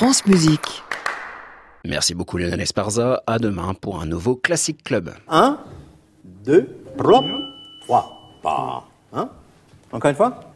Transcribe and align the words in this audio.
France 0.00 0.24
Musique. 0.24 0.82
Merci 1.84 2.14
beaucoup 2.14 2.38
Lionel 2.38 2.62
Esparza. 2.62 3.22
À 3.26 3.38
demain 3.38 3.74
pour 3.74 4.00
un 4.00 4.06
nouveau 4.06 4.34
Classic 4.34 4.82
Club. 4.82 5.12
1, 5.28 5.58
2, 6.42 6.68
3, 6.96 7.24
3. 7.82 8.40
Pas. 8.42 8.88
Hein? 9.12 9.28
Encore 9.92 10.08
une 10.08 10.16
fois? 10.16 10.49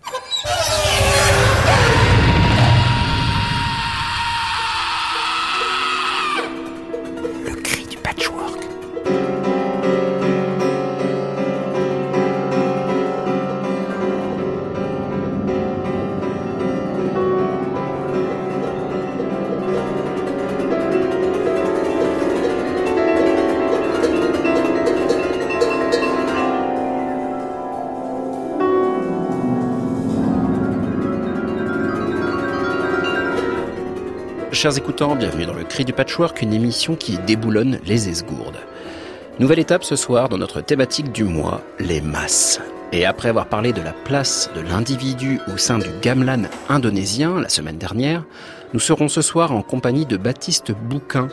Chers 34.64 34.78
écoutants, 34.78 35.14
bienvenue 35.14 35.44
dans 35.44 35.52
le 35.52 35.64
Cri 35.64 35.84
du 35.84 35.92
Patchwork, 35.92 36.40
une 36.40 36.54
émission 36.54 36.96
qui 36.96 37.18
déboulonne 37.18 37.80
les 37.84 38.08
esgourdes. 38.08 38.56
Nouvelle 39.38 39.58
étape 39.58 39.84
ce 39.84 39.94
soir 39.94 40.30
dans 40.30 40.38
notre 40.38 40.62
thématique 40.62 41.12
du 41.12 41.24
mois, 41.24 41.60
les 41.78 42.00
masses. 42.00 42.62
Et 42.90 43.04
après 43.04 43.28
avoir 43.28 43.50
parlé 43.50 43.74
de 43.74 43.82
la 43.82 43.92
place 43.92 44.48
de 44.56 44.62
l'individu 44.62 45.38
au 45.52 45.58
sein 45.58 45.76
du 45.76 45.90
gamelan 46.00 46.44
indonésien 46.70 47.38
la 47.38 47.50
semaine 47.50 47.76
dernière, 47.76 48.24
nous 48.72 48.80
serons 48.80 49.08
ce 49.08 49.20
soir 49.20 49.52
en 49.52 49.60
compagnie 49.60 50.06
de 50.06 50.16
Baptiste 50.16 50.72
Bouquin, 50.72 51.28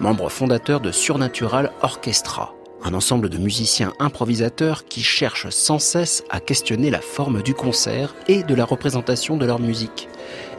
membre 0.00 0.28
fondateur 0.28 0.80
de 0.80 0.90
Surnatural 0.90 1.70
Orchestra, 1.82 2.52
un 2.82 2.94
ensemble 2.94 3.28
de 3.28 3.38
musiciens 3.38 3.92
improvisateurs 4.00 4.86
qui 4.86 5.04
cherchent 5.04 5.50
sans 5.50 5.78
cesse 5.78 6.24
à 6.30 6.40
questionner 6.40 6.90
la 6.90 7.00
forme 7.00 7.42
du 7.42 7.54
concert 7.54 8.12
et 8.26 8.42
de 8.42 8.56
la 8.56 8.64
représentation 8.64 9.36
de 9.36 9.46
leur 9.46 9.60
musique. 9.60 10.08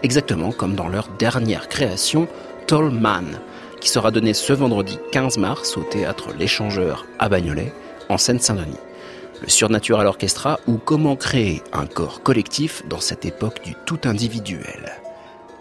Exactement 0.04 0.52
comme 0.52 0.76
dans 0.76 0.90
leur 0.90 1.08
dernière 1.18 1.70
création, 1.70 2.28
Tall 2.68 2.92
Man, 2.92 3.40
qui 3.80 3.88
sera 3.90 4.12
donnée 4.12 4.34
ce 4.34 4.52
vendredi 4.52 5.00
15 5.14 5.38
mars 5.38 5.78
au 5.78 5.84
théâtre 5.84 6.30
L'Échangeur 6.38 7.06
à 7.20 7.30
Bagnolet, 7.30 7.74
en 8.10 8.18
Seine-Saint-Denis. 8.18 8.78
Le 9.42 9.48
Surnatural 9.48 10.06
Orchestra 10.06 10.60
ou 10.68 10.78
comment 10.78 11.16
créer 11.16 11.62
un 11.72 11.86
corps 11.86 12.22
collectif 12.22 12.84
dans 12.90 13.00
cette 13.00 13.24
époque 13.26 13.64
du 13.64 13.76
tout 13.86 14.00
individuel. 14.04 14.92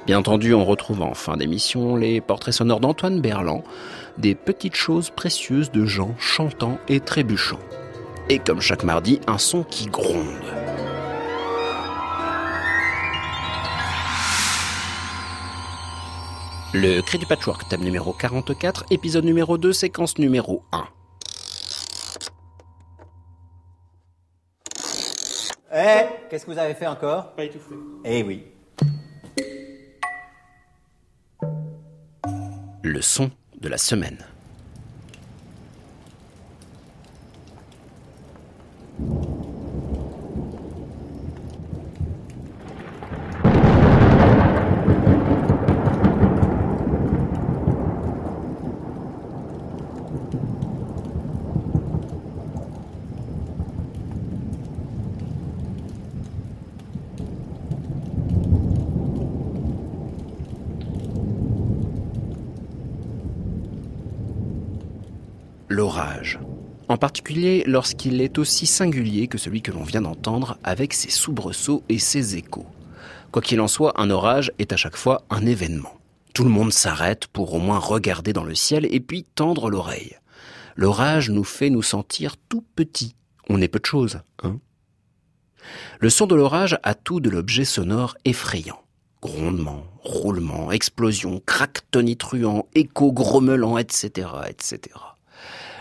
Bien 0.06 0.18
entendu, 0.18 0.54
on 0.54 0.64
retrouve 0.64 1.02
en 1.02 1.14
fin 1.14 1.36
d'émission 1.36 1.94
les 1.94 2.20
portraits 2.20 2.54
sonores 2.54 2.80
d'Antoine 2.80 3.20
Berland, 3.20 3.62
des 4.18 4.34
petites 4.34 4.74
choses 4.74 5.10
précieuses 5.10 5.70
de 5.70 5.86
gens 5.86 6.16
chantant 6.18 6.78
et 6.88 6.98
trébuchant. 6.98 7.60
Et 8.28 8.40
comme 8.40 8.60
chaque 8.60 8.82
mardi, 8.82 9.20
un 9.28 9.38
son 9.38 9.62
qui 9.62 9.86
gronde. 9.86 10.61
Le 16.74 17.02
Cri 17.02 17.18
du 17.18 17.26
Patchwork, 17.26 17.68
thème 17.68 17.82
numéro 17.82 18.14
44, 18.14 18.86
épisode 18.90 19.26
numéro 19.26 19.58
2, 19.58 19.74
séquence 19.74 20.16
numéro 20.16 20.64
1. 20.72 20.88
Eh, 25.74 26.06
qu'est-ce 26.30 26.46
que 26.46 26.50
vous 26.50 26.58
avez 26.58 26.72
fait 26.72 26.86
encore? 26.86 27.32
Pas 27.34 27.44
étouffé. 27.44 27.74
Eh 28.06 28.22
oui. 28.22 28.46
Le 32.82 33.02
son 33.02 33.30
de 33.60 33.68
la 33.68 33.76
semaine. 33.76 34.24
L'orage. 65.72 66.38
En 66.88 66.98
lorsqu'il 67.66 68.20
est 68.20 68.38
aussi 68.38 68.66
singulier 68.66 69.28
que 69.28 69.38
celui 69.38 69.62
que 69.62 69.72
l'on 69.72 69.84
vient 69.84 70.02
d'entendre 70.02 70.58
avec 70.64 70.92
ses 70.92 71.10
soubresauts 71.10 71.82
et 71.88 71.98
ses 71.98 72.36
échos. 72.36 72.66
Quoi 73.30 73.42
qu'il 73.42 73.60
en 73.60 73.68
soit, 73.68 74.00
un 74.00 74.10
orage 74.10 74.52
est 74.58 74.72
à 74.72 74.76
chaque 74.76 74.96
fois 74.96 75.22
un 75.30 75.46
événement. 75.46 75.98
Tout 76.34 76.44
le 76.44 76.50
monde 76.50 76.72
s'arrête 76.72 77.26
pour 77.26 77.54
au 77.54 77.58
moins 77.58 77.78
regarder 77.78 78.32
dans 78.32 78.44
le 78.44 78.54
ciel 78.54 78.86
et 78.90 79.00
puis 79.00 79.24
tendre 79.34 79.70
l'oreille. 79.70 80.16
L'orage 80.76 81.30
nous 81.30 81.44
fait 81.44 81.70
nous 81.70 81.82
sentir 81.82 82.36
tout 82.48 82.64
petits. 82.74 83.14
On 83.48 83.60
est 83.60 83.68
peu 83.68 83.78
de 83.78 83.86
choses, 83.86 84.20
hein 84.42 84.58
Le 86.00 86.10
son 86.10 86.26
de 86.26 86.34
l'orage 86.34 86.78
a 86.82 86.94
tout 86.94 87.20
de 87.20 87.30
l'objet 87.30 87.64
sonore 87.64 88.16
effrayant. 88.24 88.80
Grondement, 89.20 89.84
roulement, 90.02 90.72
explosion, 90.72 91.40
craque 91.46 91.82
tonitruant, 91.90 92.66
écho 92.74 93.12
grommelant, 93.12 93.78
etc., 93.78 94.28
etc. 94.48 94.96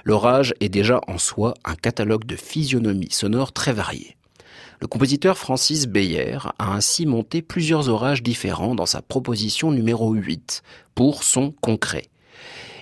L'orage 0.04 0.54
est 0.60 0.70
déjà 0.70 1.02
en 1.08 1.18
soi 1.18 1.54
un 1.64 1.76
catalogue 1.76 2.26
de 2.26 2.36
physionomies 2.36 3.12
sonores 3.12 3.52
très 3.52 3.74
variées. 3.74 4.18
Le 4.80 4.88
compositeur 4.88 5.38
Francis 5.38 5.86
Beyer 5.86 6.40
a 6.58 6.74
ainsi 6.74 7.06
monté 7.06 7.44
plusieurs 7.44 7.88
orages 7.88 8.24
différents 8.24 8.74
dans 8.74 8.88
sa 8.88 9.04
proposition 9.04 9.72
numéro 9.72 10.12
8 10.14 10.64
pour 10.96 11.24
son 11.24 11.52
concret. 11.52 12.08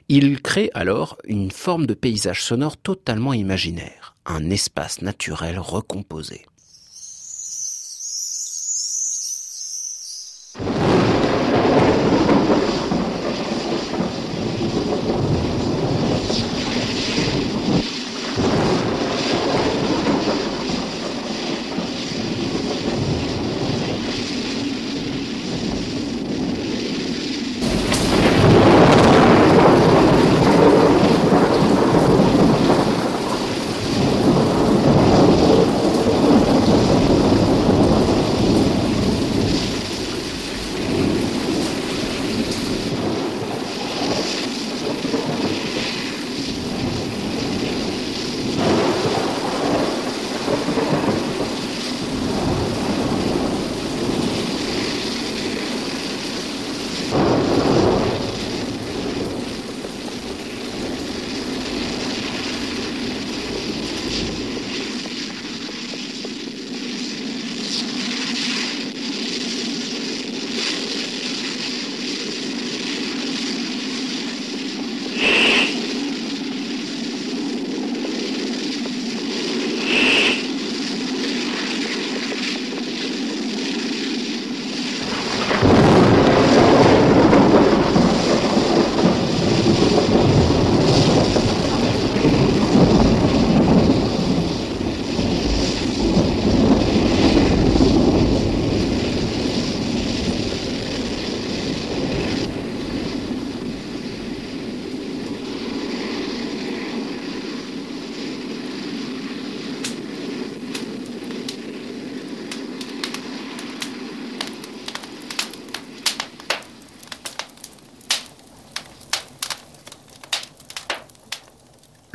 Il 0.08 0.42
crée 0.42 0.72
alors 0.74 1.18
une 1.26 1.52
forme 1.52 1.86
de 1.86 1.94
paysage 1.94 2.42
sonore 2.44 2.78
totalement 2.78 3.34
imaginaire, 3.34 4.16
un 4.26 4.50
espace 4.50 5.02
naturel 5.02 5.60
recomposé. 5.60 6.46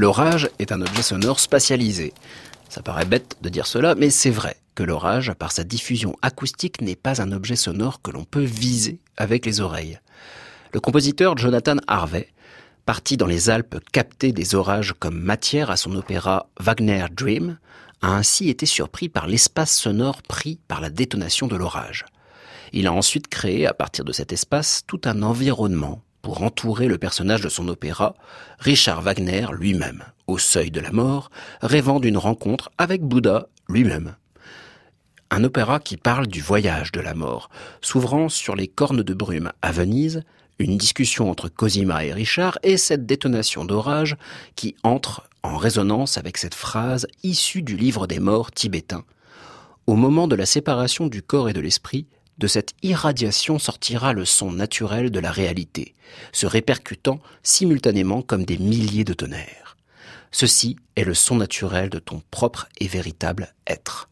L'orage 0.04 0.50
est 0.58 0.70
un 0.70 0.82
objet 0.82 1.00
sonore 1.00 1.40
spatialisé. 1.40 2.12
Ça 2.68 2.82
paraît 2.82 3.06
bête 3.06 3.38
de 3.40 3.48
dire 3.48 3.66
cela, 3.66 3.94
mais 3.94 4.10
c'est 4.10 4.28
vrai 4.28 4.58
que 4.74 4.82
l'orage, 4.82 5.32
par 5.32 5.50
sa 5.50 5.64
diffusion 5.64 6.14
acoustique, 6.20 6.82
n'est 6.82 6.94
pas 6.94 7.22
un 7.22 7.32
objet 7.32 7.56
sonore 7.56 8.02
que 8.02 8.10
l'on 8.10 8.24
peut 8.24 8.44
viser 8.44 8.98
avec 9.16 9.46
les 9.46 9.62
oreilles. 9.62 9.98
Le 10.74 10.80
compositeur 10.80 11.38
Jonathan 11.38 11.76
Harvey, 11.86 12.28
parti 12.84 13.16
dans 13.16 13.26
les 13.26 13.48
Alpes 13.48 13.78
capter 13.92 14.32
des 14.32 14.54
orages 14.54 14.92
comme 14.98 15.18
matière 15.18 15.70
à 15.70 15.78
son 15.78 15.94
opéra 15.96 16.50
Wagner 16.60 17.06
Dream, 17.10 17.56
a 18.02 18.08
ainsi 18.08 18.50
été 18.50 18.66
surpris 18.66 19.08
par 19.08 19.26
l'espace 19.26 19.74
sonore 19.74 20.20
pris 20.20 20.58
par 20.68 20.82
la 20.82 20.90
détonation 20.90 21.46
de 21.46 21.56
l'orage. 21.56 22.04
Il 22.74 22.88
a 22.88 22.92
ensuite 22.92 23.28
créé, 23.28 23.66
à 23.66 23.72
partir 23.72 24.04
de 24.04 24.12
cet 24.12 24.34
espace, 24.34 24.82
tout 24.86 25.00
un 25.06 25.22
environnement 25.22 26.02
pour 26.24 26.42
entourer 26.42 26.88
le 26.88 26.96
personnage 26.96 27.42
de 27.42 27.50
son 27.50 27.68
opéra, 27.68 28.14
Richard 28.58 29.02
Wagner 29.02 29.46
lui-même, 29.52 30.02
au 30.26 30.38
seuil 30.38 30.70
de 30.70 30.80
la 30.80 30.90
mort, 30.90 31.30
rêvant 31.60 32.00
d'une 32.00 32.16
rencontre 32.16 32.72
avec 32.78 33.02
Bouddha 33.02 33.46
lui-même. 33.68 34.16
Un 35.30 35.44
opéra 35.44 35.80
qui 35.80 35.98
parle 35.98 36.26
du 36.26 36.40
voyage 36.40 36.92
de 36.92 37.00
la 37.00 37.12
mort, 37.12 37.50
s'ouvrant 37.82 38.30
sur 38.30 38.56
les 38.56 38.68
cornes 38.68 39.02
de 39.02 39.12
brume 39.12 39.52
à 39.60 39.70
Venise, 39.70 40.22
une 40.58 40.78
discussion 40.78 41.30
entre 41.30 41.50
Cosima 41.50 42.06
et 42.06 42.14
Richard 42.14 42.58
et 42.62 42.78
cette 42.78 43.04
détonation 43.04 43.66
d'orage 43.66 44.16
qui 44.56 44.76
entre 44.82 45.28
en 45.42 45.58
résonance 45.58 46.16
avec 46.16 46.38
cette 46.38 46.54
phrase 46.54 47.06
issue 47.22 47.60
du 47.60 47.76
livre 47.76 48.06
des 48.06 48.18
morts 48.18 48.50
tibétain. 48.50 49.04
Au 49.86 49.94
moment 49.94 50.26
de 50.26 50.36
la 50.36 50.46
séparation 50.46 51.06
du 51.06 51.20
corps 51.20 51.50
et 51.50 51.52
de 51.52 51.60
l'esprit, 51.60 52.06
de 52.38 52.46
cette 52.46 52.74
irradiation 52.82 53.58
sortira 53.58 54.12
le 54.12 54.24
son 54.24 54.52
naturel 54.52 55.10
de 55.10 55.20
la 55.20 55.30
réalité, 55.30 55.94
se 56.32 56.46
répercutant 56.46 57.20
simultanément 57.42 58.22
comme 58.22 58.44
des 58.44 58.58
milliers 58.58 59.04
de 59.04 59.14
tonnerres. 59.14 59.76
Ceci 60.30 60.76
est 60.96 61.04
le 61.04 61.14
son 61.14 61.36
naturel 61.36 61.90
de 61.90 62.00
ton 62.00 62.22
propre 62.30 62.68
et 62.80 62.88
véritable 62.88 63.54
être. 63.66 64.08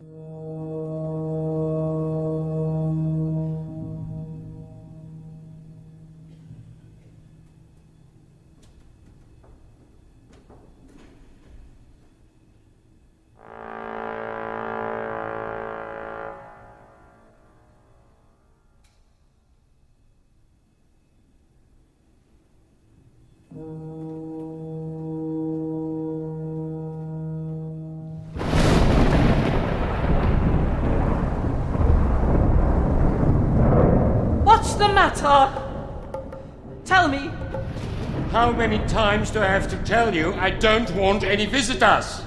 Times 38.93 39.31
do 39.31 39.41
I 39.41 39.47
have 39.47 39.69
to 39.69 39.77
tell 39.85 40.15
you 40.15 40.35
I 40.35 40.51
don't 40.51 40.91
want 40.95 41.25
any 41.25 41.47
visitors? 41.47 42.21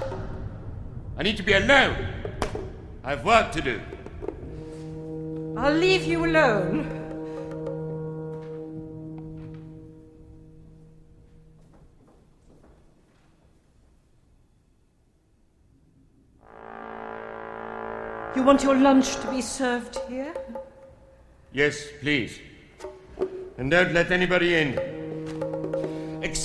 I 1.16 1.22
need 1.22 1.36
to 1.36 1.44
be 1.44 1.52
alone. 1.52 1.94
I 3.04 3.10
have 3.10 3.24
work 3.24 3.52
to 3.52 3.60
do. 3.60 3.80
I'll 5.56 5.72
leave 5.72 6.04
you 6.04 6.24
alone. 6.26 6.90
You 18.34 18.42
want 18.42 18.64
your 18.64 18.74
lunch 18.74 19.14
to 19.16 19.30
be 19.30 19.40
served 19.40 20.00
here? 20.08 20.34
Yes, 21.52 21.86
please. 22.00 22.40
And 23.56 23.70
don't 23.70 23.94
let 23.94 24.10
anybody 24.10 24.56
in. 24.56 24.95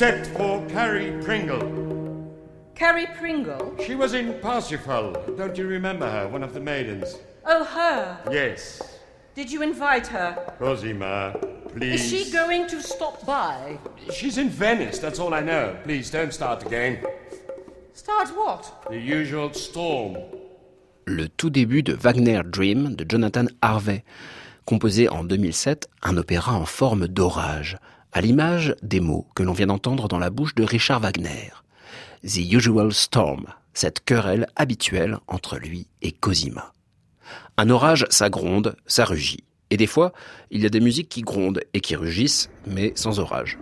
Except 0.02 0.36
for 0.36 0.66
Carrie 0.66 1.14
Pringle. 1.24 1.62
Carrie 2.74 3.06
Pringle? 3.20 3.76
She 3.86 3.94
was 3.94 4.16
in 4.16 4.34
Parsifal. 4.42 5.14
Don't 5.38 5.56
you 5.56 5.68
remember 5.68 6.10
her? 6.10 6.28
One 6.28 6.42
of 6.42 6.56
the 6.56 6.60
maidens? 6.60 7.20
Oh, 7.46 7.64
her? 7.64 8.18
Yes. 8.32 8.98
Did 9.36 9.52
you 9.52 9.62
invite 9.62 10.08
her? 10.08 10.56
Cosima, 10.58 11.36
please. 11.68 12.02
Is 12.02 12.10
she 12.10 12.32
going 12.32 12.66
to 12.70 12.82
stop 12.82 13.24
by? 13.28 13.78
She's 14.12 14.40
in 14.40 14.50
Venice, 14.50 14.98
that's 14.98 15.20
all 15.20 15.36
I 15.36 15.42
know. 15.42 15.78
Please 15.84 16.10
don't 16.10 16.34
start 16.34 16.66
again. 16.66 17.06
Start 17.94 18.30
what? 18.30 18.88
The 18.90 18.98
usual 18.98 19.54
storm. 19.54 20.18
Le 21.06 21.28
tout 21.28 21.52
début 21.52 21.84
de 21.84 21.94
Wagner 21.94 22.42
Dream 22.44 22.96
de 22.96 23.06
Jonathan 23.08 23.46
Harvey, 23.62 24.04
composé 24.66 25.10
en 25.10 25.24
2007, 25.26 25.88
un 26.02 26.18
opéra 26.18 26.56
en 26.56 26.66
forme 26.66 27.08
d'orage, 27.08 27.78
à 28.12 28.22
l'image 28.22 28.76
des 28.82 29.00
mots 29.00 29.28
que 29.36 29.44
l'on 29.44 29.54
vient 29.54 29.68
d'entendre 29.68 30.08
dans 30.08 30.20
la 30.20 30.30
bouche 30.30 30.56
de 30.56 30.64
Richard 30.64 31.00
Wagner. 31.00 31.52
The 32.24 32.52
Usual 32.52 32.94
Storm, 32.94 33.46
cette 33.74 34.04
querelle 34.04 34.48
habituelle 34.56 35.18
entre 35.28 35.58
lui 35.58 35.88
et 36.02 36.12
Cosima. 36.12 36.74
Un 37.58 37.70
orage, 37.70 38.06
ça 38.10 38.30
gronde, 38.30 38.76
ça 38.86 39.06
rugit. 39.06 39.44
Et 39.70 39.78
des 39.78 39.88
fois, 39.88 40.12
il 40.52 40.62
y 40.62 40.66
a 40.66 40.70
des 40.70 40.82
musiques 40.82 41.10
qui 41.10 41.22
grondent 41.22 41.62
et 41.74 41.80
qui 41.80 41.96
rugissent, 41.96 42.50
mais 42.68 42.92
sans 42.96 43.20
orage. 43.20 43.58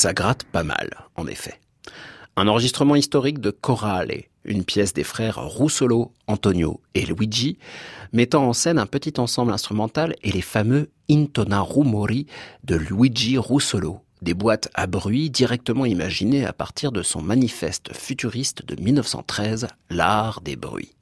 Ça 0.00 0.14
gratte 0.14 0.44
pas 0.44 0.64
mal, 0.64 0.88
en 1.14 1.26
effet. 1.26 1.60
Un 2.34 2.48
enregistrement 2.48 2.96
historique 2.96 3.38
de 3.38 3.50
Corale, 3.50 4.22
une 4.46 4.64
pièce 4.64 4.94
des 4.94 5.04
frères 5.04 5.36
Russolo, 5.36 6.14
Antonio 6.26 6.80
et 6.94 7.04
Luigi, 7.04 7.58
mettant 8.14 8.48
en 8.48 8.54
scène 8.54 8.78
un 8.78 8.86
petit 8.86 9.20
ensemble 9.20 9.52
instrumental 9.52 10.14
et 10.22 10.32
les 10.32 10.40
fameux 10.40 10.88
Intona 11.10 11.60
Rumori 11.60 12.26
de 12.64 12.76
Luigi 12.76 13.36
Russolo, 13.36 14.00
des 14.22 14.32
boîtes 14.32 14.70
à 14.72 14.86
bruit 14.86 15.28
directement 15.28 15.84
imaginées 15.84 16.46
à 16.46 16.54
partir 16.54 16.92
de 16.92 17.02
son 17.02 17.20
manifeste 17.20 17.94
futuriste 17.94 18.64
de 18.64 18.82
1913, 18.82 19.66
L'art 19.90 20.40
des 20.40 20.56
bruits. 20.56 20.94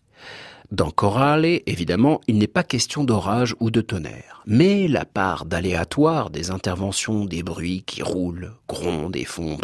Dans 0.71 0.91
Corale, 0.91 1.47
évidemment, 1.65 2.21
il 2.27 2.37
n'est 2.37 2.47
pas 2.47 2.63
question 2.63 3.03
d'orage 3.03 3.55
ou 3.59 3.71
de 3.71 3.81
tonnerre, 3.81 4.43
mais 4.47 4.87
la 4.87 5.07
part 5.07 5.47
d'aléatoire 5.47 6.29
des 6.29 6.51
interventions 6.51 7.25
des 7.25 7.43
bruits 7.43 7.85
qui 7.87 8.03
roulent, 8.03 8.53
grondent 8.69 9.17
et 9.17 9.25
font... 9.25 9.57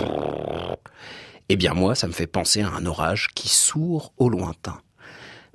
Eh 1.50 1.56
bien 1.56 1.74
moi, 1.74 1.94
ça 1.94 2.06
me 2.06 2.12
fait 2.12 2.26
penser 2.26 2.62
à 2.62 2.70
un 2.70 2.86
orage 2.86 3.28
qui 3.34 3.50
sourd 3.50 4.14
au 4.16 4.30
lointain, 4.30 4.80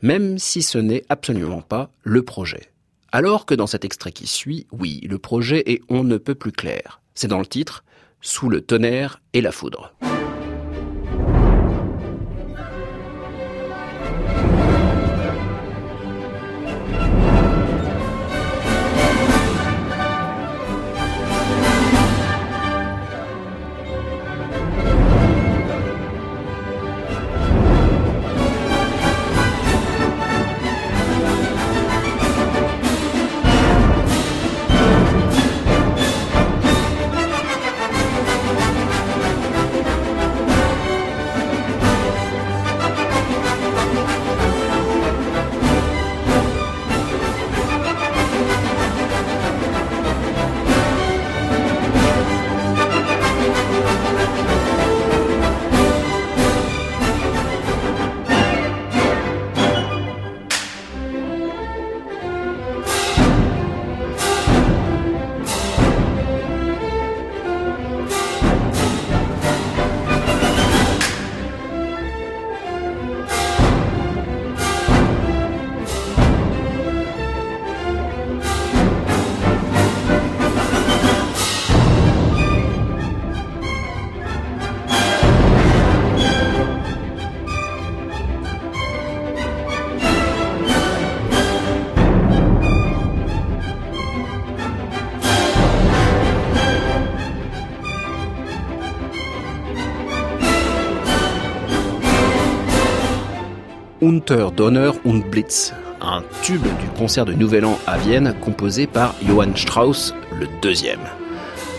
même 0.03 0.37
si 0.37 0.61
ce 0.61 0.77
n'est 0.77 1.03
absolument 1.09 1.61
pas 1.61 1.89
le 2.03 2.21
projet. 2.21 2.69
Alors 3.11 3.47
que 3.47 3.55
dans 3.55 3.65
cet 3.65 3.85
extrait 3.85 4.11
qui 4.11 4.27
suit, 4.27 4.67
oui, 4.71 5.01
le 5.09 5.17
projet 5.17 5.63
est 5.71 5.81
on 5.89 6.03
ne 6.03 6.17
peut 6.17 6.35
plus 6.35 6.51
clair. 6.51 7.01
C'est 7.15 7.27
dans 7.27 7.39
le 7.39 7.47
titre, 7.47 7.83
Sous 8.21 8.49
le 8.49 8.61
tonnerre 8.61 9.19
et 9.33 9.41
la 9.41 9.51
foudre. 9.51 9.93
Unter 104.09 104.49
Donner 104.49 104.89
und 105.05 105.21
Blitz, 105.29 105.71
un 106.01 106.23
tube 106.41 106.63
du 106.63 106.87
concert 106.97 107.25
de 107.25 107.33
Nouvel 107.33 107.63
An 107.63 107.77
à 107.85 107.95
Vienne 107.99 108.33
composé 108.41 108.87
par 108.87 109.13
Johann 109.23 109.55
Strauss 109.55 110.15
le 110.39 110.47
deuxième. 110.63 111.01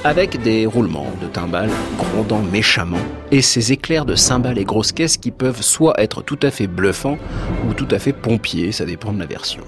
Avec 0.05 0.41
des 0.41 0.65
roulements 0.65 1.11
de 1.21 1.27
timbales 1.27 1.73
grondant 1.99 2.41
méchamment 2.41 3.01
et 3.33 3.43
ces 3.43 3.73
éclairs 3.73 4.05
de 4.05 4.15
cymbales 4.15 4.59
et 4.59 4.65
grosses 4.65 4.93
caisses 4.93 5.17
qui 5.17 5.33
peuvent 5.33 5.61
soit 5.61 6.01
être 6.01 6.23
tout 6.23 6.39
à 6.45 6.53
fait 6.53 6.69
bluffants 6.69 7.19
ou 7.69 7.75
tout 7.75 7.89
à 7.91 7.99
fait 7.99 8.13
pompiers, 8.13 8.71
ça 8.71 8.85
dépend 8.85 9.13
de 9.13 9.19
la 9.19 9.27
version. 9.27 9.65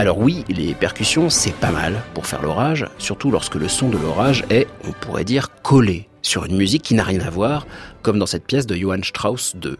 Alors 0.00 0.18
oui, 0.18 0.44
les 0.48 0.74
percussions, 0.74 1.30
c'est 1.30 1.54
pas 1.54 1.70
mal 1.70 2.02
pour 2.14 2.26
faire 2.26 2.42
l'orage, 2.42 2.84
surtout 2.98 3.30
lorsque 3.30 3.54
le 3.54 3.68
son 3.68 3.90
de 3.90 3.96
l'orage 3.96 4.42
est, 4.50 4.66
on 4.88 4.90
pourrait 4.90 5.22
dire, 5.22 5.50
collé 5.62 6.08
sur 6.20 6.46
une 6.46 6.56
musique 6.56 6.82
qui 6.82 6.94
n'a 6.94 7.04
rien 7.04 7.20
à 7.20 7.30
voir, 7.30 7.64
comme 8.02 8.18
dans 8.18 8.26
cette 8.26 8.44
pièce 8.44 8.66
de 8.66 8.74
Johann 8.74 9.04
Strauss 9.04 9.54
II. 9.64 9.76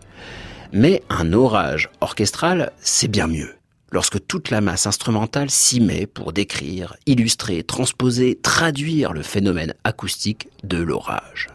Mais 0.72 1.02
un 1.08 1.32
orage 1.32 1.90
orchestral, 2.00 2.72
c'est 2.80 3.08
bien 3.08 3.26
mieux. 3.26 3.54
Lorsque 3.92 4.26
toute 4.26 4.50
la 4.50 4.60
masse 4.60 4.86
instrumentale 4.86 5.50
s'y 5.50 5.80
met 5.80 6.06
pour 6.06 6.32
décrire, 6.32 6.96
illustrer, 7.06 7.62
transposer, 7.62 8.38
traduire 8.40 9.12
le 9.12 9.22
phénomène 9.22 9.74
acoustique 9.84 10.48
de 10.64 10.78
l'orage. 10.78 11.48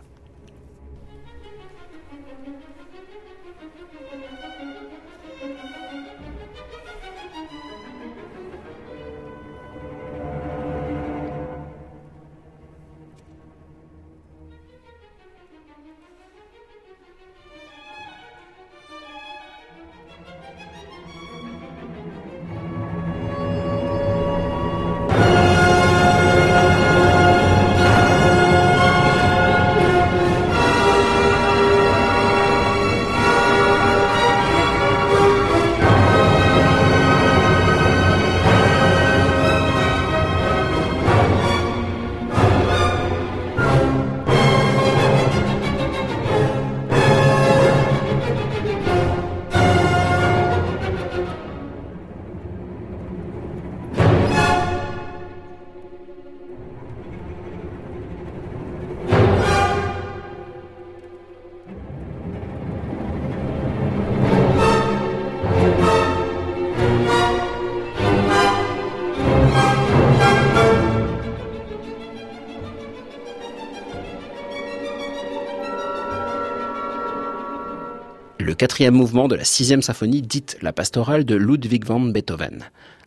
Mouvement 78.90 79.28
de 79.28 79.36
la 79.36 79.44
sixième 79.44 79.84
symphonie 79.84 80.24
dite 80.24 80.58
la 80.64 80.74
pastorale 80.74 81.24
de 81.24 81.36
Ludwig 81.36 81.86
van 81.86 82.00
Beethoven. 82.00 82.64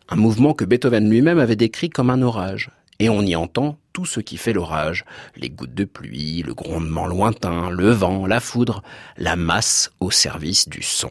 Un 0.09 0.17
mouvement 0.17 0.55
que 0.55 0.65
Beethoven 0.65 1.11
lui-même 1.11 1.41
avait 1.41 1.57
décrit 1.57 1.91
comme 1.91 2.11
un 2.11 2.23
orage. 2.23 2.71
Et 3.01 3.09
on 3.09 3.23
y 3.23 3.35
entend 3.35 3.77
tout 3.93 4.05
ce 4.05 4.21
qui 4.21 4.37
fait 4.37 4.53
l'orage. 4.53 5.05
Les 5.35 5.51
gouttes 5.51 5.75
de 5.75 5.85
pluie, 5.85 6.43
le 6.43 6.55
grondement 6.55 7.07
lointain, 7.07 7.71
le 7.71 7.91
vent, 7.91 8.27
la 8.27 8.39
foudre, 8.39 8.85
la 9.17 9.35
masse 9.35 9.91
au 9.99 10.13
service 10.13 10.69
du 10.69 10.83
son. 10.83 11.11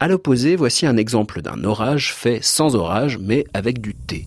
À 0.00 0.08
l'opposé, 0.08 0.56
voici 0.56 0.86
un 0.86 0.96
exemple 0.96 1.42
d'un 1.42 1.62
orage 1.64 2.14
fait 2.14 2.40
sans 2.42 2.76
orage 2.76 3.18
mais 3.18 3.44
avec 3.52 3.82
du 3.82 3.94
thé. 3.94 4.26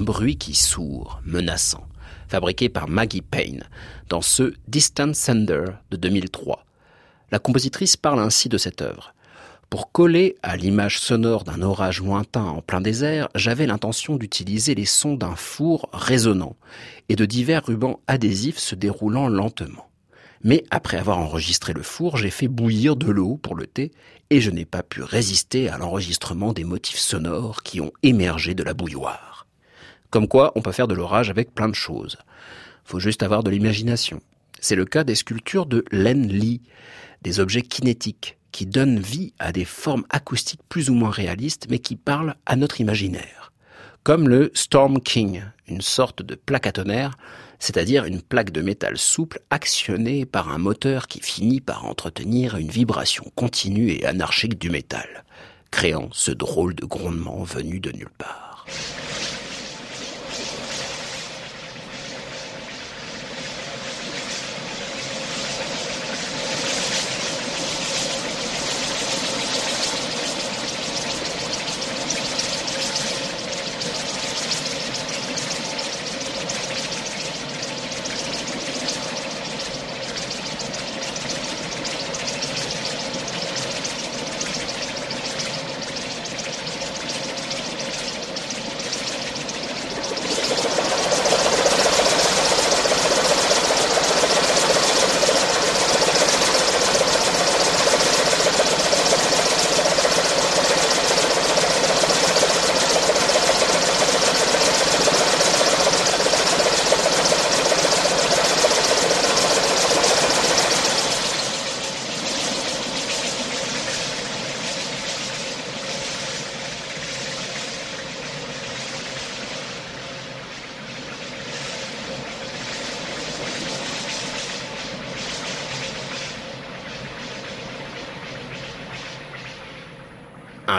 Bruit 0.00 0.36
qui 0.36 0.54
sourd, 0.54 1.20
menaçant, 1.24 1.86
fabriqué 2.28 2.68
par 2.68 2.88
Maggie 2.88 3.22
Payne 3.22 3.64
dans 4.08 4.22
ce 4.22 4.54
Distant 4.68 5.14
Sender 5.14 5.64
de 5.90 5.96
2003. 5.96 6.64
La 7.30 7.38
compositrice 7.38 7.96
parle 7.96 8.20
ainsi 8.20 8.48
de 8.48 8.58
cette 8.58 8.82
œuvre. 8.82 9.14
Pour 9.70 9.92
coller 9.92 10.34
à 10.42 10.56
l'image 10.56 10.98
sonore 10.98 11.44
d'un 11.44 11.62
orage 11.62 12.00
lointain 12.00 12.42
en 12.42 12.60
plein 12.60 12.80
désert, 12.80 13.28
j'avais 13.36 13.66
l'intention 13.66 14.16
d'utiliser 14.16 14.74
les 14.74 14.84
sons 14.84 15.14
d'un 15.14 15.36
four 15.36 15.88
résonnant 15.92 16.56
et 17.08 17.14
de 17.14 17.24
divers 17.24 17.64
rubans 17.64 18.00
adhésifs 18.08 18.58
se 18.58 18.74
déroulant 18.74 19.28
lentement. 19.28 19.86
Mais 20.42 20.64
après 20.70 20.96
avoir 20.96 21.18
enregistré 21.18 21.72
le 21.72 21.82
four, 21.82 22.16
j'ai 22.16 22.30
fait 22.30 22.48
bouillir 22.48 22.96
de 22.96 23.10
l'eau 23.10 23.36
pour 23.36 23.54
le 23.54 23.66
thé 23.66 23.92
et 24.30 24.40
je 24.40 24.50
n'ai 24.50 24.64
pas 24.64 24.82
pu 24.82 25.02
résister 25.02 25.68
à 25.68 25.78
l'enregistrement 25.78 26.52
des 26.52 26.64
motifs 26.64 26.98
sonores 26.98 27.62
qui 27.62 27.80
ont 27.80 27.92
émergé 28.02 28.54
de 28.54 28.64
la 28.64 28.74
bouilloire. 28.74 29.29
Comme 30.10 30.26
quoi, 30.26 30.52
on 30.56 30.62
peut 30.62 30.72
faire 30.72 30.88
de 30.88 30.94
l'orage 30.94 31.30
avec 31.30 31.54
plein 31.54 31.68
de 31.68 31.74
choses. 31.74 32.18
Faut 32.84 32.98
juste 32.98 33.22
avoir 33.22 33.44
de 33.44 33.50
l'imagination. 33.50 34.20
C'est 34.60 34.74
le 34.74 34.84
cas 34.84 35.04
des 35.04 35.14
sculptures 35.14 35.66
de 35.66 35.84
Len 35.92 36.26
Lee, 36.26 36.62
des 37.22 37.38
objets 37.38 37.62
kinétiques 37.62 38.36
qui 38.50 38.66
donnent 38.66 38.98
vie 38.98 39.32
à 39.38 39.52
des 39.52 39.64
formes 39.64 40.04
acoustiques 40.10 40.62
plus 40.68 40.90
ou 40.90 40.94
moins 40.94 41.10
réalistes, 41.10 41.68
mais 41.70 41.78
qui 41.78 41.94
parlent 41.94 42.34
à 42.46 42.56
notre 42.56 42.80
imaginaire. 42.80 43.52
Comme 44.02 44.28
le 44.28 44.50
Storm 44.54 45.00
King, 45.00 45.44
une 45.68 45.82
sorte 45.82 46.22
de 46.22 46.34
plaque 46.34 46.66
à 46.66 46.72
tonnerre, 46.72 47.16
c'est-à-dire 47.60 48.06
une 48.06 48.22
plaque 48.22 48.50
de 48.50 48.62
métal 48.62 48.98
souple 48.98 49.40
actionnée 49.50 50.24
par 50.24 50.48
un 50.50 50.58
moteur 50.58 51.06
qui 51.06 51.20
finit 51.20 51.60
par 51.60 51.84
entretenir 51.84 52.56
une 52.56 52.70
vibration 52.70 53.30
continue 53.36 53.90
et 53.90 54.06
anarchique 54.06 54.58
du 54.58 54.70
métal, 54.70 55.24
créant 55.70 56.08
ce 56.12 56.32
drôle 56.32 56.74
de 56.74 56.86
grondement 56.86 57.44
venu 57.44 57.78
de 57.78 57.92
nulle 57.92 58.10
part. 58.18 58.66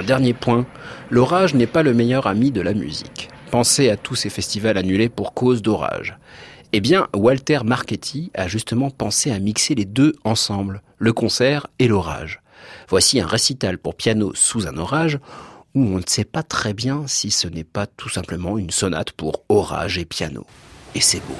Dernier 0.05 0.33
point, 0.33 0.65
l'orage 1.09 1.53
n'est 1.53 1.67
pas 1.67 1.83
le 1.83 1.93
meilleur 1.93 2.27
ami 2.27 2.51
de 2.51 2.61
la 2.61 2.73
musique. 2.73 3.29
Pensez 3.51 3.89
à 3.89 3.97
tous 3.97 4.15
ces 4.15 4.29
festivals 4.29 4.77
annulés 4.77 5.09
pour 5.09 5.33
cause 5.33 5.61
d'orage. 5.61 6.17
Eh 6.73 6.79
bien, 6.79 7.07
Walter 7.15 7.59
Marchetti 7.65 8.31
a 8.33 8.47
justement 8.47 8.89
pensé 8.89 9.31
à 9.31 9.39
mixer 9.39 9.75
les 9.75 9.85
deux 9.85 10.13
ensemble, 10.23 10.81
le 10.97 11.13
concert 11.13 11.67
et 11.79 11.87
l'orage. 11.87 12.41
Voici 12.87 13.19
un 13.19 13.27
récital 13.27 13.77
pour 13.77 13.95
piano 13.95 14.31
sous 14.35 14.67
un 14.67 14.77
orage 14.77 15.19
où 15.75 15.81
on 15.81 15.97
ne 15.97 16.03
sait 16.05 16.25
pas 16.25 16.43
très 16.43 16.73
bien 16.73 17.03
si 17.07 17.31
ce 17.31 17.47
n'est 17.47 17.63
pas 17.63 17.87
tout 17.87 18.09
simplement 18.09 18.57
une 18.57 18.71
sonate 18.71 19.11
pour 19.11 19.43
orage 19.49 19.97
et 19.97 20.05
piano. 20.05 20.45
Et 20.95 21.01
c'est 21.01 21.21
beau. 21.21 21.35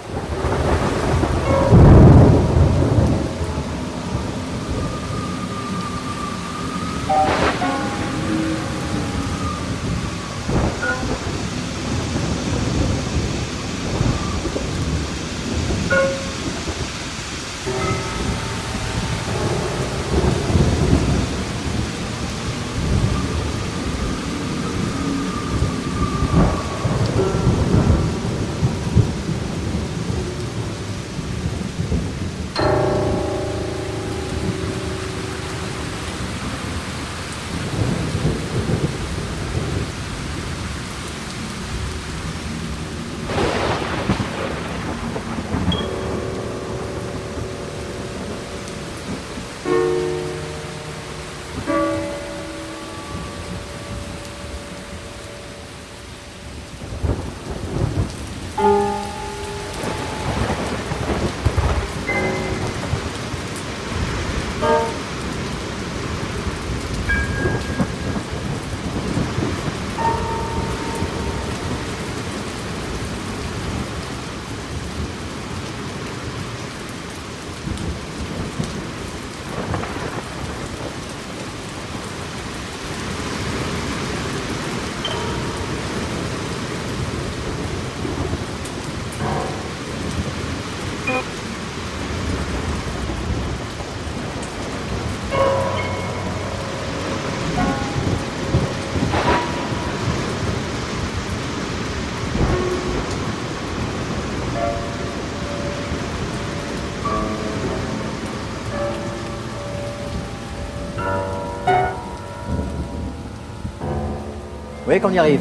Voyez 114.91 115.01
qu'on 115.01 115.13
y 115.13 115.19
arrive 115.19 115.39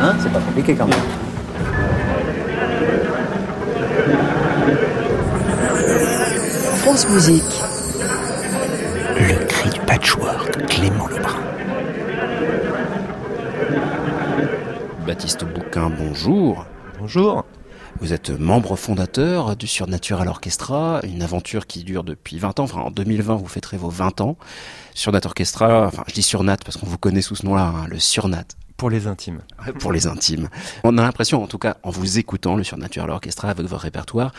Hein 0.00 0.14
C'est 0.22 0.32
pas 0.32 0.38
compliqué 0.38 0.76
quand 0.76 0.86
même. 0.86 0.98
France 6.76 7.08
Musique. 7.08 7.42
Le 9.18 9.44
cri 9.46 9.70
du 9.70 9.80
patchwork, 9.80 10.66
Clément 10.68 11.08
Lebrun. 11.08 11.40
Baptiste 15.04 15.44
Bouquin, 15.44 15.90
bonjour. 15.90 16.64
Bonjour. 17.00 17.44
Vous 18.00 18.12
êtes 18.12 18.30
membre 18.30 18.76
fondateur 18.76 19.56
du 19.56 19.66
Surnatural 19.66 20.28
Orchestra, 20.28 21.00
une 21.02 21.22
aventure 21.22 21.66
qui 21.66 21.82
dure 21.82 22.04
depuis 22.04 22.38
20 22.38 22.60
ans. 22.60 22.64
Enfin, 22.64 22.82
en 22.82 22.90
2020, 22.92 23.34
vous 23.34 23.48
fêterez 23.48 23.76
vos 23.76 23.90
20 23.90 24.20
ans. 24.20 24.36
Surnat 24.94 25.22
Orchestra, 25.24 25.88
enfin, 25.88 26.04
je 26.06 26.14
dis 26.14 26.22
Surnat 26.22 26.58
parce 26.64 26.76
qu'on 26.76 26.86
vous 26.86 26.98
connaît 26.98 27.22
sous 27.22 27.34
ce 27.34 27.44
nom-là, 27.44 27.72
hein, 27.76 27.86
le 27.88 27.98
Surnat 27.98 28.44
Pour 28.78 28.90
les 28.90 29.08
intimes. 29.08 29.40
Pour 29.80 29.92
les 29.92 30.06
intimes. 30.06 30.48
On 30.84 30.96
a 30.98 31.02
l'impression, 31.02 31.42
en 31.42 31.48
tout 31.48 31.58
cas, 31.58 31.78
en 31.82 31.90
vous 31.90 32.20
écoutant 32.20 32.54
le 32.54 32.62
Surnaturel 32.62 33.10
Orchestra 33.10 33.50
avec 33.50 33.66
votre 33.66 33.82
répertoire, 33.82 34.32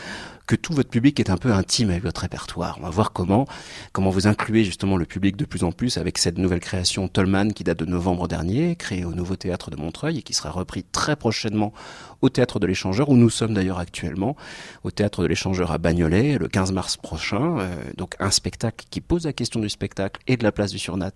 que 0.50 0.56
tout 0.56 0.72
votre 0.72 0.90
public 0.90 1.20
est 1.20 1.30
un 1.30 1.36
peu 1.36 1.52
intime 1.52 1.90
avec 1.90 2.02
votre 2.02 2.22
répertoire. 2.22 2.76
On 2.80 2.82
va 2.82 2.90
voir 2.90 3.12
comment, 3.12 3.46
comment 3.92 4.10
vous 4.10 4.26
incluez 4.26 4.64
justement 4.64 4.96
le 4.96 5.04
public 5.04 5.36
de 5.36 5.44
plus 5.44 5.62
en 5.62 5.70
plus 5.70 5.96
avec 5.96 6.18
cette 6.18 6.38
nouvelle 6.38 6.58
création 6.58 7.06
Tollman 7.06 7.52
qui 7.52 7.62
date 7.62 7.78
de 7.78 7.84
novembre 7.84 8.26
dernier, 8.26 8.74
créée 8.74 9.04
au 9.04 9.14
Nouveau 9.14 9.36
Théâtre 9.36 9.70
de 9.70 9.76
Montreuil 9.76 10.18
et 10.18 10.22
qui 10.22 10.34
sera 10.34 10.50
repris 10.50 10.82
très 10.82 11.14
prochainement 11.14 11.72
au 12.20 12.30
Théâtre 12.30 12.58
de 12.58 12.66
l'Échangeur, 12.66 13.10
où 13.10 13.16
nous 13.16 13.30
sommes 13.30 13.54
d'ailleurs 13.54 13.78
actuellement, 13.78 14.34
au 14.82 14.90
Théâtre 14.90 15.22
de 15.22 15.28
l'Échangeur 15.28 15.70
à 15.70 15.78
Bagnolet, 15.78 16.36
le 16.36 16.48
15 16.48 16.72
mars 16.72 16.96
prochain. 16.96 17.58
Euh, 17.60 17.72
donc 17.96 18.16
un 18.18 18.32
spectacle 18.32 18.86
qui 18.90 19.00
pose 19.00 19.26
la 19.26 19.32
question 19.32 19.60
du 19.60 19.68
spectacle 19.68 20.20
et 20.26 20.36
de 20.36 20.42
la 20.42 20.50
place 20.50 20.72
du 20.72 20.80
surnat. 20.80 21.12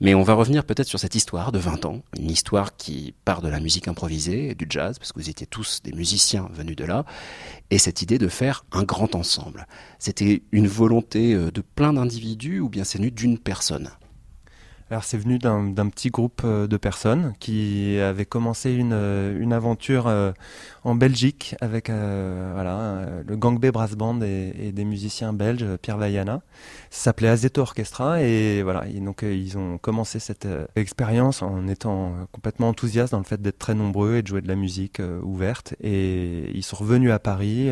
Mais 0.00 0.14
on 0.14 0.22
va 0.22 0.32
revenir 0.32 0.64
peut-être 0.64 0.88
sur 0.88 0.98
cette 0.98 1.14
histoire 1.14 1.52
de 1.52 1.58
20 1.58 1.84
ans, 1.84 2.00
une 2.18 2.30
histoire 2.30 2.76
qui 2.76 3.12
part 3.26 3.42
de 3.42 3.48
la 3.48 3.60
musique 3.60 3.88
improvisée, 3.88 4.54
du 4.54 4.66
jazz, 4.70 4.98
parce 4.98 5.12
que 5.12 5.20
vous 5.20 5.28
étiez 5.28 5.46
tous 5.46 5.82
des 5.84 5.92
musiciens 5.92 6.48
venus 6.54 6.76
de 6.76 6.84
là, 6.84 7.04
et 7.74 7.78
cette 7.78 8.02
idée 8.02 8.18
de 8.18 8.28
faire 8.28 8.64
un 8.70 8.84
grand 8.84 9.16
ensemble. 9.16 9.66
C'était 9.98 10.42
une 10.52 10.68
volonté 10.68 11.34
euh, 11.34 11.50
de 11.50 11.60
plein 11.60 11.92
d'individus 11.92 12.60
ou 12.60 12.68
bien 12.68 12.84
c'est 12.84 12.98
venu 12.98 13.10
d'une 13.10 13.36
personne? 13.36 13.90
C'est 15.02 15.18
venu 15.18 15.38
d'un 15.38 15.88
petit 15.88 16.10
groupe 16.10 16.42
euh, 16.44 16.66
de 16.66 16.76
personnes 16.76 17.34
qui 17.40 17.98
avaient 17.98 18.26
commencé 18.26 18.72
une, 18.72 18.92
euh, 18.92 19.50
aventure 19.50 20.12
en 20.84 20.94
Belgique 20.94 21.54
avec 21.60 21.88
le 21.88 23.36
Gang 23.36 23.58
B 23.58 23.66
Brass 23.66 23.92
Band 23.92 24.20
et, 24.22 24.72
des 24.72 24.84
musiciens 24.84 25.32
belges, 25.32 25.64
Pierre 25.80 25.98
Vaiana. 25.98 26.42
Ça 26.90 27.04
s'appelait 27.04 27.28
Azeto 27.28 27.60
Orchestra 27.60 28.20
et 28.22 28.62
voilà, 28.62 28.84
donc 29.00 29.22
ils 29.22 29.56
ont 29.56 29.78
commencé 29.78 30.18
cette 30.18 30.48
expérience 30.74 31.42
en 31.42 31.68
étant 31.68 32.14
complètement 32.32 32.68
enthousiastes 32.70 33.12
dans 33.12 33.18
le 33.18 33.24
fait 33.24 33.40
d'être 33.40 33.58
très 33.58 33.74
nombreux 33.74 34.16
et 34.16 34.22
de 34.22 34.26
jouer 34.26 34.40
de 34.40 34.48
la 34.48 34.56
musique 34.56 35.00
ouverte. 35.22 35.74
Et 35.80 36.50
ils 36.52 36.64
sont 36.64 36.76
revenus 36.76 37.12
à 37.12 37.20
Paris 37.20 37.70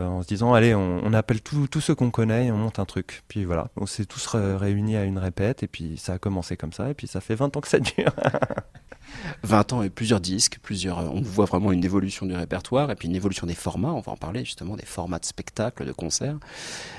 en 0.00 0.22
se 0.22 0.26
disant 0.26 0.54
allez, 0.54 0.74
on, 0.74 1.12
appelle 1.12 1.40
tous 1.42 1.80
ceux 1.80 1.94
qu'on 1.94 2.10
connaît 2.10 2.46
et 2.46 2.50
on 2.50 2.56
monte 2.56 2.80
un 2.80 2.84
truc. 2.84 3.22
Puis 3.28 3.44
voilà, 3.44 3.68
on 3.76 3.86
s'est 3.86 4.06
tous 4.06 4.26
réunis 4.34 4.96
à 4.96 5.04
une 5.04 5.18
répète 5.18 5.62
et 5.62 5.68
puis 5.68 5.96
ça 5.96 6.14
a 6.14 6.18
commencé 6.18 6.35
comme 6.56 6.72
ça 6.72 6.90
et 6.90 6.94
puis 6.94 7.06
ça 7.06 7.20
fait 7.20 7.34
20 7.34 7.56
ans 7.56 7.60
que 7.60 7.68
ça 7.68 7.78
dure. 7.78 8.12
20 9.42 9.72
ans 9.72 9.82
et 9.82 9.90
plusieurs 9.90 10.20
disques, 10.20 10.58
plusieurs, 10.62 10.98
on 10.98 11.20
voit 11.20 11.44
vraiment 11.44 11.72
une 11.72 11.84
évolution 11.84 12.26
du 12.26 12.34
répertoire 12.34 12.90
et 12.90 12.96
puis 12.96 13.08
une 13.08 13.16
évolution 13.16 13.46
des 13.46 13.54
formats. 13.54 13.92
On 13.92 14.00
va 14.00 14.12
en 14.12 14.16
parler 14.16 14.44
justement 14.44 14.76
des 14.76 14.84
formats 14.84 15.18
de 15.18 15.24
spectacles, 15.24 15.86
de 15.86 15.92
concerts. 15.92 16.38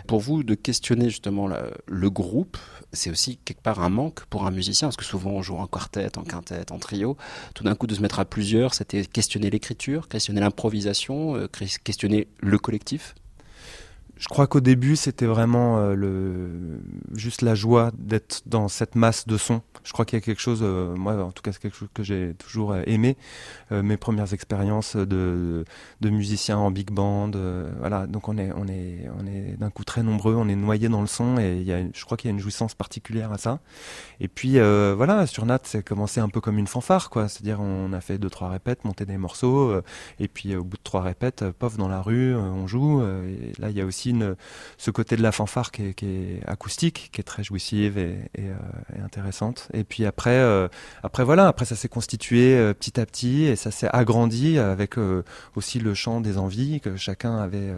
Pour 0.08 0.20
vous, 0.20 0.44
de 0.44 0.56
questionner 0.56 1.10
justement 1.10 1.50
le 1.88 2.10
groupe, 2.10 2.58
c'est 2.94 3.10
aussi 3.10 3.38
quelque 3.38 3.62
part 3.62 3.82
un 3.82 3.90
manque 3.90 4.26
pour 4.26 4.46
un 4.46 4.52
musicien 4.52 4.88
parce 4.88 4.98
que 4.98 5.06
souvent 5.06 5.32
on 5.32 5.42
joue 5.42 5.58
en 5.58 5.68
quartet, 5.68 6.18
en 6.18 6.24
quintette, 6.24 6.72
en 6.72 6.80
trio. 6.80 7.18
Tout 7.54 7.64
d'un 7.64 7.76
coup, 7.76 7.88
de 7.88 7.96
se 7.96 8.02
mettre 8.02 8.20
à 8.20 8.26
plusieurs, 8.26 8.74
c'était 8.74 9.06
questionner 9.06 9.50
l'écriture, 9.50 10.08
questionner 10.08 10.42
l'improvisation, 10.42 11.36
euh, 11.36 11.48
questionner 11.84 12.28
le 12.40 12.58
collectif 12.58 13.16
je 14.20 14.28
crois 14.28 14.48
qu'au 14.48 14.62
début, 14.62 14.96
c'était 14.96 15.26
vraiment 15.26 15.78
euh, 15.78 15.94
le, 15.94 16.80
juste 17.14 17.42
la 17.42 17.56
joie 17.56 17.92
d'être 17.98 18.42
dans 18.48 18.68
cette 18.68 18.96
masse 18.96 19.28
de 19.28 19.38
sons. 19.38 19.62
Je 19.84 19.94
crois 19.94 20.06
qu'il 20.06 20.18
y 20.18 20.22
a 20.22 20.26
quelque 20.26 20.42
chose, 20.42 20.60
euh, 20.64 20.96
moi 20.96 21.14
en 21.24 21.32
tout 21.32 21.44
cas, 21.44 21.52
c'est 21.52 21.62
quelque 21.62 21.78
chose 21.78 21.90
que 21.94 22.04
j'ai 22.04 22.34
toujours 22.34 22.72
euh, 22.72 22.82
aimé. 22.88 23.16
mes 23.72 23.98
premières 23.98 24.34
expériences 24.34 24.96
de, 24.96 25.66
de, 26.02 26.10
musicien 26.10 26.58
en 26.58 26.72
big 26.72 26.92
band, 26.92 27.32
voilà. 27.80 28.08
Donc 28.08 28.28
on 28.28 28.38
est, 28.38 28.52
on 28.56 28.68
est, 28.68 29.10
on 29.20 29.28
est 29.28 29.58
d'un 29.58 29.70
coup 29.70 29.84
très 29.84 30.04
nombreux, 30.04 30.36
on 30.36 30.48
est 30.48 30.56
noyé 30.56 30.90
dans 30.90 31.02
le 31.02 31.08
son 31.08 31.38
et 31.38 31.62
y 31.62 31.74
a, 31.74 31.80
je 31.94 32.06
crois 32.06 32.18
qu'il 32.18 32.30
y 32.30 32.32
a 32.32 32.34
une 32.34 32.40
jouissance 32.40 32.74
particulière 32.76 33.32
à 33.32 33.38
ça. 33.38 33.60
Et 34.20 34.28
puis 34.28 34.58
voilà, 34.60 35.28
sur 35.28 35.46
Nat, 35.46 35.60
c'est 35.64 35.84
commencé 35.84 36.20
un 36.20 36.30
peu 36.30 36.42
comme 36.42 36.58
une 36.58 36.68
fanfare, 36.68 37.10
quoi. 37.10 37.28
C'est-à-dire 37.28 37.60
on 37.62 37.94
a 37.94 38.02
fait 38.02 38.18
deux 38.18 38.30
trois 38.30 38.50
répètes, 38.50 38.84
monté 38.86 39.06
des 39.06 39.18
morceaux, 39.18 39.74
et 40.20 40.28
puis 40.28 40.56
au 40.56 40.64
bout 40.64 40.78
de 40.78 40.84
trois 40.84 41.02
répètes, 41.02 41.46
pof 41.60 41.78
dans 41.78 41.90
la 41.90 42.02
rue, 42.02 42.36
on 42.36 42.68
joue. 42.68 43.02
là, 43.60 43.70
il 43.70 43.78
y 43.78 43.82
a 43.82 43.86
aussi 43.86 44.07
ce 44.78 44.92
côté 44.92 45.16
de 45.16 45.22
la 45.22 45.32
fanfare 45.32 45.72
qui 45.72 45.84
est, 45.84 46.40
acoustique, 46.48 47.10
qui 47.12 47.22
est 47.22 47.24
très 47.24 47.44
jouissive 47.44 47.98
et, 47.98 48.18
euh, 48.40 48.54
intéressante. 49.04 49.68
Et 49.74 49.84
puis 49.84 50.06
après, 50.06 50.38
euh, 50.38 50.68
après 51.04 51.24
voilà, 51.24 51.48
après 51.48 51.66
ça 51.66 51.76
s'est 51.76 51.90
constitué 51.90 52.56
euh, 52.56 52.74
petit 52.74 53.00
à 53.00 53.06
petit 53.06 53.44
et 53.44 53.56
ça 53.56 53.72
s'est 53.72 53.90
agrandi 53.92 54.60
avec 54.60 54.96
aussi 55.56 55.80
le 55.80 55.94
champ 55.94 56.22
des 56.22 56.38
envies, 56.38 56.80
que 56.80 56.96
chacun 56.96 57.38
avait, 57.38 57.74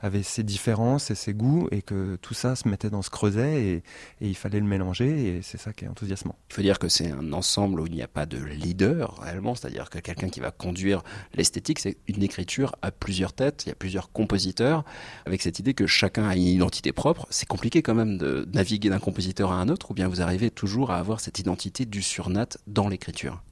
avait 0.00 0.22
ses 0.22 0.42
différences 0.42 1.10
et 1.10 1.14
ses 1.14 1.34
goûts 1.34 1.68
et 1.70 1.82
que 1.82 2.16
tout 2.16 2.34
ça 2.34 2.56
se 2.56 2.68
mettait 2.68 2.90
dans 2.90 3.02
ce 3.02 3.10
creuset 3.10 3.62
et, 3.62 3.82
il 4.20 4.36
fallait 4.36 4.60
le 4.60 4.66
mélanger 4.66 5.36
et 5.36 5.42
c'est 5.42 5.58
ça 5.58 5.72
qui 5.72 5.84
est 5.84 5.88
enthousiasmant. 5.88 6.36
Il 6.50 6.54
faut 6.54 6.62
dire 6.62 6.78
que 6.78 6.88
c'est 6.88 7.10
un 7.10 7.32
ensemble 7.32 7.80
où 7.80 7.86
il 7.86 7.92
n'y 7.92 8.02
a 8.02 8.08
pas 8.08 8.26
de 8.26 8.38
leader 8.38 9.18
réellement, 9.20 9.54
c'est-à-dire 9.54 9.90
que 9.90 9.98
quelqu'un 9.98 10.28
qui 10.28 10.40
va 10.40 10.50
conduire 10.50 11.02
l'esthétique, 11.34 11.78
c'est 11.80 11.98
une 12.06 12.22
écriture 12.22 12.76
à 12.82 12.90
plusieurs 12.90 13.32
têtes, 13.32 13.64
il 13.66 13.70
y 13.70 13.72
a 13.72 13.74
plusieurs 13.74 14.12
compositeurs, 14.12 14.84
avec 15.26 15.42
cette 15.42 15.58
idée 15.58 15.71
que 15.74 15.86
chacun 15.86 16.28
a 16.28 16.36
une 16.36 16.42
identité 16.42 16.92
propre, 16.92 17.26
c'est 17.30 17.46
compliqué 17.46 17.82
quand 17.82 17.94
même 17.94 18.18
de 18.18 18.48
naviguer 18.52 18.88
d'un 18.90 18.98
compositeur 18.98 19.52
à 19.52 19.56
un 19.56 19.68
autre, 19.68 19.90
ou 19.90 19.94
bien 19.94 20.08
vous 20.08 20.20
arrivez 20.20 20.50
toujours 20.50 20.90
à 20.90 20.98
avoir 20.98 21.20
cette 21.20 21.38
identité 21.38 21.86
du 21.86 22.02
surnat 22.02 22.48
dans 22.66 22.88
l'écriture? 22.88 23.42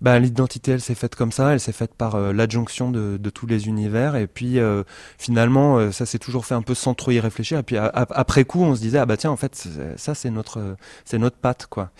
Bah, 0.00 0.18
l'identité, 0.18 0.72
elle 0.72 0.80
s'est 0.80 0.94
faite 0.94 1.14
comme 1.14 1.32
ça, 1.32 1.52
elle 1.52 1.60
s'est 1.60 1.72
faite 1.72 1.94
par 1.94 2.14
euh, 2.14 2.32
l'adjonction 2.32 2.90
de, 2.90 3.18
de, 3.18 3.30
tous 3.30 3.46
les 3.46 3.68
univers, 3.68 4.16
et 4.16 4.26
puis 4.26 4.58
euh, 4.58 4.82
finalement, 5.18 5.76
euh, 5.76 5.92
ça 5.92 6.06
s'est 6.06 6.18
toujours 6.18 6.46
fait 6.46 6.54
un 6.54 6.62
peu 6.62 6.74
sans 6.74 6.94
trop 6.94 7.10
y 7.10 7.20
réfléchir. 7.20 7.58
Et 7.58 7.62
puis 7.62 7.76
après 7.76 8.44
coup, 8.44 8.62
on 8.62 8.74
se 8.74 8.80
disait 8.80 8.98
ah 8.98 9.06
bah 9.06 9.16
tiens, 9.16 9.30
en 9.30 9.36
fait, 9.36 9.68
ça 9.96 10.14
c'est 10.14 10.30
notre 10.30 10.76
c'est 11.04 11.18
notre 11.18 11.36
patte 11.36 11.66
quoi. 11.66 11.90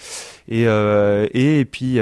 Et 0.48 0.64
et, 0.64 1.64
puis 1.64 1.94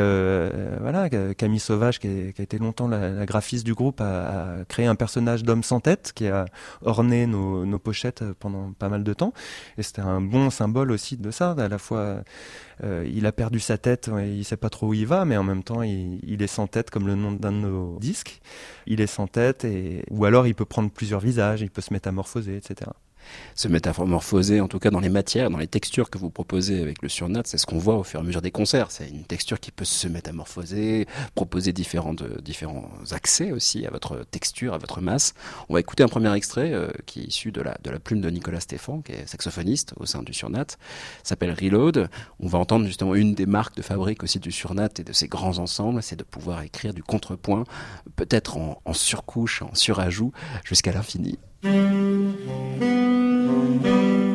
voilà, 0.80 1.08
Camille 1.36 1.58
Sauvage, 1.58 1.98
qui 1.98 2.06
a, 2.06 2.32
qui 2.32 2.40
a 2.40 2.44
été 2.44 2.58
longtemps 2.58 2.88
la, 2.88 3.26
graphiste 3.26 3.64
du 3.64 3.74
groupe, 3.74 4.00
a, 4.00 4.60
a 4.60 4.64
créé 4.64 4.86
un 4.86 4.94
personnage 4.94 5.42
d'homme 5.42 5.62
sans 5.62 5.80
tête 5.80 6.12
qui 6.14 6.28
a 6.28 6.46
orné 6.82 7.26
nos, 7.26 7.66
nos 7.66 7.78
pochettes 7.78 8.24
pendant 8.38 8.72
pas 8.78 8.88
mal 8.88 9.04
de 9.04 9.12
temps. 9.12 9.32
Et 9.78 9.82
c'était 9.82 10.02
un 10.02 10.20
bon 10.20 10.50
symbole 10.50 10.90
aussi 10.92 11.16
de 11.16 11.30
ça, 11.30 11.54
à 11.58 11.68
la 11.68 11.78
fois 11.78 12.22
euh, 12.84 13.08
il 13.12 13.26
a 13.26 13.32
perdu 13.32 13.60
sa 13.60 13.78
tête, 13.78 14.10
il 14.18 14.44
sait 14.44 14.56
pas 14.56 14.70
trop 14.70 14.88
où 14.88 14.94
il 14.94 15.06
va, 15.06 15.24
mais 15.24 15.36
en 15.36 15.42
même 15.42 15.62
temps, 15.62 15.82
il, 15.82 16.42
est 16.42 16.46
sans 16.46 16.66
tête, 16.66 16.90
comme 16.90 17.06
le 17.06 17.14
nom 17.14 17.32
d'un 17.32 17.52
de 17.52 17.58
nos 17.58 17.98
disques. 17.98 18.40
Il 18.86 19.00
est 19.00 19.06
sans 19.06 19.26
tête, 19.26 19.64
et, 19.64 20.04
ou 20.10 20.24
alors 20.24 20.46
il 20.46 20.54
peut 20.54 20.64
prendre 20.64 20.90
plusieurs 20.90 21.20
visages, 21.20 21.60
il 21.62 21.70
peut 21.70 21.82
se 21.82 21.92
métamorphoser, 21.92 22.56
etc 22.56 22.90
se 23.54 23.68
métamorphoser, 23.68 24.60
en 24.60 24.68
tout 24.68 24.78
cas 24.78 24.90
dans 24.90 25.00
les 25.00 25.08
matières, 25.08 25.50
dans 25.50 25.58
les 25.58 25.66
textures 25.66 26.10
que 26.10 26.18
vous 26.18 26.30
proposez 26.30 26.80
avec 26.80 27.02
le 27.02 27.08
surnat, 27.08 27.42
c'est 27.44 27.58
ce 27.58 27.66
qu'on 27.66 27.78
voit 27.78 27.96
au 27.96 28.04
fur 28.04 28.20
et 28.20 28.22
à 28.22 28.26
mesure 28.26 28.42
des 28.42 28.50
concerts. 28.50 28.90
C'est 28.90 29.08
une 29.08 29.24
texture 29.24 29.60
qui 29.60 29.70
peut 29.70 29.84
se 29.84 30.08
métamorphoser, 30.08 31.06
proposer 31.34 31.72
différents, 31.72 32.14
différents 32.42 32.90
accès 33.10 33.52
aussi 33.52 33.86
à 33.86 33.90
votre 33.90 34.24
texture, 34.30 34.74
à 34.74 34.78
votre 34.78 35.00
masse. 35.00 35.34
On 35.68 35.74
va 35.74 35.80
écouter 35.80 36.02
un 36.02 36.08
premier 36.08 36.32
extrait 36.34 36.72
euh, 36.72 36.88
qui 37.06 37.20
est 37.20 37.24
issu 37.24 37.52
de 37.52 37.60
la, 37.60 37.76
de 37.82 37.90
la 37.90 37.98
plume 37.98 38.20
de 38.20 38.30
Nicolas 38.30 38.60
Stéphane, 38.60 39.02
qui 39.02 39.12
est 39.12 39.26
saxophoniste 39.26 39.94
au 39.96 40.06
sein 40.06 40.22
du 40.22 40.32
surnat, 40.32 40.66
s'appelle 41.22 41.52
Reload. 41.52 42.08
On 42.40 42.48
va 42.48 42.58
entendre 42.58 42.86
justement 42.86 43.14
une 43.14 43.34
des 43.34 43.46
marques 43.46 43.76
de 43.76 43.82
fabrique 43.82 44.22
aussi 44.22 44.38
du 44.38 44.52
surnat 44.52 44.88
et 44.98 45.04
de 45.04 45.12
ses 45.12 45.28
grands 45.28 45.58
ensembles, 45.58 46.02
c'est 46.02 46.16
de 46.16 46.24
pouvoir 46.24 46.62
écrire 46.62 46.94
du 46.94 47.02
contrepoint, 47.02 47.64
peut-être 48.16 48.56
en, 48.56 48.80
en 48.84 48.92
surcouche, 48.92 49.62
en 49.62 49.74
surajout, 49.74 50.32
jusqu'à 50.64 50.92
l'infini. 50.92 51.38
Thank 51.60 52.38
you. 52.82 54.27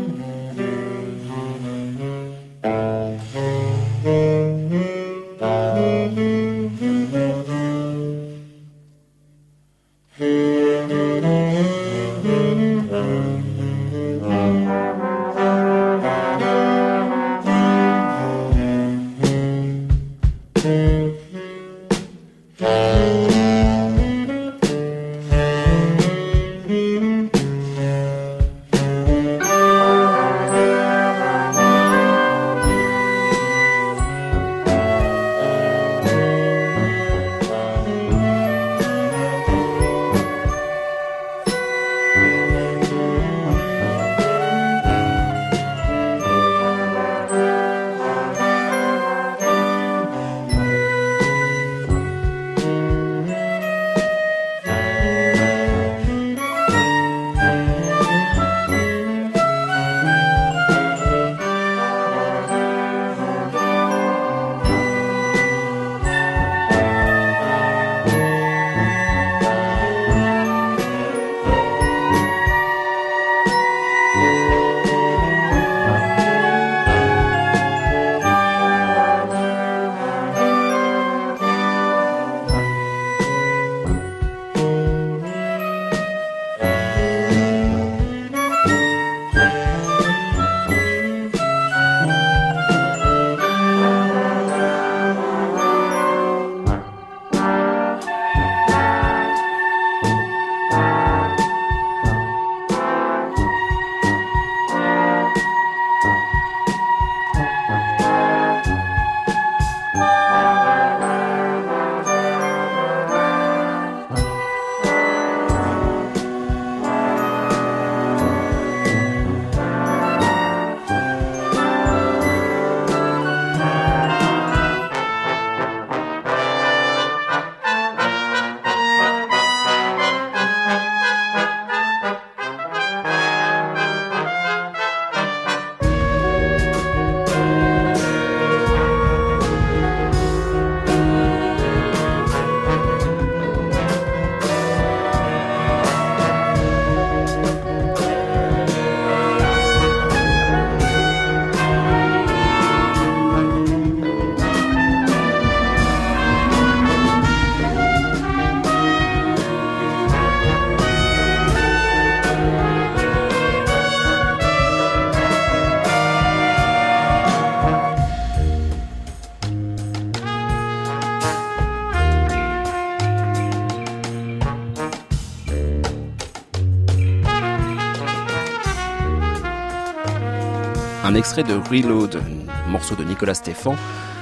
Un 181.13 181.15
extrait 181.15 181.43
de 181.43 181.53
Reload, 181.53 182.23
un 182.65 182.71
morceau 182.71 182.95
de 182.95 183.03
Nicolas 183.03 183.35
Stéphan 183.35 183.75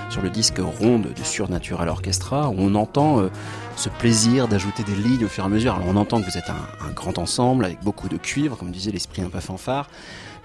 sur 0.09 0.21
le 0.21 0.29
disque 0.29 0.59
Ronde 0.59 1.13
du 1.13 1.23
Surnatural 1.23 1.87
Orchestra, 1.87 2.49
où 2.49 2.55
on 2.57 2.75
entend 2.75 3.21
euh, 3.21 3.29
ce 3.77 3.87
plaisir 3.87 4.49
d'ajouter 4.49 4.83
des 4.83 4.95
lignes 4.95 5.23
au 5.23 5.29
fur 5.29 5.45
et 5.45 5.47
à 5.47 5.49
mesure. 5.49 5.75
Alors 5.75 5.87
on 5.87 5.95
entend 5.95 6.19
que 6.19 6.29
vous 6.29 6.37
êtes 6.37 6.49
un, 6.49 6.91
grand 6.91 7.17
ensemble 7.17 7.63
avec 7.63 7.81
beaucoup 7.81 8.09
de 8.09 8.17
cuivre, 8.17 8.57
comme 8.57 8.71
disait 8.71 8.91
l'esprit 8.91 9.21
un 9.21 9.29
peu 9.29 9.39
fanfare, 9.39 9.89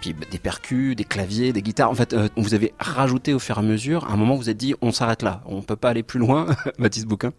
puis 0.00 0.14
des 0.30 0.38
percus, 0.38 0.94
des 0.94 1.02
claviers, 1.02 1.52
des 1.52 1.62
guitares. 1.62 1.90
En 1.90 1.96
fait, 1.96 2.12
euh, 2.12 2.28
vous 2.36 2.54
avez 2.54 2.74
rajouté 2.78 3.34
au 3.34 3.40
fur 3.40 3.56
et 3.56 3.60
à 3.60 3.64
mesure. 3.64 4.04
À 4.04 4.12
un 4.12 4.16
moment, 4.16 4.36
vous 4.36 4.48
êtes 4.48 4.56
dit, 4.56 4.76
on 4.82 4.92
s'arrête 4.92 5.24
là, 5.24 5.42
on 5.46 5.62
peut 5.62 5.74
pas 5.74 5.88
aller 5.88 6.04
plus 6.04 6.20
loin, 6.20 6.46
Baptiste 6.78 7.06
Bouquin. 7.06 7.32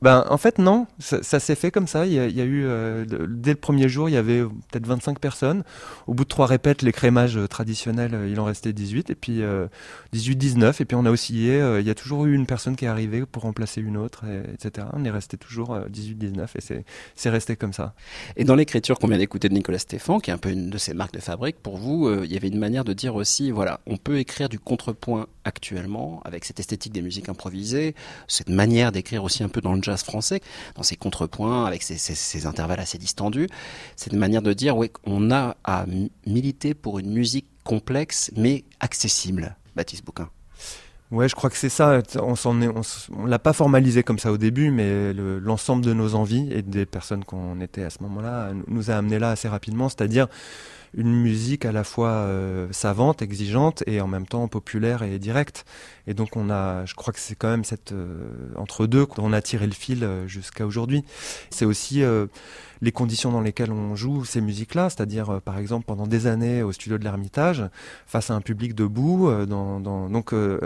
Ben, 0.00 0.24
en 0.30 0.38
fait, 0.38 0.58
non, 0.58 0.86
ça, 1.00 1.40
s'est 1.40 1.56
fait 1.56 1.72
comme 1.72 1.88
ça. 1.88 2.06
Il 2.06 2.12
y 2.12 2.20
a, 2.20 2.44
eu, 2.44 2.64
euh, 2.64 3.04
dès 3.28 3.50
le 3.50 3.56
premier 3.56 3.88
jour, 3.88 4.08
il 4.08 4.12
y 4.12 4.16
avait 4.16 4.42
peut-être 4.70 4.86
25 4.86 5.18
personnes. 5.18 5.64
Au 6.06 6.14
bout 6.14 6.22
de 6.22 6.28
trois 6.28 6.46
répètes, 6.46 6.82
les 6.82 6.92
crémages 6.92 7.36
euh, 7.36 7.48
traditionnels, 7.48 8.14
euh, 8.14 8.28
il 8.28 8.38
en 8.38 8.44
restait 8.44 8.72
18, 8.72 9.10
et 9.10 9.16
puis 9.16 9.42
euh, 9.42 9.66
18-19, 10.14 10.80
et 10.80 10.84
puis 10.84 10.94
on 10.94 11.04
a 11.04 11.10
oscillé. 11.10 11.60
il 11.80 11.86
y 11.86 11.90
a 11.90 11.94
toujours 11.96 12.26
eu 12.26 12.34
une 12.34 12.46
personne 12.46 12.76
qui 12.76 12.84
est 12.84 12.88
arrivée 12.88 13.26
pour 13.26 13.42
remplacer 13.42 13.80
une 13.80 13.96
autre, 13.96 14.24
et- 14.24 14.52
etc. 14.54 14.86
On 14.92 15.04
est 15.04 15.10
resté 15.10 15.36
toujours 15.36 15.74
euh, 15.74 15.88
18-19, 15.88 16.46
et 16.54 16.84
c'est, 17.16 17.30
resté 17.30 17.56
comme 17.56 17.72
ça. 17.72 17.94
Et 18.36 18.44
dans 18.44 18.54
l'écriture 18.54 18.98
qu'on 19.00 19.08
vient 19.08 19.18
d'écouter 19.18 19.48
de 19.48 19.54
Nicolas 19.54 19.78
Stéphan, 19.80 20.20
qui 20.20 20.30
est 20.30 20.34
un 20.34 20.38
peu 20.38 20.50
une 20.50 20.70
de 20.70 20.78
ses 20.78 20.94
marques 20.94 21.12
de 21.14 21.20
fabrique, 21.20 21.56
pour 21.60 21.76
vous, 21.76 22.08
il 22.22 22.32
y 22.32 22.36
avait 22.36 22.48
une 22.48 22.58
manière 22.58 22.84
de 22.84 22.92
dire 22.92 23.16
aussi, 23.16 23.50
voilà, 23.50 23.80
on 23.86 23.96
peut 23.96 24.18
écrire 24.18 24.48
du 24.48 24.58
contrepoint 24.58 25.26
actuellement, 25.44 26.20
avec 26.24 26.44
cette 26.44 26.60
esthétique 26.60 26.92
des 26.92 27.02
musiques 27.02 27.28
improvisées, 27.28 27.94
cette 28.28 28.48
manière 28.48 28.92
d'écrire 28.92 29.24
aussi 29.24 29.42
un 29.42 29.48
peu 29.48 29.60
dans 29.60 29.74
le 29.74 29.80
jazz 29.88 30.02
français, 30.04 30.40
dans 30.76 30.82
ces 30.82 30.96
contrepoints, 30.96 31.64
avec 31.64 31.82
ces 31.82 32.46
intervalles 32.46 32.80
assez 32.80 32.98
distendus. 32.98 33.48
C'est 33.96 34.12
une 34.12 34.18
manière 34.18 34.42
de 34.42 34.52
dire, 34.52 34.76
oui, 34.76 34.90
on 35.04 35.30
a 35.30 35.56
à 35.64 35.86
mi- 35.86 36.12
militer 36.26 36.74
pour 36.74 36.98
une 36.98 37.10
musique 37.12 37.46
complexe, 37.64 38.30
mais 38.36 38.64
accessible. 38.80 39.56
Baptiste 39.76 40.04
Bouquin. 40.04 40.28
Ouais, 41.10 41.26
je 41.26 41.34
crois 41.34 41.48
que 41.48 41.56
c'est 41.56 41.70
ça. 41.70 42.02
On 42.20 42.36
s'en 42.36 42.54
l'a 43.26 43.38
pas 43.38 43.54
formalisé 43.54 44.02
comme 44.02 44.18
ça 44.18 44.30
au 44.30 44.36
début, 44.36 44.70
mais 44.70 45.14
le- 45.14 45.38
l'ensemble 45.38 45.82
de 45.84 45.94
nos 45.94 46.14
envies 46.14 46.52
et 46.52 46.60
des 46.60 46.84
personnes 46.84 47.24
qu'on 47.24 47.60
était 47.62 47.82
à 47.82 47.90
ce 47.90 48.02
moment-là 48.02 48.50
nous 48.66 48.90
a 48.90 48.94
amené 48.94 49.18
là 49.18 49.30
assez 49.30 49.48
rapidement, 49.48 49.88
c'est-à-dire 49.88 50.26
une 50.94 51.12
musique 51.12 51.64
à 51.64 51.72
la 51.72 51.84
fois 51.84 52.10
euh, 52.10 52.68
savante, 52.70 53.22
exigeante 53.22 53.82
et 53.86 54.00
en 54.00 54.06
même 54.06 54.26
temps 54.26 54.48
populaire 54.48 55.02
et 55.02 55.18
directe. 55.18 55.64
Et 56.06 56.14
donc 56.14 56.36
on 56.36 56.50
a, 56.50 56.86
je 56.86 56.94
crois 56.94 57.12
que 57.12 57.20
c'est 57.20 57.34
quand 57.34 57.50
même 57.50 57.64
cette 57.64 57.92
euh, 57.92 58.30
entre 58.56 58.86
deux 58.86 59.06
qu'on 59.06 59.32
a 59.32 59.42
tiré 59.42 59.66
le 59.66 59.72
fil 59.72 60.04
euh, 60.04 60.26
jusqu'à 60.26 60.66
aujourd'hui. 60.66 61.04
C'est 61.50 61.64
aussi 61.64 62.02
euh, 62.02 62.26
les 62.80 62.92
conditions 62.92 63.32
dans 63.32 63.40
lesquelles 63.40 63.72
on 63.72 63.96
joue 63.96 64.24
ces 64.24 64.40
musiques-là, 64.40 64.90
c'est-à-dire 64.90 65.30
euh, 65.30 65.40
par 65.40 65.58
exemple 65.58 65.86
pendant 65.86 66.06
des 66.06 66.26
années 66.26 66.62
au 66.62 66.72
studio 66.72 66.98
de 66.98 67.04
l'Ermitage, 67.04 67.64
face 68.06 68.30
à 68.30 68.34
un 68.34 68.40
public 68.40 68.74
debout, 68.74 69.28
euh, 69.28 69.46
donc 69.46 70.32
euh, 70.32 70.60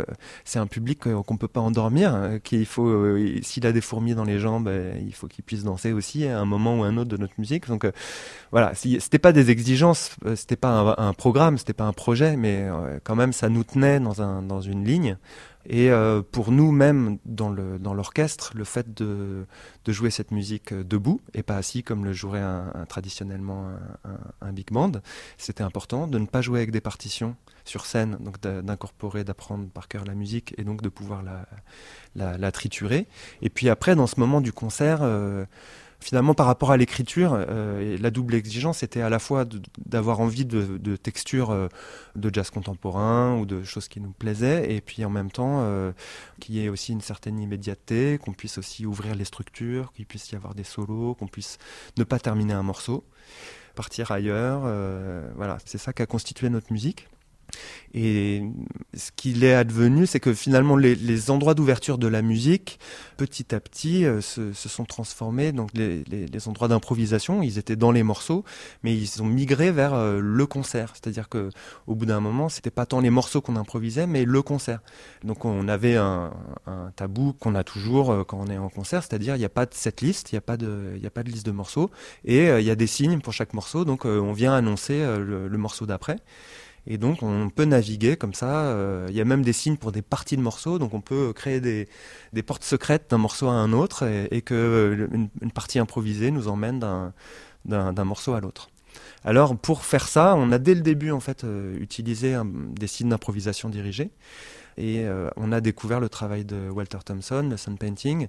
c'est 0.44 0.58
un 0.58 0.66
public 0.66 1.00
qu'on 1.00 1.36
peut 1.36 1.48
pas 1.48 1.60
endormir, 1.60 2.38
qu'il 2.42 2.66
faut, 2.66 3.16
s'il 3.42 3.66
a 3.66 3.72
des 3.72 3.80
fourmis 3.80 4.14
dans 4.14 4.24
les 4.24 4.38
jambes, 4.38 4.70
il 5.00 5.14
faut 5.14 5.26
qu'il 5.26 5.44
puisse 5.44 5.64
danser 5.64 5.92
aussi 5.92 6.26
à 6.26 6.38
un 6.38 6.44
moment 6.44 6.78
ou 6.78 6.82
un 6.82 6.96
autre 6.96 7.10
de 7.10 7.16
notre 7.16 7.34
musique. 7.38 7.68
Donc 7.68 7.86
voilà, 8.50 8.72
c'était 8.74 9.18
pas 9.18 9.32
des 9.32 9.50
exigences, 9.50 10.16
c'était 10.36 10.56
pas 10.56 10.96
un, 10.98 11.08
un 11.08 11.12
programme, 11.12 11.58
c'était 11.58 11.72
pas 11.72 11.84
un 11.84 11.92
projet, 11.92 12.36
mais 12.36 12.66
quand 13.04 13.16
même 13.16 13.32
ça 13.32 13.48
nous 13.48 13.64
tenait 13.64 14.00
dans 14.00 14.60
une 14.60 14.84
ligne. 14.84 15.16
Et 15.66 15.90
euh, 15.90 16.22
pour 16.22 16.50
nous 16.52 16.72
même 16.72 17.18
dans 17.24 17.48
le 17.50 17.78
dans 17.78 17.94
l'orchestre, 17.94 18.52
le 18.54 18.64
fait 18.64 18.94
de 18.94 19.46
de 19.84 19.92
jouer 19.92 20.10
cette 20.10 20.30
musique 20.30 20.72
euh, 20.72 20.84
debout 20.84 21.20
et 21.34 21.42
pas 21.42 21.56
assis 21.56 21.82
comme 21.82 22.04
le 22.04 22.12
jouerait 22.12 22.40
un, 22.40 22.70
un- 22.74 22.84
traditionnellement 22.86 23.68
un, 24.04 24.10
un- 24.46 24.52
big 24.52 24.70
band, 24.70 24.92
c'était 25.38 25.62
important 25.62 26.06
de 26.06 26.18
ne 26.18 26.26
pas 26.26 26.42
jouer 26.42 26.58
avec 26.58 26.70
des 26.72 26.80
partitions 26.80 27.36
sur 27.64 27.86
scène, 27.86 28.16
donc 28.20 28.40
d'incorporer, 28.40 29.22
d'apprendre 29.22 29.68
par 29.68 29.86
cœur 29.86 30.04
la 30.04 30.14
musique 30.14 30.52
et 30.58 30.64
donc 30.64 30.82
de 30.82 30.88
pouvoir 30.88 31.22
la, 31.22 31.46
la, 32.16 32.36
la 32.36 32.52
triturer. 32.52 33.06
Et 33.40 33.50
puis 33.50 33.68
après, 33.68 33.94
dans 33.94 34.08
ce 34.08 34.18
moment 34.18 34.40
du 34.40 34.52
concert, 34.52 34.98
euh, 35.02 35.44
finalement 36.02 36.34
par 36.34 36.46
rapport 36.46 36.70
à 36.70 36.76
l'écriture, 36.76 37.32
euh, 37.34 37.96
la 37.98 38.10
double 38.10 38.34
exigence 38.34 38.78
c'était 38.78 39.00
à 39.00 39.08
la 39.08 39.18
fois 39.18 39.44
d'avoir 39.86 40.20
envie 40.20 40.44
de, 40.44 40.96
textures 40.96 41.50
euh, 41.50 41.68
de 42.16 42.30
jazz 42.32 42.50
contemporain 42.50 43.38
ou 43.38 43.46
de 43.46 43.62
choses 43.62 43.88
qui 43.88 44.00
nous 44.00 44.12
plaisaient, 44.12 44.74
et 44.74 44.80
puis 44.80 45.04
en 45.04 45.10
même 45.10 45.30
temps 45.30 45.60
euh, 45.60 45.92
qu'il 46.40 46.56
y 46.56 46.64
ait 46.64 46.68
aussi 46.68 46.92
une 46.92 47.00
certaine 47.00 47.38
immédiateté, 47.38 48.18
qu'on 48.18 48.32
puisse 48.32 48.58
aussi 48.58 48.84
ouvrir 48.84 49.14
les 49.14 49.24
structures, 49.24 49.92
qu'il 49.92 50.06
puisse 50.06 50.30
y 50.32 50.36
avoir 50.36 50.54
des 50.54 50.64
solos, 50.64 51.14
qu'on 51.14 51.28
puisse 51.28 51.58
ne 51.96 52.04
pas 52.04 52.18
terminer 52.18 52.54
un 52.54 52.62
morceau, 52.62 53.04
partir 53.74 54.10
ailleurs. 54.12 54.62
voilà, 55.36 55.58
c'est 55.64 55.78
ça 55.78 55.92
qui 55.92 56.02
a 56.02 56.06
constitué 56.06 56.50
notre 56.50 56.72
musique. 56.72 57.08
Et 57.94 58.42
ce 58.94 59.10
qu'il 59.14 59.44
est 59.44 59.52
advenu, 59.52 60.06
c'est 60.06 60.20
que 60.20 60.32
finalement 60.32 60.76
les, 60.76 61.30
endroits 61.30 61.54
d'ouverture 61.54 61.98
de 61.98 62.06
la 62.06 62.22
musique, 62.22 62.78
petit 63.18 63.54
à 63.54 63.60
petit, 63.60 64.06
euh, 64.06 64.20
se, 64.22 64.52
sont 64.54 64.84
transformés. 64.84 65.52
Donc 65.52 65.70
les, 65.74 66.48
endroits 66.48 66.68
d'improvisation, 66.68 67.42
ils 67.42 67.58
étaient 67.58 67.76
dans 67.76 67.92
les 67.92 68.02
morceaux, 68.02 68.44
mais 68.82 68.96
ils 68.96 69.22
ont 69.22 69.26
migré 69.26 69.70
vers 69.70 69.92
euh, 69.92 70.20
le 70.20 70.46
concert. 70.46 70.92
C'est-à-dire 70.94 71.28
que 71.28 71.50
au 71.86 71.94
bout 71.94 72.06
d'un 72.06 72.20
moment, 72.20 72.48
c'était 72.48 72.70
pas 72.70 72.86
tant 72.86 73.00
les 73.00 73.10
morceaux 73.10 73.42
qu'on 73.42 73.56
improvisait, 73.56 74.06
mais 74.06 74.24
le 74.24 74.42
concert. 74.42 74.80
Donc 75.22 75.44
on 75.44 75.68
avait 75.68 75.96
un, 75.96 76.32
tabou 76.96 77.34
qu'on 77.34 77.54
a 77.54 77.64
toujours 77.64 78.10
euh, 78.10 78.24
quand 78.24 78.38
on 78.40 78.46
est 78.46 78.58
en 78.58 78.70
concert, 78.70 79.02
c'est-à-dire 79.02 79.36
il 79.36 79.38
n'y 79.38 79.44
a 79.44 79.50
pas 79.50 79.66
de 79.66 79.74
set 79.74 80.00
list, 80.00 80.32
il 80.32 80.36
n'y 80.36 80.38
a 80.38 80.40
pas 80.40 80.56
de, 80.56 80.98
liste 81.26 81.46
de 81.46 81.52
morceaux, 81.52 81.90
et 82.24 82.48
il 82.48 82.64
y 82.64 82.70
a 82.70 82.74
des 82.74 82.86
signes 82.86 83.20
pour 83.20 83.32
chaque 83.32 83.52
morceau. 83.52 83.84
Donc 83.84 84.06
on 84.06 84.32
vient 84.32 84.54
annoncer 84.54 84.98
le 85.18 85.58
morceau 85.58 85.86
d'après. 85.86 86.16
Et 86.86 86.98
donc 86.98 87.22
on 87.22 87.48
peut 87.48 87.64
naviguer 87.64 88.16
comme 88.16 88.34
ça. 88.34 88.64
euh, 88.66 89.06
Il 89.10 89.16
y 89.16 89.20
a 89.20 89.24
même 89.24 89.42
des 89.42 89.52
signes 89.52 89.76
pour 89.76 89.92
des 89.92 90.02
parties 90.02 90.36
de 90.36 90.42
morceaux, 90.42 90.78
donc 90.78 90.94
on 90.94 91.00
peut 91.00 91.32
créer 91.32 91.60
des, 91.60 91.88
portes 92.42 92.64
secrètes 92.64 93.10
d'un 93.10 93.18
morceau 93.18 93.48
à 93.48 93.52
un 93.52 93.72
autre 93.72 94.04
et, 94.04 94.28
et 94.30 94.42
que 94.42 94.54
euh, 94.54 95.08
une, 95.40 95.50
partie 95.52 95.78
improvisée 95.78 96.30
nous 96.30 96.48
emmène 96.48 96.80
d'un 97.64 98.04
morceau 98.04 98.34
à 98.34 98.40
l'autre. 98.40 98.70
Alors 99.24 99.56
pour 99.56 99.84
faire 99.84 100.08
ça, 100.08 100.34
on 100.36 100.50
a 100.52 100.58
dès 100.58 100.74
le 100.74 100.80
début 100.80 101.12
en 101.12 101.20
fait 101.20 101.44
euh, 101.44 101.76
utilisé 101.78 102.34
un- 102.34 102.44
des 102.44 102.86
signes 102.88 103.10
d'improvisation 103.10 103.68
dirigés. 103.68 104.10
Et 104.78 105.00
euh, 105.04 105.28
on 105.36 105.52
a 105.52 105.60
découvert 105.60 106.00
le 106.00 106.08
travail 106.08 106.44
de 106.44 106.70
Walter 106.70 106.98
Thompson, 107.04 107.46
le 107.50 107.56
sun 107.56 107.76
painting. 107.76 108.28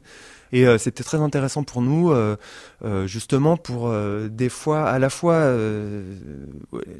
Et 0.52 0.68
euh, 0.68 0.78
c'était 0.78 1.04
très 1.04 1.18
intéressant 1.18 1.64
pour 1.64 1.82
nous, 1.82 2.12
euh, 2.12 2.36
justement 3.08 3.58
pour 3.58 3.94
des 4.30 4.50
fois 4.50 4.88
à 4.90 5.00
la 5.00 5.10
fois 5.10 5.52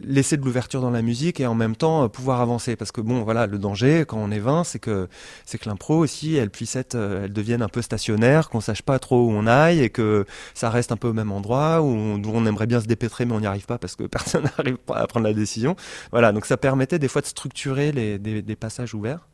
laisser 0.04 0.38
de 0.38 0.46
l'ouverture 0.46 0.82
dans 0.82 0.92
la 0.92 1.02
musique 1.02 1.40
et 1.40 1.46
en 1.46 1.56
même 1.56 1.76
temps 1.76 2.08
pouvoir 2.10 2.42
avancer. 2.42 2.76
Parce 2.76 2.92
que 2.92 3.02
bon, 3.02 3.24
voilà, 3.24 3.48
le 3.48 3.58
danger 3.60 4.06
quand 4.08 4.18
on 4.18 4.32
est 4.32 4.40
20, 4.40 4.64
c'est 4.64 4.80
que 4.80 5.08
c'est 5.46 5.58
que 5.58 5.70
l'impro 5.70 5.98
aussi, 5.98 6.36
elle 6.36 6.50
puisse 6.50 6.76
être, 6.76 6.96
elle 6.96 7.34
devienne 7.34 7.62
un 7.62 7.70
peu 7.70 7.82
stationnaire, 7.82 8.50
qu'on 8.50 8.62
sache 8.62 8.82
pas 8.82 9.00
trop 9.00 9.28
où 9.28 9.32
on 9.32 9.46
aille 9.46 9.82
et 9.82 9.90
que 9.90 10.26
ça 10.54 10.70
reste 10.70 10.92
un 10.92 10.98
peu 10.98 11.10
au 11.10 11.14
même 11.14 11.32
endroit 11.32 11.82
où 11.82 11.88
on, 11.88 12.46
aimerait 12.46 12.68
bien 12.68 12.82
se 12.82 12.88
dépêtrer 12.88 13.26
mais 13.26 13.34
on 13.34 13.40
n'y 13.40 13.48
arrive 13.48 13.66
pas 13.66 13.78
parce 13.78 13.96
que 13.96 14.04
personne 14.08 14.44
n'arrive 14.44 14.78
à 14.94 15.06
prendre 15.08 15.26
la 15.26 15.34
décision. 15.34 15.76
Voilà, 16.12 16.32
donc 16.32 16.46
ça 16.46 16.58
permettait 16.58 17.00
des 17.00 17.08
fois 17.08 17.22
de 17.22 17.28
structurer 17.28 17.92
les, 17.92 18.18
des 18.20 18.56
passages 18.56 18.94
ouverts. 18.94 19.28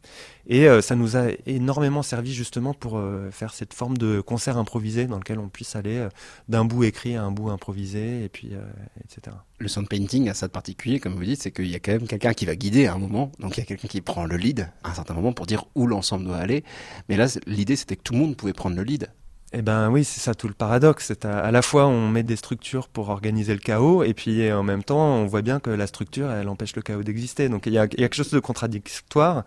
Et 0.47 0.67
euh, 0.67 0.81
ça 0.81 0.95
nous 0.95 1.15
a 1.15 1.27
énormément 1.45 2.01
servi 2.01 2.33
justement 2.33 2.73
pour 2.73 2.97
euh, 2.97 3.29
faire 3.31 3.53
cette 3.53 3.73
forme 3.73 3.97
de 3.97 4.19
concert 4.19 4.57
improvisé 4.57 5.05
dans 5.05 5.17
lequel 5.17 5.37
on 5.37 5.47
puisse 5.47 5.75
aller 5.75 5.97
euh, 5.97 6.09
d'un 6.47 6.65
bout 6.65 6.85
écrit 6.85 7.15
à 7.15 7.23
un 7.23 7.31
bout 7.31 7.49
improvisé, 7.51 8.23
et 8.23 8.29
puis 8.29 8.51
etc. 9.03 9.37
Le 9.59 9.67
sound 9.67 9.87
painting 9.87 10.27
a 10.27 10.33
ça 10.33 10.47
de 10.47 10.51
particulier, 10.51 10.99
comme 10.99 11.13
vous 11.13 11.23
dites, 11.23 11.41
c'est 11.41 11.51
qu'il 11.51 11.67
y 11.67 11.75
a 11.75 11.79
quand 11.79 11.91
même 11.91 12.07
quelqu'un 12.07 12.33
qui 12.33 12.45
va 12.45 12.55
guider 12.55 12.87
à 12.87 12.93
un 12.93 12.97
moment. 12.97 13.31
Donc 13.39 13.57
il 13.57 13.59
y 13.59 13.63
a 13.63 13.65
quelqu'un 13.65 13.87
qui 13.87 14.01
prend 14.01 14.25
le 14.25 14.37
lead 14.37 14.69
à 14.83 14.89
un 14.89 14.93
certain 14.95 15.13
moment 15.13 15.33
pour 15.33 15.45
dire 15.45 15.65
où 15.75 15.85
l'ensemble 15.85 16.25
doit 16.25 16.37
aller. 16.37 16.63
Mais 17.09 17.15
là, 17.15 17.27
l'idée, 17.45 17.75
c'était 17.75 17.95
que 17.95 18.01
tout 18.01 18.13
le 18.13 18.19
monde 18.19 18.35
pouvait 18.35 18.53
prendre 18.53 18.75
le 18.75 18.83
lead. 18.83 19.09
Eh 19.51 19.63
ben 19.63 19.89
oui, 19.89 20.03
c'est 20.03 20.19
ça 20.19 20.35
tout 20.35 20.47
le 20.47 20.53
paradoxe. 20.53 21.05
C'est 21.07 21.25
à, 21.25 21.49
la 21.49 21.63
fois 21.63 21.87
on 21.87 22.07
met 22.07 22.21
des 22.21 22.35
structures 22.35 22.87
pour 22.87 23.09
organiser 23.09 23.53
le 23.53 23.59
chaos, 23.59 24.03
et 24.03 24.13
puis 24.13 24.51
en 24.51 24.61
même 24.61 24.83
temps 24.83 25.15
on 25.15 25.25
voit 25.25 25.41
bien 25.41 25.59
que 25.59 25.71
la 25.71 25.87
structure 25.87 26.29
elle 26.29 26.47
empêche 26.49 26.75
le 26.75 26.83
chaos 26.83 27.01
d'exister. 27.01 27.49
Donc 27.49 27.65
il 27.65 27.73
y 27.73 27.79
a, 27.79 27.87
quelque 27.87 28.13
chose 28.15 28.29
de 28.29 28.39
contradictoire, 28.39 29.43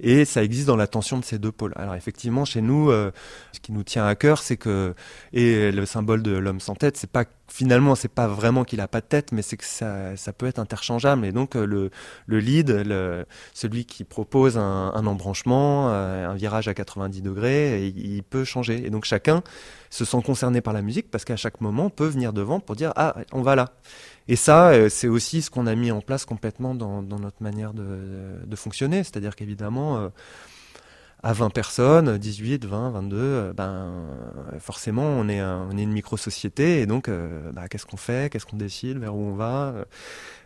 et 0.00 0.24
ça 0.24 0.42
existe 0.42 0.66
dans 0.66 0.74
la 0.74 0.88
tension 0.88 1.18
de 1.20 1.24
ces 1.24 1.38
deux 1.38 1.52
pôles. 1.52 1.72
Alors 1.76 1.94
effectivement, 1.94 2.44
chez 2.44 2.62
nous, 2.62 2.90
euh, 2.90 3.12
ce 3.52 3.60
qui 3.60 3.70
nous 3.70 3.84
tient 3.84 4.04
à 4.04 4.16
cœur, 4.16 4.38
c'est 4.42 4.56
que 4.56 4.92
et 5.32 5.70
le 5.70 5.86
symbole 5.86 6.24
de 6.24 6.32
l'homme 6.32 6.58
sans 6.58 6.74
tête, 6.74 6.96
c'est 6.96 7.10
pas 7.10 7.24
finalement 7.46 7.94
c'est 7.94 8.08
pas 8.08 8.26
vraiment 8.26 8.64
qu'il 8.64 8.80
a 8.80 8.88
pas 8.88 9.00
de 9.00 9.06
tête, 9.06 9.30
mais 9.30 9.42
c'est 9.42 9.56
que 9.56 9.64
ça, 9.64 10.16
ça 10.16 10.32
peut 10.32 10.46
être 10.46 10.58
interchangeable. 10.58 11.24
Et 11.26 11.32
donc 11.32 11.54
euh, 11.54 11.64
le, 11.64 11.90
le 12.26 12.40
lead, 12.40 12.70
le, 12.70 13.24
celui 13.52 13.84
qui 13.84 14.02
propose 14.02 14.58
un, 14.58 14.92
un 14.94 15.06
embranchement, 15.06 15.90
euh, 15.90 16.28
un 16.28 16.34
virage 16.34 16.66
à 16.66 16.74
90 16.74 17.22
degrés, 17.22 17.86
il 17.86 18.24
peut 18.24 18.42
changer. 18.42 18.84
Et 18.84 18.90
donc 18.90 19.04
chacun 19.04 19.43
se 19.90 20.04
sent 20.04 20.22
concerné 20.24 20.60
par 20.60 20.72
la 20.74 20.82
musique 20.82 21.10
parce 21.10 21.24
qu'à 21.24 21.36
chaque 21.36 21.60
moment 21.60 21.90
peut 21.90 22.06
venir 22.06 22.32
devant 22.32 22.60
pour 22.60 22.76
dire 22.76 22.92
ah 22.96 23.16
on 23.32 23.42
va 23.42 23.54
là. 23.54 23.72
Et 24.28 24.36
ça 24.36 24.70
euh, 24.70 24.88
c'est 24.88 25.08
aussi 25.08 25.42
ce 25.42 25.50
qu'on 25.50 25.66
a 25.66 25.74
mis 25.74 25.92
en 25.92 26.00
place 26.00 26.24
complètement 26.24 26.74
dans, 26.74 27.02
notre 27.02 27.42
manière 27.42 27.72
de, 27.74 28.56
fonctionner, 28.56 28.98
c'est-à-dire 28.98 29.36
qu'évidemment 29.36 29.98
euh, 29.98 30.08
à 31.22 31.32
20 31.32 31.50
personnes, 31.50 32.18
18, 32.18 32.66
20, 32.66 32.90
22, 32.90 33.52
ben 33.56 33.92
forcément 34.58 35.06
on 35.06 35.28
est, 35.28 35.42
on 35.42 35.70
est 35.76 35.82
une 35.82 35.92
micro-société. 35.92 36.80
Et 36.80 36.86
donc 36.86 37.08
bah, 37.52 37.68
qu'est-ce 37.68 37.86
qu'on 37.86 37.96
fait, 37.96 38.30
qu'est-ce 38.30 38.46
qu'on 38.46 38.56
décide, 38.56 38.98
vers 38.98 39.14
où 39.14 39.20
on 39.20 39.34
va? 39.34 39.86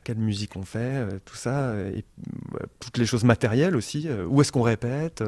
Quelle 0.08 0.20
musique 0.20 0.56
on 0.56 0.62
fait, 0.62 0.78
euh, 0.78 1.18
tout 1.26 1.36
ça, 1.36 1.68
euh, 1.68 2.00
toutes 2.80 2.98
les 2.98 3.06
choses 3.06 3.24
matérielles 3.24 3.76
aussi, 3.76 4.08
euh, 4.08 4.24
où 4.26 4.40
est-ce 4.40 4.52
qu'on 4.52 4.62
répète, 4.62 5.22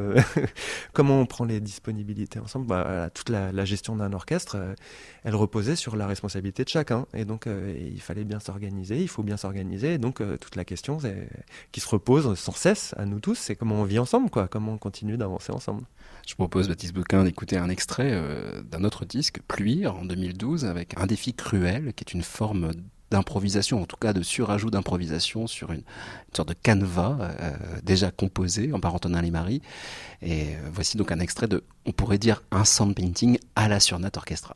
comment 0.92 1.20
on 1.20 1.26
prend 1.26 1.44
les 1.44 1.60
disponibilités 1.60 2.38
ensemble. 2.38 2.66
Bah, 2.66 3.10
toute 3.12 3.28
la, 3.28 3.64
gestion 3.64 3.96
d'un 3.96 4.12
orchestre, 4.12 4.56
elle 5.24 5.34
reposait 5.34 5.76
sur 5.76 5.96
la 5.96 6.06
responsabilité 6.06 6.64
de 6.64 6.68
chacun, 6.68 7.06
et 7.12 7.24
donc 7.24 7.46
il 7.46 8.00
fallait 8.00 8.24
bien 8.24 8.40
s'organiser, 8.40 9.00
il 9.00 9.08
faut 9.08 9.22
bien 9.22 9.36
s'organiser, 9.36 9.94
et 9.94 9.98
donc 9.98 10.22
toute 10.40 10.56
la 10.56 10.64
question 10.64 10.98
qui 11.72 11.80
se 11.80 11.88
repose 11.88 12.38
sans 12.38 12.52
cesse 12.52 12.94
à 12.96 13.04
nous 13.04 13.20
tous, 13.20 13.34
c'est 13.34 13.54
comment 13.54 13.76
on 13.76 13.84
vit 13.84 13.98
ensemble, 13.98 14.30
quoi, 14.30 14.48
comment 14.48 14.72
on 14.72 14.78
continue 14.78 15.16
d'avancer 15.18 15.52
ensemble. 15.52 15.84
Je 16.26 16.34
propose, 16.34 16.68
Baptiste 16.68 16.94
Bouquin, 16.94 17.24
d'écouter 17.24 17.58
un 17.58 17.68
extrait 17.68 18.18
d'un 18.70 18.82
autre 18.82 19.04
disque, 19.04 19.40
Pluire, 19.46 19.94
en 19.94 20.04
2012, 20.04 20.64
avec 20.64 20.94
Un 20.96 21.06
défi 21.06 21.34
cruel, 21.34 21.92
qui 21.94 22.02
est 22.02 22.14
une 22.14 22.22
forme 22.22 22.72
d'improvisation, 23.10 23.82
en 23.82 23.86
tout 23.86 23.96
cas 23.96 24.12
de 24.12 24.22
surajout 24.22 24.70
d'improvisation 24.70 25.46
sur 25.46 25.72
une, 25.72 25.82
sorte 26.34 26.48
de 26.48 26.54
canevas 26.54 27.16
euh, 27.20 27.52
déjà 27.82 28.10
composé 28.10 28.72
en 28.72 28.78
Antonin 28.78 29.22
Limari. 29.22 29.62
Et 30.22 30.54
euh, 30.54 30.70
voici 30.72 30.96
donc 30.96 31.12
un 31.12 31.20
extrait 31.20 31.48
de, 31.48 31.64
on 31.86 31.92
pourrait 31.92 32.18
dire, 32.18 32.42
un 32.50 32.64
sound 32.64 32.94
painting 32.94 33.38
à 33.56 33.68
la 33.68 33.80
Surnat 33.80 34.12
Orchestra. 34.16 34.54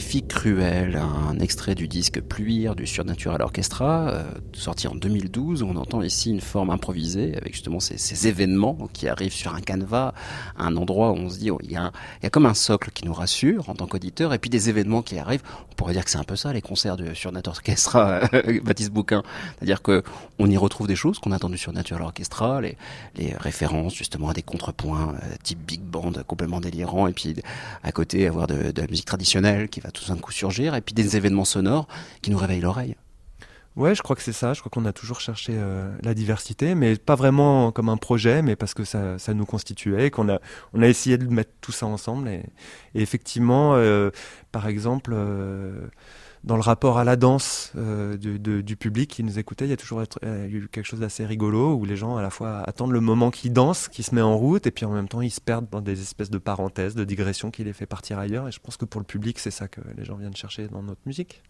Défi 0.00 0.22
cruel, 0.22 0.96
un 0.96 1.38
extrait 1.40 1.74
du 1.74 1.86
disque 1.86 2.22
Pluire 2.22 2.74
du 2.74 2.86
Surnatural 2.86 3.42
Orchestra, 3.42 4.08
euh, 4.08 4.22
sorti 4.54 4.88
en 4.88 4.94
2012, 4.94 5.62
où 5.62 5.66
on 5.66 5.76
entend 5.76 6.00
ici 6.00 6.30
une 6.30 6.40
forme 6.40 6.70
improvisée 6.70 7.36
avec 7.36 7.52
justement 7.52 7.80
ces, 7.80 8.26
événements 8.26 8.88
qui 8.94 9.08
arrivent 9.08 9.34
sur 9.34 9.54
un 9.54 9.60
canevas, 9.60 10.14
un 10.56 10.74
endroit 10.76 11.10
où 11.10 11.16
on 11.16 11.28
se 11.28 11.38
dit, 11.38 11.50
oh, 11.50 11.58
il 11.62 11.72
y, 11.72 11.76
a, 11.76 11.92
comme 12.30 12.46
un 12.46 12.54
socle 12.54 12.92
qui 12.92 13.04
nous 13.04 13.12
rassure 13.12 13.68
en 13.68 13.74
tant 13.74 13.86
qu'auditeur, 13.86 14.32
et 14.32 14.38
puis 14.38 14.48
des 14.48 14.70
événements 14.70 15.02
qui 15.02 15.18
arrivent. 15.18 15.42
On 15.70 15.74
pourrait 15.74 15.92
dire 15.92 16.02
que 16.02 16.10
c'est 16.10 16.18
un 16.18 16.24
peu 16.24 16.36
ça 16.36 16.54
les 16.54 16.62
concerts 16.62 16.96
du 16.96 17.14
Surnatural 17.14 17.56
Orchestra, 17.58 18.20
Baptiste 18.64 18.92
Bouquin, 18.92 19.22
c'est-à-dire 19.58 19.82
que 19.82 20.02
on 20.38 20.48
y 20.48 20.56
retrouve 20.56 20.86
des 20.86 20.96
choses 20.96 21.18
qu'on 21.18 21.32
a 21.32 21.36
entendues 21.36 21.58
sur 21.58 21.74
Natural 21.74 22.04
Orchestra, 22.04 22.62
les, 22.62 22.76
références 23.38 23.94
justement 23.94 24.30
à 24.30 24.32
des 24.32 24.42
contrepoints 24.42 25.14
euh, 25.14 25.34
type 25.42 25.58
big 25.58 25.82
band 25.82 26.12
complètement 26.26 26.60
délirant, 26.60 27.06
et 27.06 27.12
puis 27.12 27.36
à 27.82 27.92
côté 27.92 28.26
avoir 28.26 28.46
de 28.46 28.72
la 28.80 28.86
musique 28.86 29.04
traditionnelle 29.04 29.68
qui 29.68 29.80
va 29.80 29.89
tout 29.90 30.06
d'un 30.06 30.18
coup 30.18 30.32
surgir, 30.32 30.74
et 30.74 30.80
puis 30.80 30.94
des 30.94 31.16
événements 31.16 31.44
sonores 31.44 31.88
qui 32.22 32.30
nous 32.30 32.38
réveillent 32.38 32.60
l'oreille. 32.60 32.96
Ouais, 33.76 33.94
je 33.94 34.02
crois 34.02 34.16
que 34.16 34.22
c'est 34.22 34.32
ça. 34.32 34.52
Je 34.52 34.60
crois 34.60 34.70
qu'on 34.70 34.84
a 34.84 34.92
toujours 34.92 35.20
cherché 35.20 35.52
euh, 35.54 35.90
la 36.02 36.12
diversité, 36.12 36.74
mais 36.74 36.96
pas 36.96 37.14
vraiment 37.14 37.70
comme 37.70 37.88
un 37.88 37.96
projet, 37.96 38.42
mais 38.42 38.56
parce 38.56 38.74
que 38.74 38.84
ça, 38.84 39.18
ça 39.18 39.32
nous 39.32 39.46
constituait, 39.46 40.10
qu'on 40.10 40.28
a, 40.28 40.40
on 40.74 40.82
a 40.82 40.88
essayé 40.88 41.18
de 41.18 41.26
mettre 41.26 41.52
tout 41.60 41.72
ça 41.72 41.86
ensemble. 41.86 42.28
Et, 42.28 42.42
effectivement, 42.94 43.74
euh, 43.76 44.10
par 44.50 44.66
exemple, 44.66 45.12
euh, 45.14 45.86
dans 46.42 46.56
le 46.56 46.62
rapport 46.62 46.98
à 46.98 47.04
la 47.04 47.16
danse 47.16 47.72
du, 47.74 48.76
public 48.76 49.10
qui 49.10 49.22
nous 49.22 49.38
écoutait, 49.38 49.66
il 49.66 49.70
y 49.70 49.74
a 49.74 49.76
toujours 49.76 50.02
eu 50.02 50.68
quelque 50.72 50.86
chose 50.86 51.00
d'assez 51.00 51.26
rigolo 51.26 51.74
où 51.74 51.84
les 51.84 51.96
gens 51.96 52.16
à 52.16 52.22
la 52.22 52.30
fois 52.30 52.62
attendent 52.66 52.92
le 52.92 53.00
moment 53.00 53.30
qu'ils 53.30 53.52
dansent, 53.52 53.88
qui 53.88 54.02
se 54.02 54.14
met 54.14 54.22
en 54.22 54.36
route, 54.36 54.66
et 54.66 54.70
puis 54.70 54.86
en 54.86 54.92
même 54.92 55.08
temps 55.08 55.20
ils 55.20 55.30
se 55.30 55.40
perdent 55.40 55.68
dans 55.70 55.82
des 55.82 56.00
espèces 56.00 56.30
de 56.30 56.38
parenthèses, 56.38 56.94
de 56.94 57.04
digressions 57.04 57.50
qui 57.50 57.64
les 57.64 57.72
fait 57.72 57.86
partir 57.86 58.18
ailleurs. 58.18 58.48
Et 58.48 58.52
je 58.52 58.60
pense 58.60 58.76
que 58.76 58.84
pour 58.84 59.00
le 59.00 59.06
public, 59.06 59.38
c'est 59.38 59.50
ça 59.50 59.68
que 59.68 59.80
les 59.96 60.04
gens 60.04 60.16
viennent 60.16 60.36
chercher 60.36 60.68
dans 60.68 60.82
notre 60.82 61.02
musique. 61.06 61.42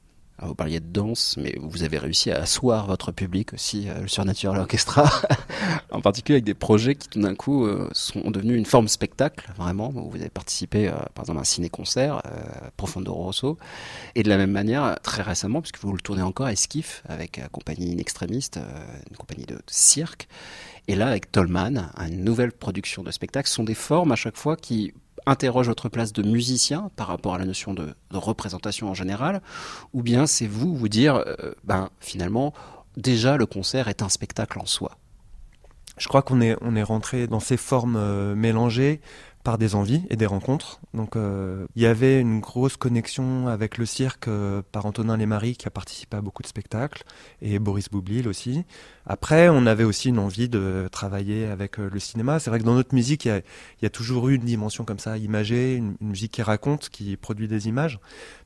Vous 0.43 0.55
parliez 0.55 0.81
de 0.81 0.87
danse, 0.87 1.37
mais 1.37 1.55
vous 1.61 1.83
avez 1.83 1.99
réussi 1.99 2.31
à 2.31 2.39
asseoir 2.39 2.87
votre 2.87 3.13
public 3.13 3.53
aussi 3.53 3.89
euh, 3.89 4.07
sur 4.07 4.25
Natural 4.25 4.59
Orchestra, 4.59 5.11
en 5.91 6.01
particulier 6.01 6.37
avec 6.37 6.45
des 6.45 6.55
projets 6.55 6.95
qui 6.95 7.09
tout 7.09 7.21
d'un 7.21 7.35
coup 7.35 7.67
euh, 7.67 7.91
sont 7.93 8.31
devenus 8.31 8.57
une 8.57 8.65
forme 8.65 8.89
spectacle, 8.89 9.53
vraiment. 9.59 9.91
Vous 9.91 10.17
avez 10.17 10.31
participé, 10.31 10.89
euh, 10.89 10.93
par 11.15 11.25
exemple, 11.25 11.39
à 11.39 11.43
un 11.43 11.45
ciné-concert, 11.45 12.23
Profondo 12.79 13.13
Rosso, 13.13 13.59
et 14.15 14.23
de 14.23 14.31
la 14.31 14.39
même 14.39 14.51
manière, 14.51 14.97
très 15.03 15.23
récemment, 15.23 15.61
puisque 15.61 15.81
vous 15.81 15.93
le 15.93 16.01
tournez 16.01 16.23
encore 16.23 16.47
à 16.47 16.53
Esquif, 16.53 17.03
avec 17.07 17.37
la 17.37 17.49
compagnie 17.49 17.93
Inextrémiste, 17.93 18.59
une 19.11 19.17
compagnie 19.17 19.45
de, 19.45 19.59
cirque, 19.67 20.27
et 20.89 20.95
là, 20.95 21.09
avec 21.09 21.31
Tolman, 21.31 21.93
une 21.99 22.25
nouvelle 22.25 22.53
production 22.53 23.03
de 23.03 23.11
spectacle, 23.11 23.49
sont 23.49 23.65
des 23.65 23.75
formes 23.75 24.13
à 24.13 24.17
chaque 24.17 24.37
fois 24.37 24.57
qui 24.57 24.95
interroge 25.27 25.69
votre 25.69 25.89
place 25.89 26.13
de 26.13 26.23
musicien 26.23 26.91
par 26.97 27.07
rapport 27.07 27.35
à 27.35 27.39
la 27.39 27.45
notion 27.45 27.75
de, 27.75 27.95
représentation 28.13 28.89
en 28.89 28.95
général, 28.95 29.43
ou 29.93 30.03
bien 30.03 30.27
c'est 30.27 30.47
vous 30.47 30.77
vous 30.77 30.89
dire, 30.89 31.17
euh, 31.17 31.53
ben 31.65 31.91
finalement, 32.01 32.53
déjà 32.97 33.37
le 33.37 33.47
concert 33.47 33.89
est 33.89 34.03
un 34.03 34.09
spectacle 34.09 34.59
en 34.59 34.67
soi? 34.67 34.97
Je 35.99 36.09
crois 36.09 36.23
qu'on 36.23 36.41
est, 36.41 36.57
on 36.63 36.77
est 36.77 36.83
rentré 36.83 37.27
dans 37.27 37.41
ces 37.41 37.59
formes 37.59 37.97
euh, 37.97 38.35
mélangées 38.35 39.01
par 39.43 39.59
des 39.59 39.75
envies 39.75 40.03
et 40.11 40.17
des 40.17 40.27
rencontres. 40.27 40.81
Donc 40.95 41.17
euh, 41.17 41.67
il 41.75 41.83
y 41.83 41.87
avait 41.87 42.21
une 42.21 42.41
grosse 42.41 42.77
connexion 42.77 43.49
avec 43.49 43.79
le 43.79 43.87
cirque 43.87 44.29
par 44.73 44.87
Antonin 44.87 45.17
Lémarie 45.17 45.57
qui 45.57 45.67
a 45.67 45.71
participé 45.71 46.17
à 46.17 46.21
beaucoup 46.21 46.43
de 46.43 46.49
spectacles 46.49 47.05
et 47.41 47.59
Boris 47.59 47.89
Boublil 47.89 48.29
aussi. 48.29 48.65
Après, 49.13 49.49
on 49.49 49.67
avait 49.67 49.83
aussi 49.83 50.11
une 50.11 50.21
envie 50.21 50.49
de 50.49 50.89
travailler 50.93 51.47
avec 51.47 51.81
euh, 51.81 51.91
le 51.93 51.99
cinéma. 51.99 52.39
C'est 52.39 52.49
vrai 52.49 52.61
que 52.61 52.65
dans 52.65 52.75
notre 52.75 52.95
musique, 52.95 53.25
il 53.25 53.43
y 53.83 53.87
a, 53.87 53.91
toujours 53.91 54.29
eu 54.29 54.37
une 54.37 54.45
dimension 54.45 54.85
comme 54.85 55.01
ça, 55.01 55.19
imagée, 55.19 55.75
une, 55.75 55.97
musique 56.01 56.31
qui 56.31 56.43
raconte, 56.43 56.91
qui 56.91 57.17
produit 57.17 57.49
des 57.49 57.67
images. 57.67 57.99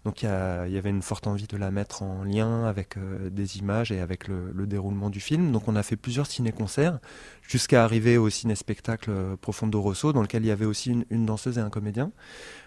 Donc 0.07 0.23
il 0.23 0.27
y, 0.27 0.79
avait 0.79 0.89
une 0.91 1.03
forte 1.03 1.27
envie 1.27 1.47
de 1.47 1.57
la 1.59 1.71
mettre 1.71 2.03
en 2.03 2.25
lien 2.25 2.65
avec 2.65 2.97
euh, 2.97 3.29
des 3.29 3.59
images 3.59 3.93
et 3.93 4.01
avec 4.01 4.27
le, 4.29 4.53
déroulement 4.67 5.11
du 5.11 5.21
film. 5.21 5.53
Donc 5.53 5.69
on 5.69 5.77
a 5.77 5.83
fait 5.83 5.97
plusieurs 5.97 6.27
ciné-concerts 6.27 6.99
jusqu'à 7.43 7.85
arriver 7.85 8.17
au 8.17 8.31
ciné-spectacle 8.31 9.11
euh, 9.11 9.37
Profondo 9.37 9.83
Rosso, 9.83 10.15
dans 10.15 10.23
lequel 10.23 10.45
il 10.45 10.49
y 10.49 10.51
avait 10.51 10.65
aussi 10.65 10.84
une 10.87 11.27
danseuse 11.27 11.59
et 11.59 11.61
un 11.61 11.71
comédien. 11.71 12.11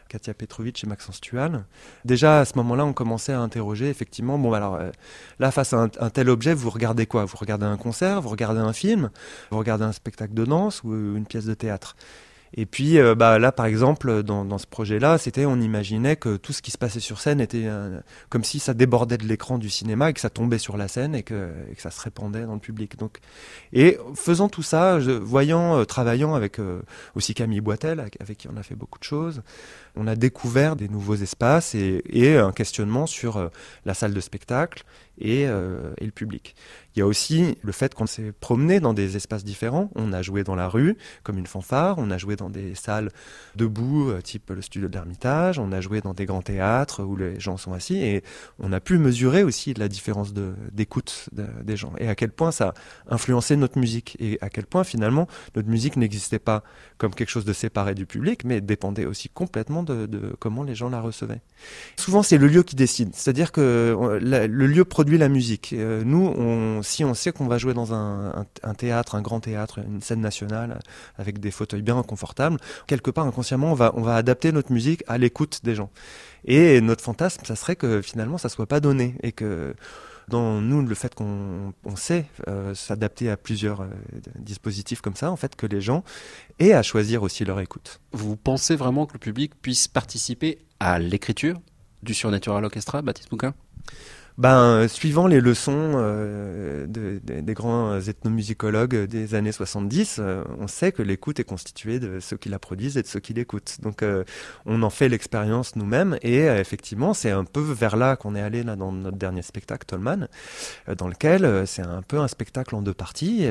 Katia 0.07 0.33
Petrovic 0.33 0.83
et 0.83 0.87
Maxence 0.87 1.21
Tual. 1.21 1.65
Déjà 2.05 2.39
à 2.39 2.45
ce 2.45 2.55
moment-là, 2.57 2.85
on 2.85 2.93
commençait 2.93 3.33
à 3.33 3.39
interroger 3.39 3.89
effectivement. 3.89 4.37
Bon, 4.37 4.53
alors 4.53 4.75
euh, 4.75 4.91
là, 5.39 5.51
face 5.51 5.73
à 5.73 5.89
un, 5.99 6.09
tel 6.09 6.29
objet, 6.29 6.53
vous 6.53 6.69
regardez 6.69 7.05
quoi? 7.05 7.25
Vous 7.25 7.37
regardez 7.37 7.65
un 7.65 7.77
concert, 7.77 8.21
vous 8.21 8.29
regardez 8.29 8.59
un 8.59 8.73
film, 8.73 9.09
vous 9.51 9.57
regardez 9.57 9.85
un 9.85 9.91
spectacle 9.91 10.33
de 10.33 10.45
danse 10.45 10.83
ou 10.83 10.93
une 10.93 11.25
pièce 11.25 11.45
de 11.45 11.53
théâtre? 11.53 11.95
Et 12.53 12.65
puis 12.65 12.97
euh, 12.97 13.15
bah, 13.15 13.39
là, 13.39 13.51
par 13.51 13.65
exemple, 13.65 14.23
dans, 14.23 14.57
ce 14.57 14.67
projet-là, 14.67 15.17
c'était, 15.17 15.45
on 15.45 15.59
imaginait 15.59 16.15
que 16.15 16.37
tout 16.37 16.53
ce 16.53 16.61
qui 16.61 16.71
se 16.71 16.77
passait 16.77 16.99
sur 16.99 17.19
scène 17.19 17.41
était 17.41 17.65
euh, 17.65 17.99
comme 18.29 18.43
si 18.43 18.59
ça 18.59 18.73
débordait 18.73 19.17
de 19.17 19.25
l'écran 19.25 19.57
du 19.57 19.69
cinéma 19.69 20.09
et 20.09 20.13
que 20.13 20.19
ça 20.19 20.29
tombait 20.29 20.57
sur 20.57 20.77
la 20.77 20.87
scène 20.87 21.15
et 21.15 21.23
que, 21.23 21.51
ça 21.77 21.91
se 21.91 22.01
répandait 22.01 22.45
dans 22.45 22.55
le 22.55 22.59
public. 22.59 22.97
Donc, 22.97 23.19
et 23.71 23.97
faisant 24.15 24.49
tout 24.49 24.63
ça, 24.63 24.97
voyant, 24.97 25.85
travaillant 25.85 26.33
avec 26.33 26.59
aussi 27.15 27.33
Camille 27.33 27.61
Boitel, 27.61 27.99
avec, 27.99 28.37
qui 28.37 28.47
on 28.47 28.57
a 28.57 28.63
fait 28.63 28.75
beaucoup 28.75 28.99
de 28.99 29.03
choses, 29.03 29.41
on 29.97 30.07
a 30.07 30.15
découvert 30.15 30.75
des 30.75 30.87
nouveaux 30.87 31.15
espaces 31.15 31.75
et, 31.75 32.37
un 32.37 32.51
questionnement 32.51 33.07
sur 33.07 33.37
euh, 33.37 33.47
la 33.85 33.93
salle 33.93 34.13
de 34.13 34.19
spectacle 34.19 34.83
euh, 35.23 35.93
et, 35.97 36.05
le 36.05 36.11
public. 36.11 36.55
Il 36.97 37.01
y 37.01 37.03
a 37.03 37.05
aussi 37.05 37.59
le 37.61 37.71
fait 37.71 37.93
qu'on 37.93 38.07
s'est 38.07 38.31
promené 38.31 38.79
dans 38.79 38.95
des 38.95 39.17
espaces 39.17 39.43
différents. 39.43 39.91
On 39.93 40.13
a 40.13 40.23
joué 40.23 40.43
dans 40.43 40.55
la 40.55 40.67
rue, 40.67 40.97
comme 41.21 41.37
une 41.37 41.45
fanfare. 41.45 41.99
On 41.99 42.09
a 42.09 42.17
joué 42.17 42.35
dans 42.35 42.49
des 42.49 42.73
salles 42.73 43.11
debout, 43.55 44.09
euh, 44.09 44.19
type 44.19 44.49
le 44.49 44.63
studio 44.63 44.87
d'Hermitage. 44.87 45.59
On 45.59 45.71
a 45.71 45.79
joué 45.79 46.01
dans 46.01 46.15
des 46.15 46.25
grands 46.25 46.41
théâtres 46.41 47.03
où 47.03 47.15
les 47.15 47.39
gens 47.39 47.55
sont 47.57 47.71
assis. 47.73 47.97
Et 47.97 48.23
on 48.57 48.73
a 48.73 48.79
pu 48.79 48.97
mesurer 48.97 49.43
aussi 49.43 49.75
la 49.75 49.89
différence 49.89 50.33
de- 50.33 50.55
d'écoute 50.71 51.29
de- 51.33 51.45
des 51.63 51.77
gens. 51.77 51.93
Et 51.99 52.07
à 52.09 52.15
quel 52.15 52.31
point 52.31 52.49
ça 52.51 52.73
a 53.07 53.13
influencé 53.13 53.57
notre 53.57 53.77
musique. 53.77 54.17
Et 54.19 54.39
à 54.41 54.49
quel 54.49 54.65
point, 54.65 54.83
finalement, 54.83 55.27
notre 55.55 55.69
musique 55.69 55.97
n'existait 55.97 56.39
pas 56.39 56.63
comme 56.97 57.13
quelque 57.13 57.29
chose 57.29 57.45
de 57.45 57.53
séparé 57.53 57.93
du 57.93 58.07
public, 58.07 58.43
mais 58.43 58.59
dépendait 58.59 59.05
aussi 59.05 59.29
complètement 59.29 59.83
de, 59.83 60.07
de 60.07 60.35
comment 60.39 60.63
les 60.63 60.73
gens 60.73 60.89
la 60.89 60.99
recevaient. 60.99 61.41
Souvent, 61.95 62.23
c'est 62.23 62.39
le 62.39 62.47
lieu 62.47 62.63
qui 62.63 62.75
décide. 62.75 63.11
C'est-à-dire 63.13 63.51
que 63.51 63.61
euh, 63.61 64.47
le 64.47 64.65
lieu 64.65 64.83
produit 64.83 65.19
la 65.19 65.29
musique. 65.29 65.73
Euh, 65.73 66.01
nous, 66.03 66.25
on, 66.25 66.81
si 66.87 67.03
on 67.03 67.13
sait 67.13 67.31
qu'on 67.31 67.47
va 67.47 67.57
jouer 67.57 67.73
dans 67.73 67.93
un, 67.93 68.45
théâtre, 68.77 69.15
un 69.15 69.21
grand 69.21 69.39
théâtre, 69.39 69.79
une 69.79 70.01
scène 70.01 70.21
nationale, 70.21 70.79
avec 71.17 71.39
des 71.39 71.51
fauteuils 71.51 71.81
bien 71.81 72.01
confortables, 72.01 72.57
quelque 72.87 73.11
part, 73.11 73.25
inconsciemment, 73.25 73.71
on 73.71 73.75
va, 73.75 73.91
on 73.95 74.01
va 74.01 74.15
adapter 74.15 74.51
notre 74.51 74.71
musique 74.71 75.03
à 75.07 75.17
l'écoute 75.17 75.59
des 75.63 75.75
gens. 75.75 75.89
Et 76.45 76.81
notre 76.81 77.03
fantasme, 77.03 77.43
ça 77.45 77.55
serait 77.55 77.75
que 77.75 78.01
finalement, 78.01 78.37
ça 78.37 78.49
soit 78.49 78.67
pas 78.67 78.79
donné. 78.79 79.15
Et 79.21 79.31
que 79.31 79.75
dans 80.27 80.61
nous, 80.61 80.81
le 80.81 80.95
fait 80.95 81.13
qu'on 81.15 81.73
on 81.85 81.95
sait 81.95 82.25
euh, 82.47 82.73
s'adapter 82.73 83.29
à 83.29 83.37
plusieurs 83.37 83.81
euh, 83.81 83.87
dispositifs 84.35 85.01
comme 85.01 85.15
ça, 85.15 85.31
en 85.31 85.37
fait, 85.37 85.55
que 85.55 85.65
les 85.65 85.81
gens 85.81 86.03
aient 86.59 86.73
à 86.73 86.83
choisir 86.83 87.23
aussi 87.23 87.45
leur 87.45 87.59
écoute. 87.59 88.01
Vous 88.11 88.35
pensez 88.35 88.75
vraiment 88.75 89.05
que 89.05 89.13
le 89.13 89.19
public 89.19 89.53
puisse 89.61 89.87
participer 89.87 90.59
à 90.79 90.99
l'écriture 90.99 91.59
du 92.03 92.13
Surnaturel 92.13 92.63
Orchestra, 92.63 93.01
Baptiste 93.01 93.29
Bouquin? 93.29 93.53
Ben, 94.37 94.87
suivant 94.87 95.25
les 95.25 95.41
leçons 95.41 95.93
euh, 95.95 96.85
de- 96.85 97.19
de- 97.23 97.41
des 97.41 97.53
grands 97.55 97.99
ethnomusicologues 97.99 99.05
des 99.07 99.33
années 99.33 99.51
70, 99.51 100.17
euh, 100.19 100.43
on 100.59 100.67
sait 100.67 100.91
que 100.91 101.01
l'écoute 101.01 101.39
est 101.39 101.43
constituée 101.43 101.99
de 101.99 102.19
ceux 102.19 102.37
qui 102.37 102.47
la 102.49 102.59
produisent 102.59 102.97
et 102.97 103.01
de 103.01 103.07
ceux 103.07 103.19
qui 103.19 103.33
l'écoutent. 103.33 103.77
Donc, 103.81 104.03
euh, 104.03 104.23
on 104.67 104.83
en 104.83 104.91
fait 104.91 105.09
l'expérience 105.09 105.75
nous-mêmes 105.75 106.19
et 106.21 106.41
effectivement, 106.45 107.15
c'est 107.15 107.31
un 107.31 107.45
peu 107.45 107.61
vers 107.61 107.97
là 107.97 108.15
qu'on 108.15 108.35
est 108.35 108.41
allé 108.41 108.61
là 108.61 108.75
dans 108.75 108.91
notre 108.91 109.17
dernier 109.17 109.41
spectacle, 109.41 109.87
Tolman, 109.87 110.27
dans 110.99 111.07
lequel 111.07 111.65
c'est 111.65 111.81
un 111.81 112.03
peu 112.03 112.19
un 112.19 112.27
spectacle 112.27 112.75
en 112.75 112.83
deux 112.83 112.93
parties, 112.93 113.47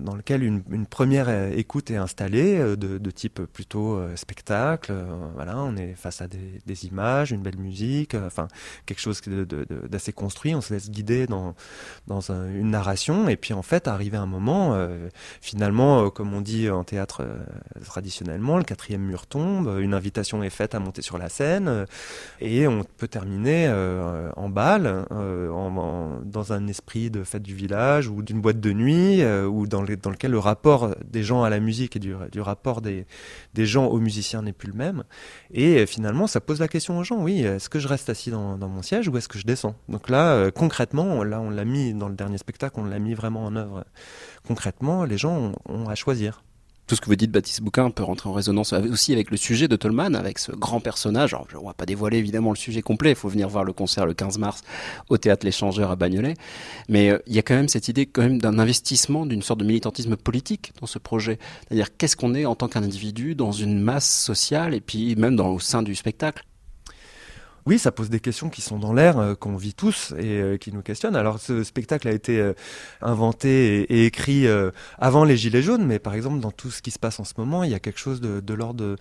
dans, 0.00 0.16
lequel 0.16 0.42
une, 0.42 0.86
première 0.86 1.28
écoute 1.56 1.90
est 1.92 1.96
installée 1.96 2.58
de, 2.76 3.10
type 3.12 3.42
plutôt 3.52 4.00
spectacle. 4.16 4.92
voilà, 5.36 5.56
on 5.58 5.76
est 5.76 5.94
face 5.94 6.20
à 6.20 6.26
des, 6.26 6.86
images, 6.86 7.30
une 7.30 7.42
belle 7.42 7.58
musique, 7.58 8.14
enfin 8.16 8.48
quelque 8.86 9.00
chose 9.00 9.20
de- 9.22 9.44
de- 9.44 9.66
d'assez 10.00 10.12
construit. 10.12 10.54
On 10.54 10.60
se 10.62 10.72
laisse 10.72 10.90
guider 10.90 11.26
dans 11.26 11.54
dans 12.06 12.32
un- 12.32 12.48
une 12.52 12.70
narration 12.70 13.28
et 13.28 13.36
puis 13.36 13.52
en 13.54 13.62
fait 13.62 13.86
arrivé 13.86 14.16
un 14.16 14.26
moment, 14.26 14.74
euh, 14.74 15.08
finalement, 15.40 16.06
euh, 16.06 16.08
comme 16.10 16.32
on 16.34 16.40
dit 16.40 16.68
en 16.70 16.82
théâtre 16.84 17.22
euh, 17.22 17.36
traditionnellement, 17.84 18.56
le 18.56 18.64
quatrième 18.64 19.02
mur 19.02 19.26
tombe, 19.26 19.78
une 19.80 19.94
invitation 19.94 20.42
est 20.42 20.50
faite 20.50 20.74
à 20.74 20.80
monter 20.80 21.02
sur 21.02 21.18
la 21.18 21.28
scène 21.28 21.86
et 22.40 22.66
on 22.66 22.82
peut 22.84 23.08
terminer 23.08 23.68
en 24.36 24.48
bal, 24.48 25.06
en- 25.10 25.76
en- 25.76 26.20
dans 26.24 26.52
un 26.52 26.66
esprit 26.66 27.10
de 27.10 27.22
fête 27.24 27.42
du 27.42 27.54
village 27.54 28.08
ou 28.08 28.22
d'une 28.22 28.40
boîte 28.40 28.60
de 28.60 28.72
nuit, 28.72 29.22
ou 29.24 29.66
dans, 29.66 29.82
dans 30.02 30.10
lequel 30.10 30.30
le 30.30 30.38
rapport 30.38 30.94
des 31.04 31.22
gens 31.22 31.42
à 31.42 31.50
la 31.50 31.60
musique 31.60 31.96
et 31.96 31.98
du, 31.98 32.14
rapport 32.40 32.80
des, 32.80 33.06
des 33.54 33.66
gens 33.66 33.86
aux 33.86 33.98
musiciens 34.00 34.42
n'est 34.42 34.52
plus 34.52 34.68
le 34.68 34.74
même. 34.78 35.04
Et 35.52 35.84
finalement, 35.86 36.26
ça 36.26 36.40
pose 36.40 36.60
la 36.60 36.68
question 36.68 36.98
aux 36.98 37.04
gens, 37.04 37.20
oui, 37.22 37.42
est-ce 37.42 37.68
que 37.68 37.78
je 37.78 37.88
reste 37.88 38.08
assis 38.08 38.30
dans 38.30 38.56
mon 38.58 38.82
siège 38.82 39.08
ou 39.08 39.16
est-ce 39.16 39.28
que 39.28 39.38
je 39.38 39.46
descends? 39.46 39.74
Donc 39.90 40.08
là, 40.08 40.34
euh, 40.34 40.50
concrètement, 40.52 41.24
là, 41.24 41.40
on 41.40 41.50
l'a 41.50 41.64
mis 41.64 41.92
dans 41.92 42.08
le 42.08 42.14
dernier 42.14 42.38
spectacle, 42.38 42.76
on 42.78 42.84
l'a 42.84 43.00
mis 43.00 43.14
vraiment 43.14 43.44
en 43.44 43.56
œuvre. 43.56 43.84
Concrètement, 44.46 45.04
les 45.04 45.18
gens 45.18 45.52
ont, 45.68 45.88
à 45.88 45.96
choisir. 45.96 46.44
Tout 46.86 46.94
ce 46.96 47.00
que 47.00 47.06
vous 47.06 47.16
dites, 47.16 47.30
Baptiste 47.30 47.60
Bouquin, 47.60 47.90
peut 47.90 48.02
rentrer 48.02 48.28
en 48.28 48.32
résonance 48.32 48.72
aussi 48.72 49.12
avec 49.12 49.30
le 49.30 49.36
sujet 49.36 49.68
de 49.68 49.76
Tolman, 49.76 50.14
avec 50.16 50.38
ce 50.38 50.52
grand 50.52 50.80
personnage. 50.80 51.34
Alors, 51.34 51.46
ne 51.52 51.64
va 51.64 51.74
pas 51.74 51.86
dévoiler 51.86 52.18
évidemment 52.18 52.50
le 52.50 52.56
sujet 52.56 52.82
complet, 52.82 53.10
il 53.10 53.16
faut 53.16 53.28
venir 53.28 53.48
voir 53.48 53.64
le 53.64 53.72
concert 53.72 54.06
le 54.06 54.14
15 54.14 54.38
mars 54.38 54.62
au 55.08 55.16
Théâtre 55.16 55.44
L'Échangeur 55.44 55.90
à 55.90 55.96
Bagnolet. 55.96 56.34
Mais 56.88 57.10
euh, 57.10 57.18
il 57.26 57.34
y 57.34 57.38
a 57.38 57.42
quand 57.42 57.54
même 57.54 57.68
cette 57.68 57.88
idée 57.88 58.06
quand 58.06 58.22
même 58.22 58.40
d'un 58.40 58.58
investissement, 58.58 59.26
d'une 59.26 59.42
sorte 59.42 59.60
de 59.60 59.64
militantisme 59.64 60.16
politique 60.16 60.72
dans 60.80 60.86
ce 60.86 60.98
projet. 60.98 61.38
C'est-à-dire, 61.66 61.96
qu'est-ce 61.96 62.16
qu'on 62.16 62.34
est 62.34 62.44
en 62.44 62.54
tant 62.54 62.68
qu'individu 62.68 63.34
dans 63.34 63.52
une 63.52 63.80
masse 63.80 64.10
sociale 64.10 64.74
et 64.74 64.80
puis 64.80 65.14
même 65.16 65.36
dans, 65.36 65.48
au 65.48 65.60
sein 65.60 65.82
du 65.82 65.94
spectacle? 65.94 66.44
Oui, 67.66 67.78
ça 67.78 67.92
pose 67.92 68.08
des 68.10 68.20
questions 68.20 68.48
qui 68.48 68.62
sont 68.62 68.78
dans 68.78 68.92
l'air, 68.92 69.18
euh, 69.18 69.34
qu'on 69.34 69.56
vit 69.56 69.74
tous 69.74 70.14
et 70.18 70.40
euh, 70.40 70.56
qui 70.56 70.72
nous 70.72 70.82
questionnent. 70.82 71.16
Alors, 71.16 71.38
ce 71.38 71.62
spectacle 71.62 72.08
a 72.08 72.12
été 72.12 72.38
euh, 72.38 72.54
inventé 73.02 73.82
et, 73.82 74.06
écrit 74.06 74.46
avant 74.98 75.24
les 75.24 75.36
Gilets 75.36 75.62
jaunes, 75.62 75.84
mais 75.84 75.98
par 75.98 76.14
exemple, 76.14 76.40
dans 76.40 76.50
tout 76.50 76.70
ce 76.70 76.82
qui 76.82 76.90
se 76.90 76.98
passe 76.98 77.20
en 77.20 77.24
ce 77.24 77.34
moment, 77.36 77.62
il 77.62 77.70
y 77.70 77.74
a 77.74 77.78
quelque 77.78 77.98
chose 77.98 78.20
de, 78.20 78.40
de 78.40 78.54
l'ordre 78.54 78.96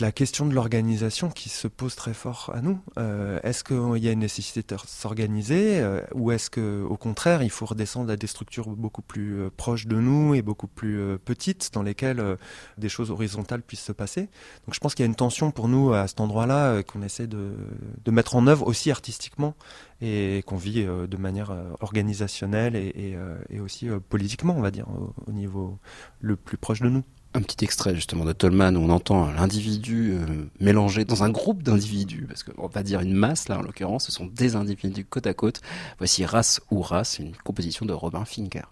la 0.00 0.12
question 0.12 0.46
de 0.46 0.54
l'organisation 0.54 1.30
qui 1.30 1.48
se 1.48 1.68
pose 1.68 1.94
très 1.94 2.14
fort 2.14 2.50
à 2.54 2.60
nous. 2.60 2.80
Euh, 2.98 3.38
est-ce 3.42 3.64
qu'il 3.64 4.02
y 4.02 4.08
a 4.08 4.12
une 4.12 4.20
nécessité 4.20 4.62
de 4.62 4.80
s'organiser 4.86 5.80
euh, 5.80 6.00
ou 6.14 6.32
est-ce 6.32 6.50
que, 6.50 6.82
au 6.82 6.96
contraire, 6.96 7.42
il 7.42 7.50
faut 7.50 7.66
redescendre 7.66 8.10
à 8.10 8.16
des 8.16 8.26
structures 8.26 8.68
beaucoup 8.68 9.02
plus 9.02 9.40
euh, 9.40 9.50
proches 9.56 9.86
de 9.86 9.96
nous 9.96 10.34
et 10.34 10.42
beaucoup 10.42 10.66
plus 10.66 11.18
petites 11.24 11.70
dans 11.72 11.82
lesquelles 11.82 12.38
des 12.78 12.88
choses 12.88 13.10
horizontales 13.10 13.62
puissent 13.62 13.84
se 13.84 13.92
passer? 13.92 14.22
Donc, 14.66 14.74
je 14.74 14.80
pense 14.80 14.94
qu'il 14.94 15.04
y 15.04 15.06
a 15.06 15.10
une 15.10 15.14
tension 15.14 15.50
pour 15.50 15.68
nous 15.68 15.92
à 15.92 16.06
cet 16.08 16.20
endroit-là 16.20 16.82
qu'on 16.82 17.02
essaie 17.02 17.26
de, 17.26 17.54
mettre 18.10 18.36
en 18.36 18.46
œuvre 18.46 18.66
aussi 18.66 18.90
artistiquement 18.90 19.54
et 20.00 20.42
qu'on 20.46 20.56
vit 20.56 20.84
de 20.84 21.16
manière 21.16 21.54
organisationnelle 21.80 22.74
et, 22.76 23.16
aussi 23.60 23.88
politiquement, 24.08 24.54
on 24.56 24.60
va 24.60 24.70
dire, 24.70 24.86
au 25.26 25.32
niveau 25.32 25.78
le 26.20 26.36
plus 26.36 26.56
proche 26.56 26.80
de 26.80 26.88
nous. 26.88 27.04
Un 27.32 27.42
petit 27.42 27.64
extrait 27.64 27.94
justement 27.94 28.24
de 28.24 28.32
Tolman 28.32 28.76
où 28.76 28.80
on 28.80 28.90
entend 28.90 29.30
l'individu 29.30 30.14
euh, 30.14 30.46
mélangé 30.58 31.04
dans 31.04 31.22
un 31.22 31.30
groupe 31.30 31.62
d'individus, 31.62 32.26
parce 32.26 32.42
qu'on 32.42 32.66
va 32.66 32.82
dire 32.82 33.00
une 33.00 33.14
masse 33.14 33.48
là 33.48 33.58
en 33.58 33.62
l'occurrence, 33.62 34.06
ce 34.06 34.12
sont 34.12 34.26
des 34.26 34.56
individus 34.56 35.04
côte 35.04 35.28
à 35.28 35.34
côte. 35.34 35.60
Voici 35.98 36.24
Race 36.24 36.60
ou 36.72 36.82
Race, 36.82 37.20
une 37.20 37.36
composition 37.36 37.86
de 37.86 37.92
Robin 37.92 38.24
Finker. 38.24 38.64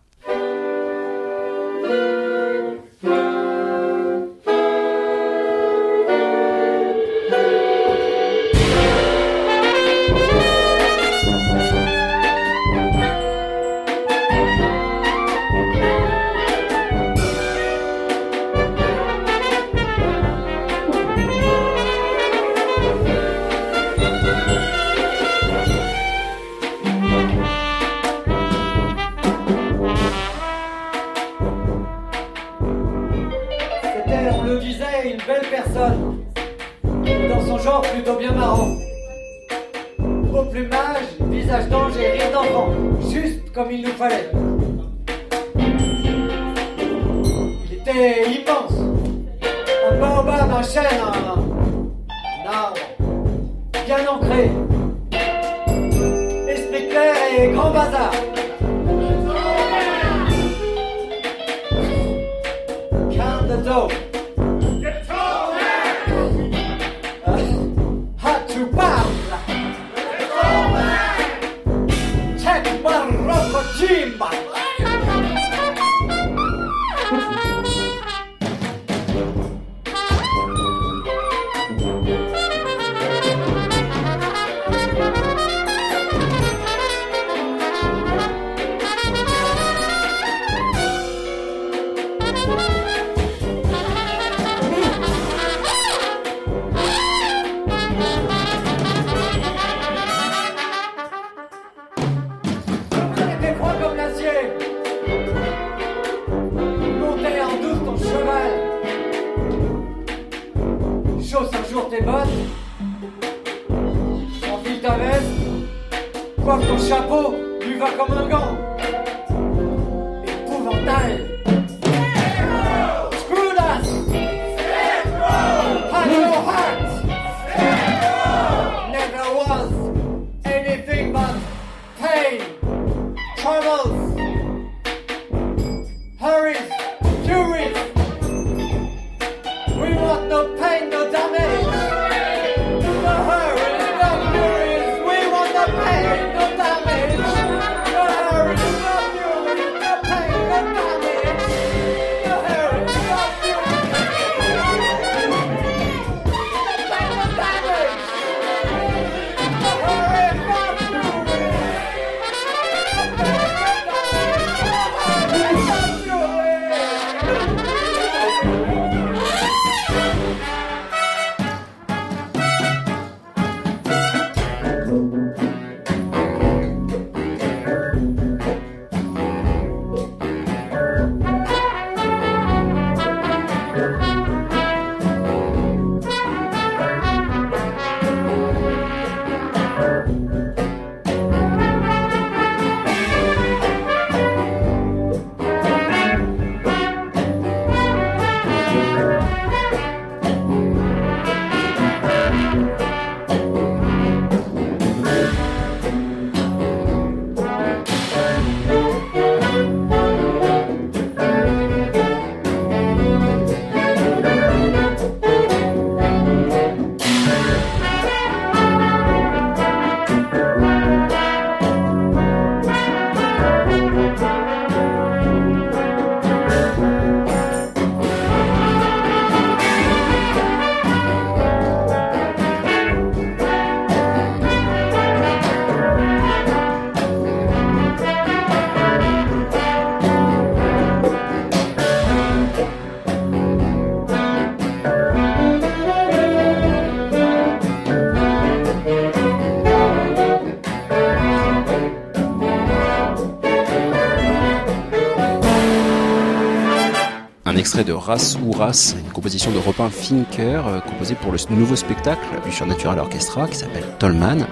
De 257.85 257.93
Race 257.93 258.37
ou 258.45 258.51
Race, 258.51 258.97
une 258.99 259.12
composition 259.12 259.53
de 259.53 259.59
Robin 259.59 259.89
Finker, 259.89 260.66
euh, 260.66 260.81
composée 260.81 261.14
pour 261.14 261.31
le 261.31 261.39
nouveau 261.55 261.76
spectacle 261.76 262.26
du 262.45 262.51
Surnaturel 262.51 262.99
Orchestra 262.99 263.47
qui 263.47 263.57
s'appelle 263.57 263.85
Tollman, 263.99 264.47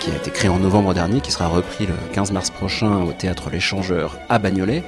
qui 0.00 0.10
a 0.10 0.16
été 0.16 0.30
créé 0.30 0.50
en 0.50 0.58
novembre 0.58 0.92
dernier, 0.92 1.20
qui 1.20 1.30
sera 1.30 1.46
repris 1.46 1.86
le 1.86 1.94
15 2.12 2.32
mars 2.32 2.50
prochain 2.50 3.02
au 3.02 3.12
théâtre 3.12 3.50
L'Échangeur 3.50 4.18
à 4.28 4.38
Bagnolet. 4.38 4.82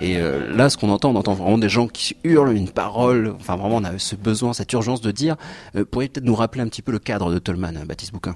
Et 0.00 0.16
euh, 0.16 0.54
là, 0.54 0.70
ce 0.70 0.76
qu'on 0.76 0.88
entend, 0.88 1.10
on 1.10 1.16
entend 1.16 1.34
vraiment 1.34 1.58
des 1.58 1.68
gens 1.68 1.88
qui 1.88 2.16
hurlent 2.24 2.54
une 2.54 2.70
parole. 2.70 3.34
Enfin, 3.38 3.56
vraiment, 3.56 3.76
on 3.76 3.84
a 3.84 3.98
ce 3.98 4.16
besoin, 4.16 4.52
cette 4.52 4.72
urgence 4.72 5.00
de 5.00 5.10
dire. 5.10 5.36
Euh, 5.74 5.84
pourriez 5.84 6.08
peut-être 6.08 6.24
nous 6.24 6.34
rappeler 6.34 6.62
un 6.62 6.68
petit 6.68 6.82
peu 6.82 6.92
le 6.92 6.98
cadre 6.98 7.32
de 7.32 7.38
Tollman, 7.38 7.84
Baptiste 7.86 8.12
Bouquin? 8.12 8.34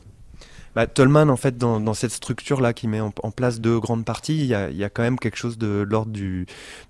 Bah, 0.77 0.87
Tolman, 0.87 1.31
en 1.31 1.37
fait, 1.37 1.59
dans, 1.59 1.95
cette 1.95 2.13
structure-là 2.13 2.73
qui 2.73 2.87
met 2.87 3.01
en, 3.01 3.11
place 3.11 3.61
deux 3.61 3.81
grandes 3.81 4.05
parties, 4.05 4.39
il 4.39 4.47
y 4.47 4.55
a, 4.55 4.91
quand 4.91 5.03
même 5.03 5.19
quelque 5.19 5.37
chose 5.37 5.59
de 5.59 5.85
l'ordre 5.89 6.13
du, 6.13 6.47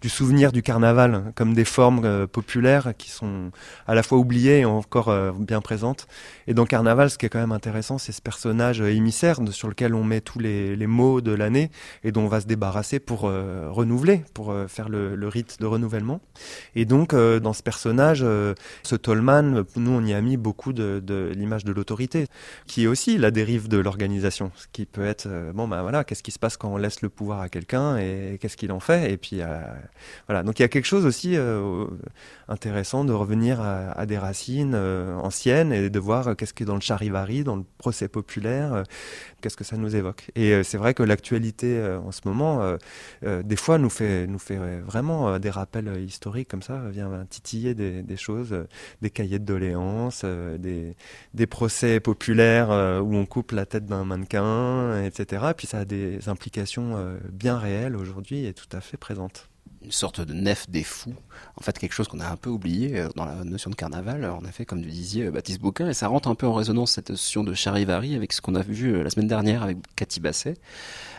souvenir 0.07 0.53
du 0.53 0.63
carnaval, 0.63 1.15
hein, 1.15 1.33
comme 1.35 1.55
des 1.55 1.65
formes 1.65 2.05
euh, 2.05 2.27
populaires 2.27 2.93
qui 2.99 3.11
sont 3.11 3.51
à 3.87 3.95
la 3.95 4.03
fois 4.03 4.19
oubliées 4.19 4.61
et 4.61 4.65
encore 4.67 5.09
euh, 5.09 5.33
bien 5.39 5.63
présentes. 5.63 6.07
Et 6.47 6.53
dans 6.53 6.67
Carnaval, 6.67 7.11
ce 7.11 7.17
qui 7.17 7.27
est 7.27 7.29
quand 7.31 7.39
même 7.39 7.53
intéressant, 7.53 7.97
c'est 7.97 8.13
ce 8.13 8.21
personnage 8.21 8.83
euh, 8.83 8.93
émissaire 8.93 9.39
sur 9.51 9.69
lequel 9.69 9.95
on 9.95 10.05
met 10.05 10.21
tous 10.21 10.39
les, 10.39 10.77
mots 10.87 11.21
de 11.21 11.33
l'année 11.33 11.71
et 12.05 12.13
dont 12.13 12.23
on 12.23 12.29
va 12.29 12.41
se 12.41 12.47
débarrasser 12.47 12.99
pour 12.99 13.25
euh, 13.25 13.69
renouveler, 13.71 14.25
pour 14.35 14.55
faire 14.67 14.89
le, 14.89 15.15
le 15.15 15.29
rite 15.29 15.59
de 15.61 15.67
renouvellement. 15.67 16.21
Et 16.75 16.85
donc, 16.85 17.15
dans 17.15 17.53
ce 17.53 17.63
personnage, 17.63 18.21
ce 18.21 18.97
Tolman, 18.97 19.65
nous, 19.77 19.91
on 19.91 20.05
y 20.05 20.13
a 20.13 20.21
mis 20.21 20.37
beaucoup 20.37 20.73
de 20.73 21.33
l'image 21.35 21.65
de 21.65 21.73
l'autorité, 21.73 22.27
qui 22.67 22.85
est 22.85 22.87
aussi 22.87 23.19
la 23.19 23.31
dérive 23.31 23.69
de 23.71 23.79
l'organisation. 23.79 24.51
Ce 24.57 24.67
qui 24.71 24.85
peut 24.85 25.07
être, 25.07 25.27
euh, 25.27 25.53
bon, 25.53 25.67
ben 25.67 25.81
voilà, 25.81 26.05
qu'est-ce 26.05 26.23
qui 26.23 26.33
se 26.33 26.39
passe 26.39 26.57
quand 26.59 26.69
on 26.69 26.77
laisse 26.77 27.01
le 27.01 27.09
pouvoir 27.09 27.41
à 27.41 27.49
quelqu'un 27.49 27.97
et 27.97 28.39
qu'est-ce 28.41 28.57
qu'il 28.57 28.73
en 28.73 28.81
fait? 28.81 29.11
Et 29.11 29.17
puis, 29.17 29.41
euh, 29.41 29.61
voilà. 30.27 30.43
Donc, 30.43 30.59
il 30.59 30.63
y 30.63 30.65
a 30.65 30.69
quelque 30.69 30.87
chose 30.87 31.07
aussi 31.07 31.37
euh, 31.37 31.87
intéressant 32.49 33.05
de 33.05 33.13
revenir 33.13 33.61
à, 33.61 34.05
des 34.07 34.19
racines 34.19 34.75
anciennes 34.75 35.73
et 35.73 35.89
de 35.89 35.99
voir 36.01 36.37
qu'est-ce 36.37 36.53
que 36.53 36.65
dans 36.65 36.75
le 36.75 36.81
charivari, 36.81 37.45
dans 37.45 37.57
le 37.57 37.65
procès 37.79 38.09
populaire, 38.09 38.83
qu'est-ce 39.41 39.57
que 39.57 39.63
ça 39.63 39.77
nous 39.77 39.95
évoque. 39.95 40.31
Et 40.35 40.65
c'est 40.65 40.77
vrai 40.77 40.93
que 40.95 41.05
l'actualité 41.05 41.81
en 42.05 42.11
ce 42.11 42.23
moment, 42.25 42.77
des 43.23 43.57
fois, 43.57 43.79
nous 43.79 43.91
fait, 43.91 44.27
nous 44.27 44.41
fait 44.41 44.81
vraiment 44.81 45.39
des 45.39 45.51
rappels 45.51 46.03
historiques 46.03 46.49
comme 46.49 46.63
ça, 46.63 46.81
vient 46.89 47.25
titiller 47.29 47.75
des, 47.75 48.17
choses, 48.17 48.67
des 49.01 49.11
cahiers 49.11 49.39
de 49.39 49.45
doléances, 49.45 50.25
des, 50.25 50.97
des 51.35 51.47
procès 51.47 52.01
populaires 52.01 52.71
où 53.05 53.15
on 53.15 53.27
coupe 53.27 53.53
la 53.53 53.60
tête 53.67 53.87
d'un 53.87 54.05
mannequin, 54.05 55.03
etc. 55.05 55.47
Et 55.51 55.55
puis 55.55 55.67
ça 55.67 55.79
a 55.81 55.85
des 55.85 56.29
implications 56.29 56.97
euh, 56.97 57.19
bien 57.33 57.59
réelles 57.59 57.97
aujourd'hui 57.97 58.47
et 58.47 58.53
tout 58.53 58.69
à 58.73 58.81
fait 58.81 58.97
présentes. 58.97 59.49
une 59.83 59.93
sorte 59.93 60.21
de 60.21 60.35
nef 60.35 60.69
des 60.69 60.83
fous, 60.83 61.15
en 61.57 61.63
fait 61.63 61.79
quelque 61.79 61.93
chose 61.93 62.09
qu'on 62.09 62.21
a 62.21 62.29
un 62.29 62.37
peu 62.37 62.51
oublié 62.51 63.01
euh, 63.01 63.09
dans 63.17 63.25
la 63.25 63.45
notion 63.45 63.71
de 63.71 63.77
carnaval, 63.77 64.25
en 64.25 64.45
effet 64.45 64.65
comme 64.65 64.83
tu 64.83 64.89
disais 64.89 65.27
euh, 65.27 65.31
Baptiste 65.31 65.61
Bouquin, 65.61 65.89
et 65.89 65.95
ça 65.95 66.09
rentre 66.09 66.29
un 66.29 66.35
peu 66.35 66.47
en 66.47 66.53
résonance 66.53 66.93
cette 66.93 67.11
notion 67.11 67.45
de 67.45 67.55
charivari 67.55 68.15
avec 68.15 68.33
ce 68.33 68.41
qu'on 68.41 68.55
a 68.55 68.63
vu 68.63 69.03
la 69.03 69.11
semaine 69.11 69.29
dernière 69.29 69.63
avec 69.63 69.79
Cathy 69.97 70.21
Basset, 70.21 70.55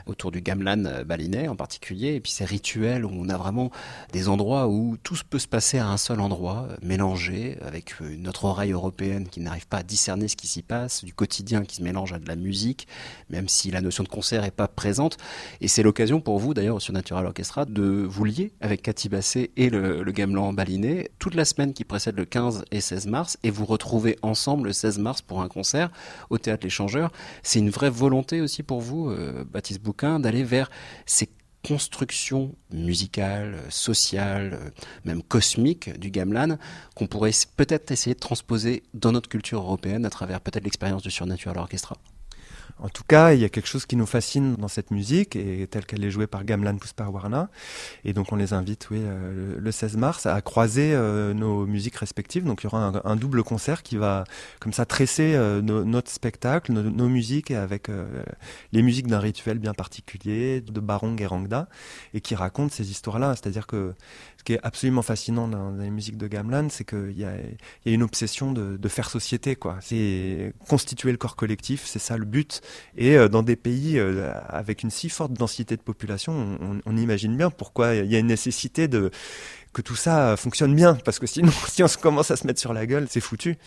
autour 0.06 0.32
du 0.32 0.42
gamelan 0.42 0.86
euh, 0.86 1.04
balinais 1.04 1.48
en 1.48 1.56
particulier, 1.56 2.16
et 2.16 2.20
puis 2.20 2.32
ces 2.32 2.46
rituels 2.46 3.06
où 3.06 3.12
on 3.14 3.30
a 3.30 3.38
vraiment 3.38 3.72
des 4.12 4.30
endroits 4.30 4.68
où 4.68 4.98
tout 5.04 5.16
peut 5.30 5.40
se 5.40 5.48
passer 5.48 5.78
à 5.78 5.88
un 5.88 5.98
seul 5.98 6.20
endroit, 6.20 6.68
euh, 6.70 6.76
mélangé, 6.82 7.58
avec 7.62 7.94
euh, 8.02 8.16
notre 8.18 8.46
oreille 8.46 8.72
européenne 8.72 9.28
qui 9.28 9.40
n'arrive 9.40 9.68
pas 9.68 9.78
à 9.78 9.84
discerner 9.84 10.28
ce 10.28 10.36
qui 10.36 10.48
s'y 10.48 10.62
passe, 10.62 11.04
du 11.04 11.14
quotidien 11.14 11.64
qui 11.64 11.78
se 11.78 11.84
mélange 11.84 12.14
à 12.14 12.20
de 12.20 12.28
la 12.28 12.36
musique, 12.36 12.88
même 13.30 13.48
si 13.48 13.72
la 13.72 13.82
notion 13.82 14.04
de 14.04 14.10
concert 14.10 14.44
est 14.44 14.52
pas 14.52 14.68
présente, 14.68 15.18
et 15.60 15.68
c'est 15.68 15.84
l'occasion 15.84 16.22
pour 16.22 16.40
vous 16.40 16.54
d'ailleurs 16.54 16.82
sur 16.82 16.94
Natural 16.94 17.26
Orchestra 17.26 17.66
de 17.66 18.06
vous 18.08 18.26
lier 18.26 18.52
avec 18.62 18.82
Cathy 18.82 19.10
Basset 19.10 19.52
et 19.58 19.70
le, 19.70 20.04
gamelan 20.12 20.52
balinais 20.52 21.10
toute 21.20 21.36
la 21.36 21.46
semaine 21.46 21.74
qui 21.74 21.86
précède 21.86 22.18
le 22.18 22.26
15 22.26 22.66
et 22.72 22.82
16 22.82 23.08
mars, 23.08 23.38
et 23.44 23.50
vous 23.50 23.66
retrouvez 23.66 24.18
ensemble 24.22 24.68
le 24.68 24.74
16 24.74 25.00
mars 25.00 25.22
pour 25.22 25.42
un 25.42 25.48
concert 25.48 25.90
au 26.30 26.38
Théâtre 26.38 26.66
L'Échangeur. 26.66 27.12
C'est 27.44 27.60
une 27.60 27.70
vraie 27.70 27.90
volonté 27.90 28.42
aussi 28.42 28.62
pour 28.64 28.82
vous, 28.82 29.14
Baptiste 29.52 29.82
D'aller 30.20 30.44
vers 30.44 30.70
ces 31.06 31.30
constructions 31.68 32.56
musicales, 32.72 33.56
sociales, 33.70 34.54
euh, 34.54 34.70
même 35.06 35.22
cosmiques 35.22 35.98
du 36.00 36.10
gamelan 36.10 36.58
qu'on 36.96 37.08
pourrait 37.08 37.32
peut-être 37.56 37.92
essayer 37.92 38.16
de 38.16 38.20
transposer 38.20 38.84
dans 38.94 39.12
notre 39.12 39.30
culture 39.30 39.60
européenne 39.60 40.06
à 40.06 40.10
travers 40.10 40.42
peut-être 40.42 40.64
l'expérience 40.64 41.04
du 41.04 41.12
Surnaturel 41.12 41.58
Orchestra. 41.58 41.98
En 42.82 42.90
tout 42.90 43.04
cas, 43.08 43.34
il 43.34 43.40
y 43.40 43.46
a 43.46 43.50
quelque 43.50 43.68
chose 43.68 43.86
qui 43.86 43.96
nous 43.96 44.08
fascine 44.08 44.56
dans 44.56 44.68
cette 44.68 44.90
musique, 44.90 45.36
et 45.36 45.68
telle 45.68 45.86
qu'elle 45.86 46.04
est 46.04 46.10
jouée 46.10 46.28
par 46.28 46.44
Gamlan 46.44 46.78
Pusparwarna. 46.78 47.50
Et 48.06 48.14
donc, 48.14 48.32
on 48.32 48.36
les 48.36 48.54
invite, 48.54 48.90
oui, 48.90 48.98
euh, 49.02 49.54
le, 49.56 49.60
le 49.60 49.72
16 49.72 49.98
mars, 49.98 50.26
à 50.26 50.42
croiser 50.42 50.94
euh, 50.94 51.34
nos 51.34 51.66
musiques 51.66 51.96
respectives. 51.96 52.44
Donc, 52.44 52.64
il 52.64 52.66
y 52.66 52.68
aura 52.68 53.02
un, 53.04 53.16
double 53.16 53.44
concert 53.44 53.84
qui 53.84 53.98
va, 53.98 54.24
comme 54.60 54.74
ça, 54.74 54.86
tresser 54.86 55.34
euh, 55.36 55.62
notre 55.62 56.10
spectacle, 56.10 56.72
nos, 56.74 57.08
musiques, 57.08 57.52
avec 57.52 57.90
euh, 57.90 58.24
les 58.72 58.82
musiques 58.82 59.08
d'un 59.08 59.20
rituel 59.20 59.60
bien 59.60 59.74
particulier, 59.74 60.62
de 60.62 60.80
Barong 60.80 61.20
et 61.22 61.26
Rangda, 61.26 61.68
et 62.14 62.22
qui 62.22 62.34
raconte 62.34 62.72
ces 62.72 62.90
histoires-là. 62.90 63.36
C'est-à-dire 63.36 63.68
que 63.68 63.94
ce 64.38 64.44
qui 64.44 64.54
est 64.54 64.60
absolument 64.64 65.04
fascinant 65.04 65.48
dans, 65.48 65.72
les 65.72 65.92
musiques 65.92 66.18
de 66.18 66.28
Gamlan, 66.28 66.70
c'est 66.70 66.84
qu'il 66.84 67.18
y 67.18 67.26
a, 67.26 67.36
il 67.86 67.90
y 67.90 67.92
a 67.92 67.94
une 67.94 68.04
obsession 68.04 68.52
de, 68.52 68.78
de 68.78 68.88
faire 68.90 69.10
société, 69.10 69.56
quoi. 69.56 69.78
C'est 69.82 70.54
constituer 70.68 71.12
le 71.12 71.18
corps 71.18 71.36
collectif, 71.36 71.86
c'est 71.86 72.00
ça 72.00 72.18
le 72.18 72.26
but. 72.26 72.62
Et 72.98 73.18
euh, 73.18 73.28
dans 73.28 73.44
des 73.44 73.56
pays 73.56 73.98
euh, 73.98 74.32
avec 74.48 74.84
une 74.84 74.90
si 74.90 75.10
forte 75.10 75.34
densité 75.34 75.78
de 75.78 75.82
population, 75.82 76.58
on, 76.86 76.98
imagine 76.98 77.36
bien 77.36 77.50
pourquoi 77.50 77.96
il 77.96 78.12
y 78.12 78.16
a 78.16 78.20
une 78.20 78.28
nécessité 78.28 78.88
de 78.88 79.12
que 79.74 79.82
tout 79.82 79.96
ça 79.96 80.36
fonctionne 80.36 80.76
bien, 80.76 80.96
parce 80.96 81.18
que 81.18 81.26
sinon, 81.26 81.52
si 81.68 81.82
on 81.82 81.88
se 81.88 81.98
commence 81.98 82.30
à 82.30 82.36
se 82.36 82.46
mettre 82.46 82.60
sur 82.60 82.74
la 82.74 82.86
gueule, 82.86 83.08
c'est 83.10 83.22
foutu. 83.22 83.58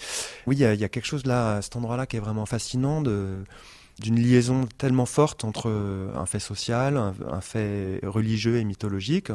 Oui, 0.46 0.56
il 0.56 0.60
y 0.60 0.84
a, 0.84 0.88
quelque 0.88 1.06
chose 1.06 1.24
là, 1.24 1.56
à 1.56 1.62
cet 1.62 1.76
endroit-là, 1.76 2.06
qui 2.06 2.16
est 2.16 2.20
vraiment 2.20 2.44
fascinant 2.44 3.00
d'une 3.00 4.20
liaison 4.20 4.66
tellement 4.76 5.06
forte 5.06 5.44
entre 5.44 5.70
euh, 5.70 6.14
un 6.14 6.26
fait 6.26 6.40
social, 6.40 6.98
un, 6.98 7.40
fait 7.40 8.00
religieux 8.02 8.58
et 8.58 8.64
mythologique, 8.64 9.32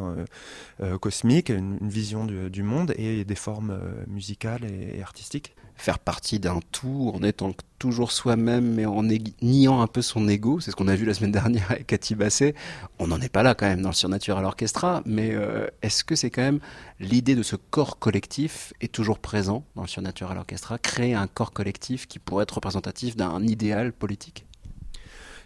cosmique, 1.02 1.50
une, 1.50 1.78
vision 1.82 2.26
du, 2.26 2.64
monde 2.64 2.94
et 2.98 3.26
des 3.26 3.36
formes 3.36 3.80
musicales 4.08 4.66
et 4.66 5.02
artistiques. 5.02 5.56
Faire 5.80 5.98
partie 5.98 6.40
d'un 6.40 6.60
tout 6.74 7.14
en 7.16 7.24
étant 7.24 7.54
toujours 7.80 8.12
soi-même, 8.12 8.74
mais 8.74 8.86
en 8.86 9.02
niant 9.42 9.80
un 9.80 9.88
peu 9.88 10.02
son 10.02 10.28
ego, 10.28 10.60
c'est 10.60 10.72
ce 10.72 10.76
qu'on 10.76 10.90
a 10.90 10.96
vu 10.96 11.06
la 11.06 11.14
semaine 11.14 11.32
dernière 11.32 11.72
avec 11.72 11.88
Cathy 11.88 12.16
Basset. 12.16 12.54
On 13.00 13.08
n'en 13.08 13.22
est 13.22 13.30
pas 13.30 13.44
là 13.44 13.56
quand 13.56 13.66
même 13.66 13.82
dans 13.82 13.88
le 13.88 13.96
Surnaturel 13.96 14.44
Orchestra, 14.44 15.02
mais 15.06 15.30
euh, 15.32 15.68
est-ce 15.82 16.04
que 16.04 16.18
c'est 16.18 16.32
quand 16.32 16.42
même 16.42 16.60
l'idée 17.00 17.34
de 17.34 17.44
ce 17.44 17.56
corps 17.56 17.98
collectif 17.98 18.74
est 18.82 18.92
toujours 18.92 19.20
présent 19.20 19.64
dans 19.78 19.84
le 19.84 19.88
Surnaturel 19.88 20.38
Orchestra, 20.38 20.78
créer 20.80 21.14
un 21.14 21.28
corps 21.28 21.54
collectif 21.54 22.10
qui 22.10 22.20
pourrait 22.20 22.44
être 22.44 22.56
représentatif 22.56 23.16
d'un 23.16 23.42
idéal 23.48 23.94
politique? 23.94 24.49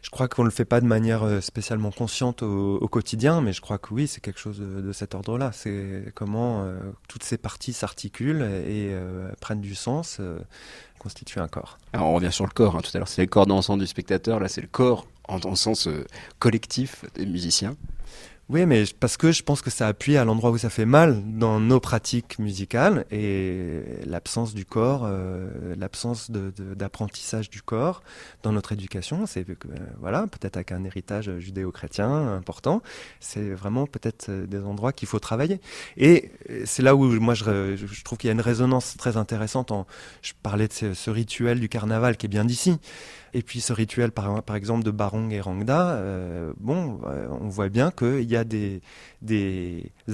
Je 0.03 0.09
crois 0.09 0.27
qu'on 0.27 0.43
ne 0.43 0.49
le 0.49 0.53
fait 0.53 0.65
pas 0.65 0.81
de 0.81 0.85
manière 0.85 1.23
euh, 1.23 1.41
spécialement 1.41 1.89
consciente 1.89 2.43
au, 2.43 2.87
quotidien, 2.87 3.41
mais 3.41 3.53
je 3.53 3.61
crois 3.61 3.79
que 3.79 3.93
oui, 3.93 4.05
c'est 4.05 4.21
quelque 4.21 4.39
chose 4.39 4.59
de, 4.59 4.81
de 4.81 4.91
cet 4.91 5.15
ordre-là. 5.15 5.51
C'est 5.53 6.11
comment 6.13 6.63
euh, 6.63 6.77
toutes 7.07 7.23
ces 7.23 7.37
parties 7.37 7.73
s'articulent 7.73 8.43
et 8.43 8.89
euh, 8.91 9.31
prennent 9.39 9.61
du 9.61 9.75
sens, 9.75 10.17
euh, 10.19 10.37
constituent 10.99 11.39
un 11.39 11.47
corps. 11.47 11.77
Alors 11.93 12.09
on 12.09 12.13
revient 12.13 12.31
sur 12.31 12.45
le 12.45 12.51
corps, 12.51 12.75
hein. 12.75 12.81
tout 12.81 12.91
à 12.93 12.99
l'heure 12.99 13.07
c'est 13.07 13.21
le 13.21 13.27
corps 13.27 13.45
dansant 13.45 13.77
du 13.77 13.87
spectateur, 13.87 14.39
là 14.39 14.47
c'est 14.47 14.61
le 14.61 14.67
corps 14.67 15.07
en 15.27 15.39
dans 15.39 15.49
le 15.49 15.55
sens 15.55 15.87
euh, 15.87 16.05
collectif 16.39 17.05
des 17.15 17.25
musiciens. 17.25 17.75
Oui, 18.49 18.65
mais 18.65 18.83
parce 18.99 19.15
que 19.15 19.31
je 19.31 19.41
pense 19.41 19.61
que 19.61 19.69
ça 19.69 19.87
appuie 19.87 20.17
à 20.17 20.25
l'endroit 20.25 20.51
où 20.51 20.57
ça 20.57 20.69
fait 20.69 20.85
mal 20.85 21.21
dans 21.39 21.61
nos 21.61 21.79
pratiques 21.79 22.39
musicales 22.39 23.05
et 23.09 23.81
l'absence 24.05 24.53
du 24.53 24.65
corps, 24.65 25.03
euh, 25.05 25.73
l'absence 25.77 26.29
d'apprentissage 26.29 27.49
du 27.49 27.61
corps 27.61 28.03
dans 28.43 28.51
notre 28.51 28.73
éducation, 28.73 29.25
c'est 29.27 29.49
euh, 29.49 29.55
voilà, 30.01 30.27
peut-être 30.27 30.57
avec 30.57 30.73
un 30.73 30.83
héritage 30.83 31.31
judéo-chrétien 31.39 32.33
important, 32.35 32.81
c'est 33.21 33.49
vraiment 33.53 33.87
peut-être 33.87 34.27
euh, 34.29 34.45
des 34.45 34.59
endroits 34.59 34.91
qu'il 34.91 35.07
faut 35.07 35.19
travailler. 35.19 35.61
Et 35.95 36.29
euh, 36.49 36.63
c'est 36.65 36.83
là 36.83 36.95
où 36.97 37.05
moi 37.21 37.35
je, 37.35 37.77
je- 37.77 38.03
trouve 38.03 38.17
qu'il 38.17 38.27
y 38.27 38.31
a 38.31 38.33
une 38.33 38.41
résonance 38.41 38.97
très 38.97 39.15
intéressante. 39.15 39.71
En, 39.71 39.87
je 40.21 40.33
parlais 40.43 40.67
de 40.67 40.93
ce 40.93 41.09
rituel 41.09 41.61
du 41.61 41.69
carnaval 41.69 42.17
qui 42.17 42.25
est 42.25 42.29
bien 42.29 42.43
d'ici. 42.43 42.77
Et 43.33 43.41
puis 43.41 43.61
ce 43.61 43.73
rituel, 43.73 44.11
par, 44.11 44.55
exemple, 44.55 44.83
de 44.83 44.91
Barong 44.91 45.31
et 45.31 45.41
Rangda, 45.41 45.91
euh, 45.93 46.53
bon, 46.59 46.99
euh, 47.05 47.27
on 47.41 47.47
voit 47.47 47.69
bien 47.69 47.91
qu'il 47.91 48.29
y 48.29 48.35
a 48.35 48.43
des, 48.43 48.81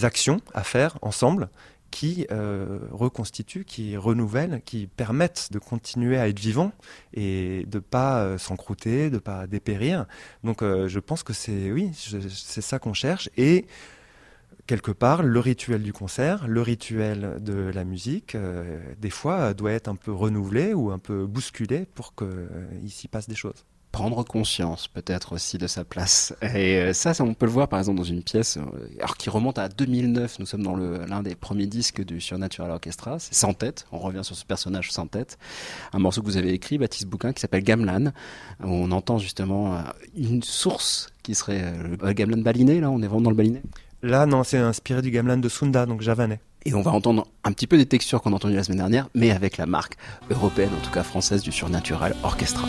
actions 0.01 0.41
à 0.53 0.63
faire 0.63 0.97
ensemble 1.01 1.49
qui 1.91 2.28
euh, 2.32 2.80
reconstituent, 2.91 3.65
qui 3.65 3.97
renouvellent, 3.97 4.61
qui 4.63 4.88
permettent 4.88 5.49
de 5.51 5.57
continuer 5.59 6.17
à 6.17 6.28
être 6.28 6.39
vivant 6.39 6.72
et 7.13 7.65
de 7.67 7.80
pas 7.80 8.22
euh, 8.22 8.38
s'encrouter, 8.38 9.09
de 9.09 9.17
pas 9.17 9.47
dépérir. 9.47 10.05
Donc 10.43 10.61
je 10.61 10.99
pense 10.99 11.24
que 11.24 11.34
c'est 11.34 11.72
oui, 11.72 11.91
c'est 11.95 12.61
ça 12.61 12.78
qu'on 12.80 12.93
cherche 12.93 13.30
et 13.38 13.65
quelque 14.70 14.91
part 14.91 15.24
le 15.24 15.39
rituel 15.39 15.82
du 15.82 15.93
concert, 15.93 16.47
le 16.47 16.61
rituel 16.61 17.38
de 17.41 17.72
la 17.74 17.84
musique, 17.84 18.36
euh, 18.36 18.80
des 18.99 19.09
fois 19.09 19.39
euh, 19.39 19.53
doit 19.55 19.72
être 19.72 19.88
un 19.88 19.95
peu 19.95 20.11
renouvelé 20.11 20.76
ou 20.76 20.91
un 20.91 20.99
peu 20.99 21.26
bousculé 21.26 21.88
pour 21.95 22.13
qu'il 22.13 22.91
s'y 22.91 23.07
passe 23.07 23.28
des 23.28 23.34
choses. 23.34 23.65
prendre 23.91 24.24
conscience 24.24 24.88
peut-être 24.88 25.34
aussi 25.34 25.57
de 25.57 25.67
sa 25.67 25.84
place. 25.84 26.36
Et 26.41 26.78
euh, 26.78 26.93
ça, 26.93 27.13
on 27.22 27.34
peut 27.34 27.47
le 27.47 27.51
voir 27.51 27.67
par 27.67 27.80
exemple 27.80 27.97
dans 27.97 28.03
une 28.03 28.22
pièce 28.22 28.57
euh, 28.57 28.88
alors 28.99 29.17
qui 29.17 29.30
remonte 29.30 29.57
à 29.57 29.70
2009. 29.70 30.39
Nous 30.39 30.45
sommes 30.45 30.63
dans 30.63 30.76
l'un 30.76 31.24
des 31.24 31.36
premiers 31.36 31.65
disques 31.67 32.03
du 32.03 32.22
Surnaturel 32.22 32.72
Orchestra. 32.72 33.17
C'est 33.20 33.34
Sans 33.34 33.53
tête. 33.53 33.88
On 33.91 33.97
revient 33.99 34.24
sur 34.24 34.36
ce 34.36 34.45
personnage 34.45 34.91
sans 34.91 35.07
tête. 35.07 35.38
Un 35.93 35.99
morceau 35.99 36.22
que 36.22 36.28
vous 36.28 36.38
avez 36.38 36.53
écrit, 36.53 36.78
Baptiste 36.78 37.07
Bouquin, 37.07 37.34
qui 37.34 37.41
s'appelle 37.41 37.63
Gamlan. 37.63 38.11
Où 38.63 38.67
on 38.67 38.91
entend 38.91 39.17
justement 39.17 39.76
euh, 39.76 39.82
une 40.15 40.43
source 40.43 41.09
qui 41.24 41.34
serait 41.34 41.63
euh, 41.63 42.13
Gamlan 42.13 42.41
baliné. 42.41 42.80
Là, 42.80 42.91
on 42.91 43.01
est 43.01 43.07
vraiment 43.07 43.22
dans 43.22 43.32
le 43.32 43.36
baliné. 43.36 43.61
Là, 44.02 44.26
non, 44.26 44.43
c'est 44.43 44.58
inspiré 44.58 45.02
du 45.02 45.12
gamelan 45.12 45.38
de 45.38 45.50
Sunda, 45.50 45.86
donc 45.86 46.02
javanais. 46.02 46.39
Et 46.66 46.74
on 46.74 46.82
va 46.82 46.91
entendre 46.91 47.28
un 47.43 47.52
petit 47.52 47.68
peu 47.68 47.78
des 47.78 47.86
textures 47.86 48.22
qu'on 48.22 48.32
a 48.32 48.36
entendues 48.36 48.56
la 48.56 48.64
semaine 48.64 48.80
dernière, 48.80 49.10
mais 49.14 49.32
avec 49.32 49.58
la 49.58 49.66
marque 49.66 49.97
européenne, 50.30 50.72
en 50.78 50.86
tout 50.86 50.91
cas 50.91 51.04
française, 51.04 51.41
du 51.41 51.52
Surnaturel 51.52 52.16
Orchestra. 52.24 52.68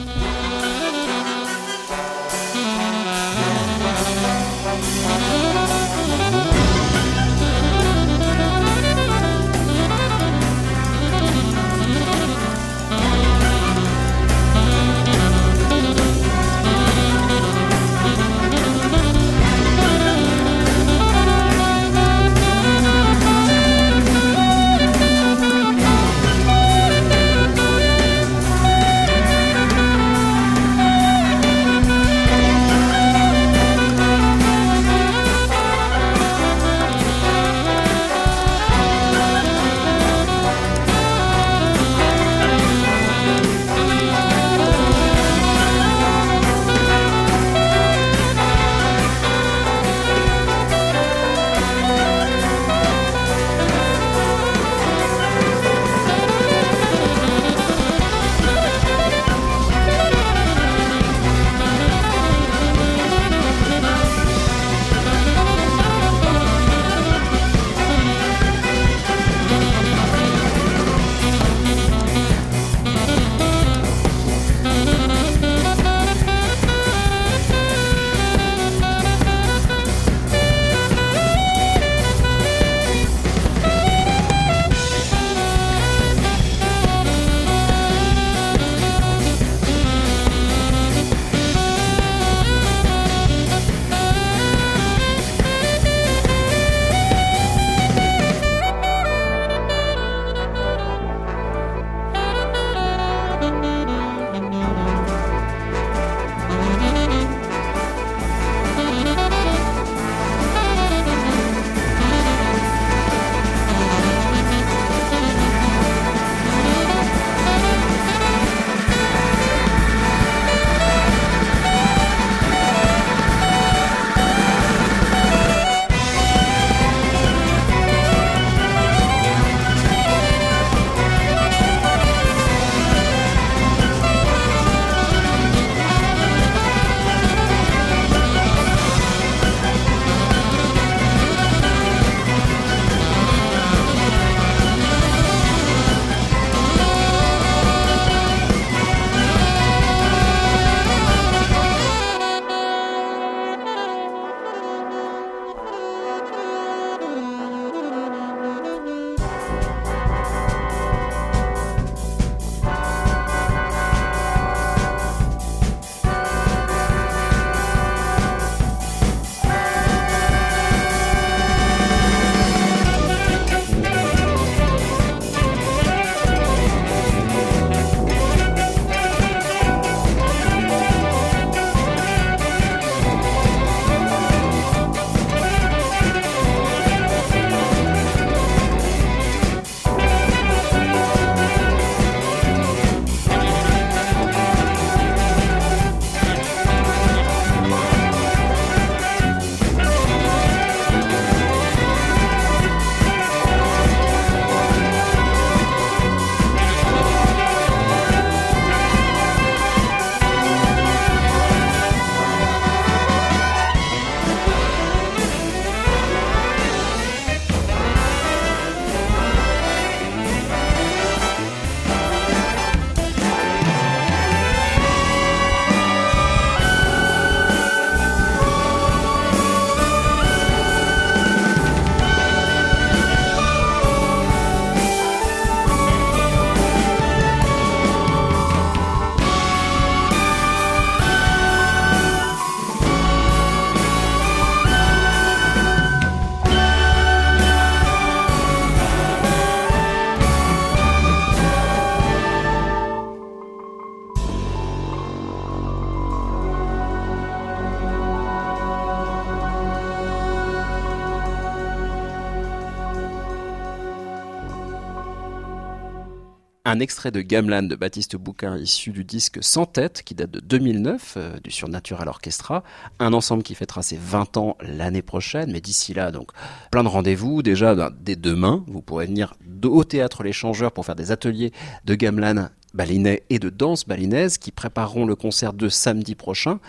Un 266.81 266.83
extrait 266.83 267.11
de 267.11 267.21
Gamelan 267.21 267.65
de 267.65 267.77
Baptiste 267.77 268.17
Bouquin 268.17 268.57
issu 268.57 268.91
du 268.91 269.05
disque 269.05 269.37
Sans 269.43 269.67
tête 269.67 270.03
qui 270.03 270.15
date 270.15 270.31
de 270.31 270.41
2009 270.41 271.15
euh, 271.19 271.39
du 271.41 271.51
Surnatural 271.51 272.09
Orchestra, 272.09 272.65
un 272.99 273.13
ensemble 273.13 273.43
qui 273.43 273.55
fêtera 273.55 273.83
ses 273.83 273.99
20 273.99 274.39
ans 274.39 274.57
l'année 274.63 275.03
prochaine, 275.03 275.53
mais 275.53 275.61
d'ici 275.61 275.93
là 275.93 276.11
donc 276.11 276.31
plein 276.71 276.83
de 276.83 276.89
rendez-vous. 276.89 277.43
Déjà 277.43 277.75
ben, 277.75 277.91
dès 278.01 278.17
demain, 278.17 278.65
vous 278.67 278.81
pourrez 278.81 279.05
venir 279.05 279.35
au 279.63 279.85
théâtre 279.85 280.23
Les 280.23 280.33
Changeurs 280.33 280.73
pour 280.73 280.87
faire 280.87 280.97
des 280.97 281.13
ateliers 281.13 281.53
de 281.85 281.95
Gamelan 281.95 282.49
balinais 282.75 283.23
et 283.31 283.39
de 283.39 283.51
danse 283.51 283.87
balinaise 283.87 284.39
qui 284.39 284.51
prépareront 284.51 285.07
le 285.07 285.15
concert 285.15 285.53
de 285.53 285.69
samedi 285.69 286.15
prochain, 286.15 286.61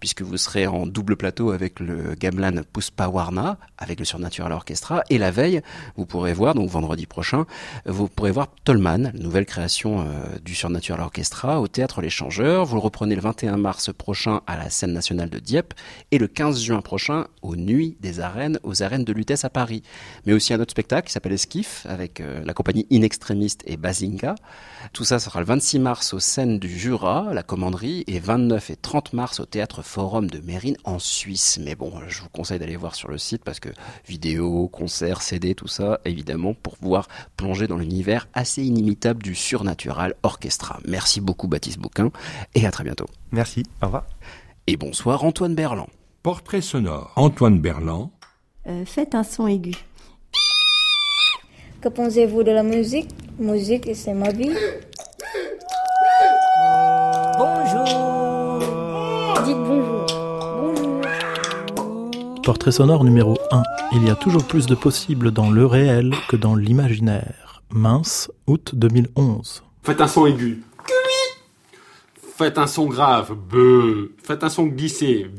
puisque 0.00 0.22
vous 0.22 0.36
serez 0.36 0.66
en 0.66 0.86
double 0.86 1.16
plateau 1.16 1.50
avec 1.50 1.80
le 1.80 2.14
Gamelan 2.18 2.62
Puspawarna, 2.72 3.58
avec 3.78 3.98
le 3.98 4.04
Surnatural 4.04 4.52
Orchestra, 4.52 5.02
et 5.10 5.18
la 5.18 5.30
veille, 5.30 5.60
vous 5.96 6.06
pourrez 6.06 6.32
voir, 6.32 6.54
donc 6.54 6.70
vendredi 6.70 7.06
prochain, 7.06 7.46
vous 7.86 8.08
pourrez 8.08 8.30
voir 8.30 8.48
Tolman, 8.64 9.12
nouvelle 9.14 9.46
création 9.46 10.00
euh, 10.00 10.04
du 10.44 10.54
Surnatural 10.54 11.00
Orchestra, 11.00 11.60
au 11.60 11.68
Théâtre 11.68 12.00
Les 12.00 12.10
Changeurs. 12.10 12.64
Vous 12.64 12.74
le 12.74 12.80
reprenez 12.80 13.14
le 13.14 13.20
21 13.20 13.56
mars 13.56 13.90
prochain 13.92 14.40
à 14.46 14.56
la 14.56 14.70
scène 14.70 14.92
nationale 14.92 15.30
de 15.30 15.38
Dieppe, 15.38 15.74
et 16.10 16.18
le 16.18 16.26
15 16.26 16.62
juin 16.62 16.80
prochain 16.80 17.26
aux 17.42 17.56
Nuits 17.56 17.96
des 18.00 18.20
Arènes, 18.20 18.58
aux 18.62 18.82
Arènes 18.82 19.04
de 19.04 19.12
Lutèce 19.12 19.44
à 19.44 19.50
Paris. 19.50 19.82
Mais 20.26 20.32
aussi 20.32 20.54
un 20.54 20.60
autre 20.60 20.70
spectacle 20.70 21.06
qui 21.06 21.12
s'appelle 21.12 21.32
Esquif, 21.32 21.86
avec 21.88 22.20
euh, 22.20 22.42
la 22.44 22.54
compagnie 22.54 22.86
Inextrémiste 22.90 23.62
et 23.66 23.76
Bazinga. 23.76 24.34
Tout 24.92 25.04
ça 25.04 25.18
sera 25.18 25.40
le 25.40 25.46
26 25.48 25.78
mars 25.78 26.12
aux 26.12 26.20
scènes 26.20 26.58
du 26.58 26.68
Jura, 26.68 27.32
la 27.32 27.42
commanderie, 27.42 28.04
et 28.06 28.18
29 28.18 28.68
et 28.68 28.76
30 28.76 29.14
mars 29.14 29.40
au 29.40 29.46
théâtre 29.46 29.80
Forum 29.80 30.28
de 30.28 30.40
Mérine 30.40 30.76
en 30.84 30.98
Suisse. 30.98 31.58
Mais 31.64 31.74
bon, 31.74 31.90
je 32.06 32.20
vous 32.20 32.28
conseille 32.28 32.58
d'aller 32.58 32.76
voir 32.76 32.94
sur 32.94 33.08
le 33.08 33.16
site 33.16 33.42
parce 33.44 33.58
que 33.58 33.70
vidéo, 34.06 34.68
concert, 34.68 35.22
CD, 35.22 35.54
tout 35.54 35.66
ça, 35.66 36.00
évidemment, 36.04 36.52
pour 36.52 36.76
pouvoir 36.76 37.08
plonger 37.38 37.66
dans 37.66 37.78
l'univers 37.78 38.28
assez 38.34 38.62
inimitable 38.62 39.22
du 39.22 39.34
Surnatural 39.34 40.16
Orchestra. 40.22 40.80
Merci 40.86 41.22
beaucoup 41.22 41.48
Baptiste 41.48 41.78
Bouquin 41.78 42.10
et 42.54 42.66
à 42.66 42.70
très 42.70 42.84
bientôt. 42.84 43.06
Merci, 43.32 43.62
au 43.80 43.86
revoir. 43.86 44.04
Et 44.66 44.76
bonsoir 44.76 45.24
Antoine 45.24 45.54
Berland. 45.54 45.88
Portrait 46.22 46.60
sonore. 46.60 47.14
Antoine 47.16 47.58
Berland. 47.58 48.10
Euh, 48.66 48.84
faites 48.84 49.14
un 49.14 49.24
son 49.24 49.46
aigu. 49.46 49.72
Que 51.80 51.88
pensez-vous 51.88 52.42
de 52.42 52.50
la 52.50 52.64
musique? 52.64 53.08
Musique, 53.38 53.88
c'est 53.94 54.12
ma 54.12 54.30
vie. 54.30 54.50
Bonjour. 57.38 58.58
Dites 59.44 59.56
bonjour. 59.56 60.06
Bonjour. 60.56 62.42
Portrait 62.42 62.72
sonore 62.72 63.04
numéro 63.04 63.38
1. 63.52 63.62
Il 63.92 64.04
y 64.08 64.10
a 64.10 64.16
toujours 64.16 64.44
plus 64.44 64.66
de 64.66 64.74
possibles 64.74 65.30
dans 65.30 65.50
le 65.50 65.66
réel 65.66 66.12
que 66.28 66.34
dans 66.34 66.56
l'imaginaire. 66.56 67.62
Mince, 67.70 68.28
août 68.48 68.72
2011. 68.74 69.62
Faites 69.84 70.00
un 70.00 70.08
son 70.08 70.26
aigu. 70.26 70.64
Faites 72.36 72.58
un 72.58 72.66
son 72.66 72.86
grave. 72.86 73.36
Beuh. 73.36 74.16
Faites 74.20 74.42
un 74.42 74.48
son 74.48 74.64
glissé. 74.64 75.30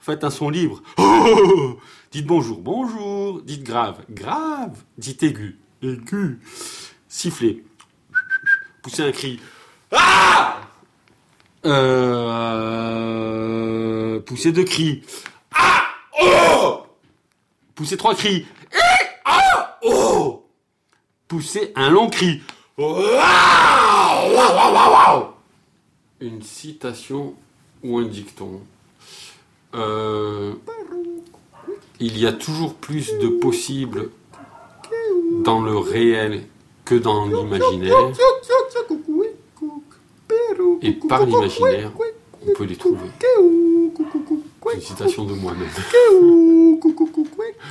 Faites 0.00 0.24
un 0.24 0.30
son 0.30 0.50
libre. 0.50 0.82
Oh 0.98 1.76
Dites 2.12 2.26
bonjour. 2.26 2.58
Bonjour. 2.58 3.40
Dites 3.40 3.64
grave. 3.64 4.04
Grave. 4.10 4.84
Dites 4.98 5.22
aigu. 5.22 5.58
Aigu. 5.80 6.40
Sifflez. 7.08 7.64
Poussez 8.82 9.02
un 9.04 9.12
cri. 9.12 9.40
Ah 9.90 10.60
euh... 11.64 11.80
Poussez 14.20 14.52
deux 14.52 14.64
cris. 14.64 15.00
Ah 15.54 15.84
Oh 16.20 16.84
Poussez 17.74 17.96
trois 17.96 18.14
cris. 18.14 18.46
Eh 18.74 19.06
Ah 19.24 19.78
Oh 19.82 20.44
Poussez 21.28 21.72
un 21.76 21.88
long 21.88 22.10
cri. 22.10 22.42
Waouh, 22.76 22.92
waouh, 24.34 24.74
waouh 24.74 25.28
Une 26.20 26.42
citation 26.42 27.34
ou 27.82 27.96
un 27.96 28.04
dicton. 28.04 28.60
Euh, 29.74 30.52
il 32.00 32.18
y 32.18 32.26
a 32.26 32.32
toujours 32.32 32.74
plus 32.74 33.18
de 33.18 33.28
possibles 33.28 34.10
dans 35.44 35.60
le 35.60 35.76
réel 35.76 36.42
que 36.84 36.94
dans 36.94 37.26
l'imaginaire. 37.26 38.10
Et 40.82 40.92
par 40.92 41.24
l'imaginaire, 41.24 41.92
on 42.46 42.52
peut 42.54 42.64
les 42.64 42.76
trouver. 42.76 43.06
C'est 44.64 44.74
une 44.74 44.80
citation 44.80 45.24
de 45.24 45.34
moi-même. 45.34 45.68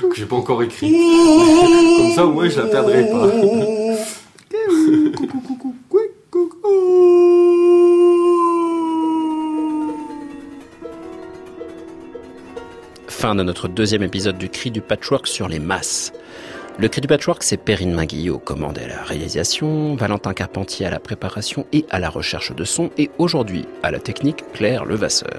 que 0.08 0.14
j'ai 0.14 0.26
pas 0.26 0.36
encore 0.36 0.62
écrite. 0.62 0.94
Comme 0.94 2.12
ça, 2.12 2.26
au 2.26 2.32
moins, 2.32 2.48
je 2.48 2.60
la 2.60 2.66
perdrai 2.66 3.08
pas. 3.10 3.28
Fin 13.22 13.36
de 13.36 13.44
notre 13.44 13.68
deuxième 13.68 14.02
épisode 14.02 14.36
du 14.36 14.48
Cri 14.48 14.72
du 14.72 14.80
Patchwork 14.80 15.28
sur 15.28 15.46
les 15.46 15.60
masses. 15.60 16.12
Le 16.76 16.88
Cri 16.88 17.00
du 17.00 17.06
Patchwork, 17.06 17.44
c'est 17.44 17.56
Perrine 17.56 17.94
Minguilly 17.94 18.30
aux 18.30 18.40
commandes 18.40 18.78
et 18.78 18.82
à 18.82 18.88
la 18.88 19.02
réalisation, 19.04 19.94
Valentin 19.94 20.34
Carpentier 20.34 20.86
à 20.86 20.90
la 20.90 20.98
préparation 20.98 21.64
et 21.72 21.86
à 21.90 22.00
la 22.00 22.10
recherche 22.10 22.52
de 22.52 22.64
son, 22.64 22.90
et 22.98 23.10
aujourd'hui 23.18 23.64
à 23.84 23.92
la 23.92 24.00
technique 24.00 24.42
Claire 24.52 24.84
Levasseur. 24.84 25.38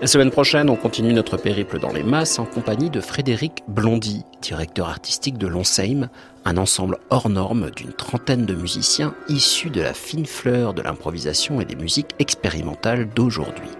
La 0.00 0.06
semaine 0.06 0.30
prochaine, 0.30 0.70
on 0.70 0.76
continue 0.76 1.12
notre 1.12 1.36
périple 1.36 1.80
dans 1.80 1.92
les 1.92 2.04
masses 2.04 2.38
en 2.38 2.44
compagnie 2.44 2.88
de 2.88 3.00
Frédéric 3.00 3.64
Blondy, 3.66 4.22
directeur 4.40 4.88
artistique 4.88 5.38
de 5.38 5.48
l'Onsheim, 5.48 6.08
un 6.44 6.56
ensemble 6.56 6.98
hors 7.10 7.28
norme 7.28 7.72
d'une 7.72 7.94
trentaine 7.94 8.46
de 8.46 8.54
musiciens 8.54 9.12
issus 9.28 9.70
de 9.70 9.82
la 9.82 9.92
fine 9.92 10.26
fleur 10.26 10.72
de 10.72 10.82
l'improvisation 10.82 11.60
et 11.60 11.64
des 11.64 11.74
musiques 11.74 12.14
expérimentales 12.20 13.08
d'aujourd'hui. 13.08 13.70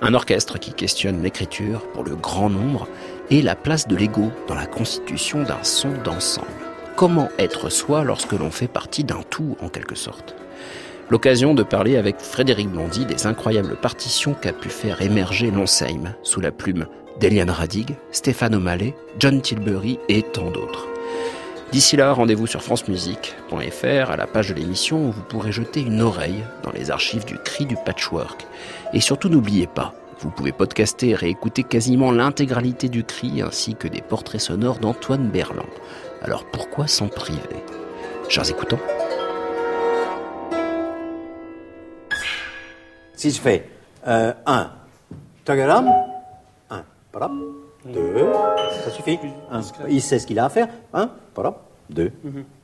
Un 0.00 0.14
orchestre 0.14 0.58
qui 0.58 0.72
questionne 0.72 1.22
l'écriture 1.22 1.82
pour 1.92 2.04
le 2.04 2.14
grand 2.14 2.48
nombre 2.48 2.86
et 3.30 3.42
la 3.42 3.56
place 3.56 3.88
de 3.88 3.96
l'ego 3.96 4.30
dans 4.46 4.54
la 4.54 4.66
constitution 4.66 5.42
d'un 5.42 5.64
son 5.64 5.90
d'ensemble. 6.04 6.46
Comment 6.94 7.28
être 7.38 7.68
soi 7.68 8.04
lorsque 8.04 8.32
l'on 8.32 8.52
fait 8.52 8.68
partie 8.68 9.02
d'un 9.02 9.22
tout 9.28 9.56
en 9.60 9.68
quelque 9.68 9.96
sorte? 9.96 10.36
L'occasion 11.10 11.52
de 11.52 11.64
parler 11.64 11.96
avec 11.96 12.20
Frédéric 12.20 12.68
Blondy 12.68 13.06
des 13.06 13.26
incroyables 13.26 13.76
partitions 13.76 14.34
qu'a 14.34 14.52
pu 14.52 14.68
faire 14.68 15.02
émerger 15.02 15.50
Lonsheim 15.50 16.14
sous 16.22 16.40
la 16.40 16.52
plume 16.52 16.86
d'Eliane 17.18 17.50
Radig, 17.50 17.96
Stéphane 18.12 18.54
O'Malley, 18.54 18.94
John 19.18 19.40
Tilbury 19.40 19.98
et 20.08 20.22
tant 20.22 20.50
d'autres. 20.50 20.86
D'ici 21.72 21.96
là, 21.96 22.12
rendez-vous 22.12 22.46
sur 22.46 22.62
francemusique.fr 22.62 24.10
à 24.10 24.16
la 24.16 24.26
page 24.26 24.48
de 24.48 24.54
l'émission 24.54 25.08
où 25.08 25.12
vous 25.12 25.22
pourrez 25.22 25.52
jeter 25.52 25.80
une 25.80 26.00
oreille 26.00 26.44
dans 26.62 26.70
les 26.70 26.90
archives 26.90 27.26
du 27.26 27.36
cri 27.36 27.66
du 27.66 27.76
patchwork. 27.84 28.46
Et 28.92 29.00
surtout 29.00 29.28
n'oubliez 29.28 29.66
pas, 29.66 29.94
vous 30.20 30.30
pouvez 30.30 30.52
podcaster 30.52 31.10
et 31.10 31.14
réécouter 31.14 31.62
quasiment 31.62 32.10
l'intégralité 32.10 32.88
du 32.88 33.04
cri 33.04 33.42
ainsi 33.42 33.74
que 33.74 33.86
des 33.86 34.00
portraits 34.00 34.40
sonores 34.40 34.78
d'Antoine 34.78 35.28
Berland. 35.28 35.66
Alors 36.22 36.44
pourquoi 36.44 36.86
s'en 36.86 37.08
priver? 37.08 37.62
Chers 38.28 38.50
écoutants, 38.50 38.78
Si 43.18 43.32
je 43.32 43.40
fais 43.40 43.68
1, 44.06 44.70
tagaram, 45.44 45.92
1, 46.70 46.84
parap, 47.10 47.32
2, 47.84 48.26
ça 48.84 48.90
suffit. 48.92 49.18
Un, 49.50 49.60
il 49.88 50.00
sait 50.00 50.20
ce 50.20 50.26
qu'il 50.26 50.38
a 50.38 50.44
à 50.44 50.48
faire. 50.48 50.68
1, 50.94 51.10
parap, 51.34 51.62
2, 51.90 52.12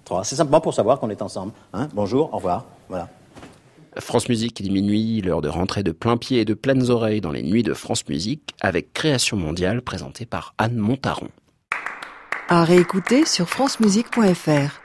3. 0.04 0.22
C'est 0.22 0.36
simplement 0.36 0.60
pour 0.60 0.72
savoir 0.72 1.00
qu'on 1.00 1.10
est 1.10 1.20
ensemble. 1.22 1.50
Hein. 1.72 1.88
Bonjour, 1.92 2.32
au 2.32 2.36
revoir. 2.36 2.66
Voilà. 2.88 3.08
France 3.98 4.28
Musique, 4.28 4.58
il 4.60 4.66
est 4.66 4.70
minuit, 4.70 5.20
l'heure 5.20 5.40
de 5.40 5.48
rentrer 5.48 5.82
de 5.82 5.92
plein 5.92 6.16
pied 6.16 6.40
et 6.40 6.44
de 6.44 6.54
pleines 6.54 6.90
oreilles 6.90 7.20
dans 7.20 7.30
les 7.30 7.42
nuits 7.42 7.62
de 7.62 7.74
France 7.74 8.06
Musique 8.08 8.54
avec 8.60 8.92
Création 8.92 9.36
mondiale 9.36 9.82
présentée 9.82 10.26
par 10.26 10.54
Anne 10.58 10.76
Montaron. 10.76 11.28
À 12.48 12.64
réécouter 12.64 13.24
sur 13.24 13.48
francemusique.fr. 13.48 14.80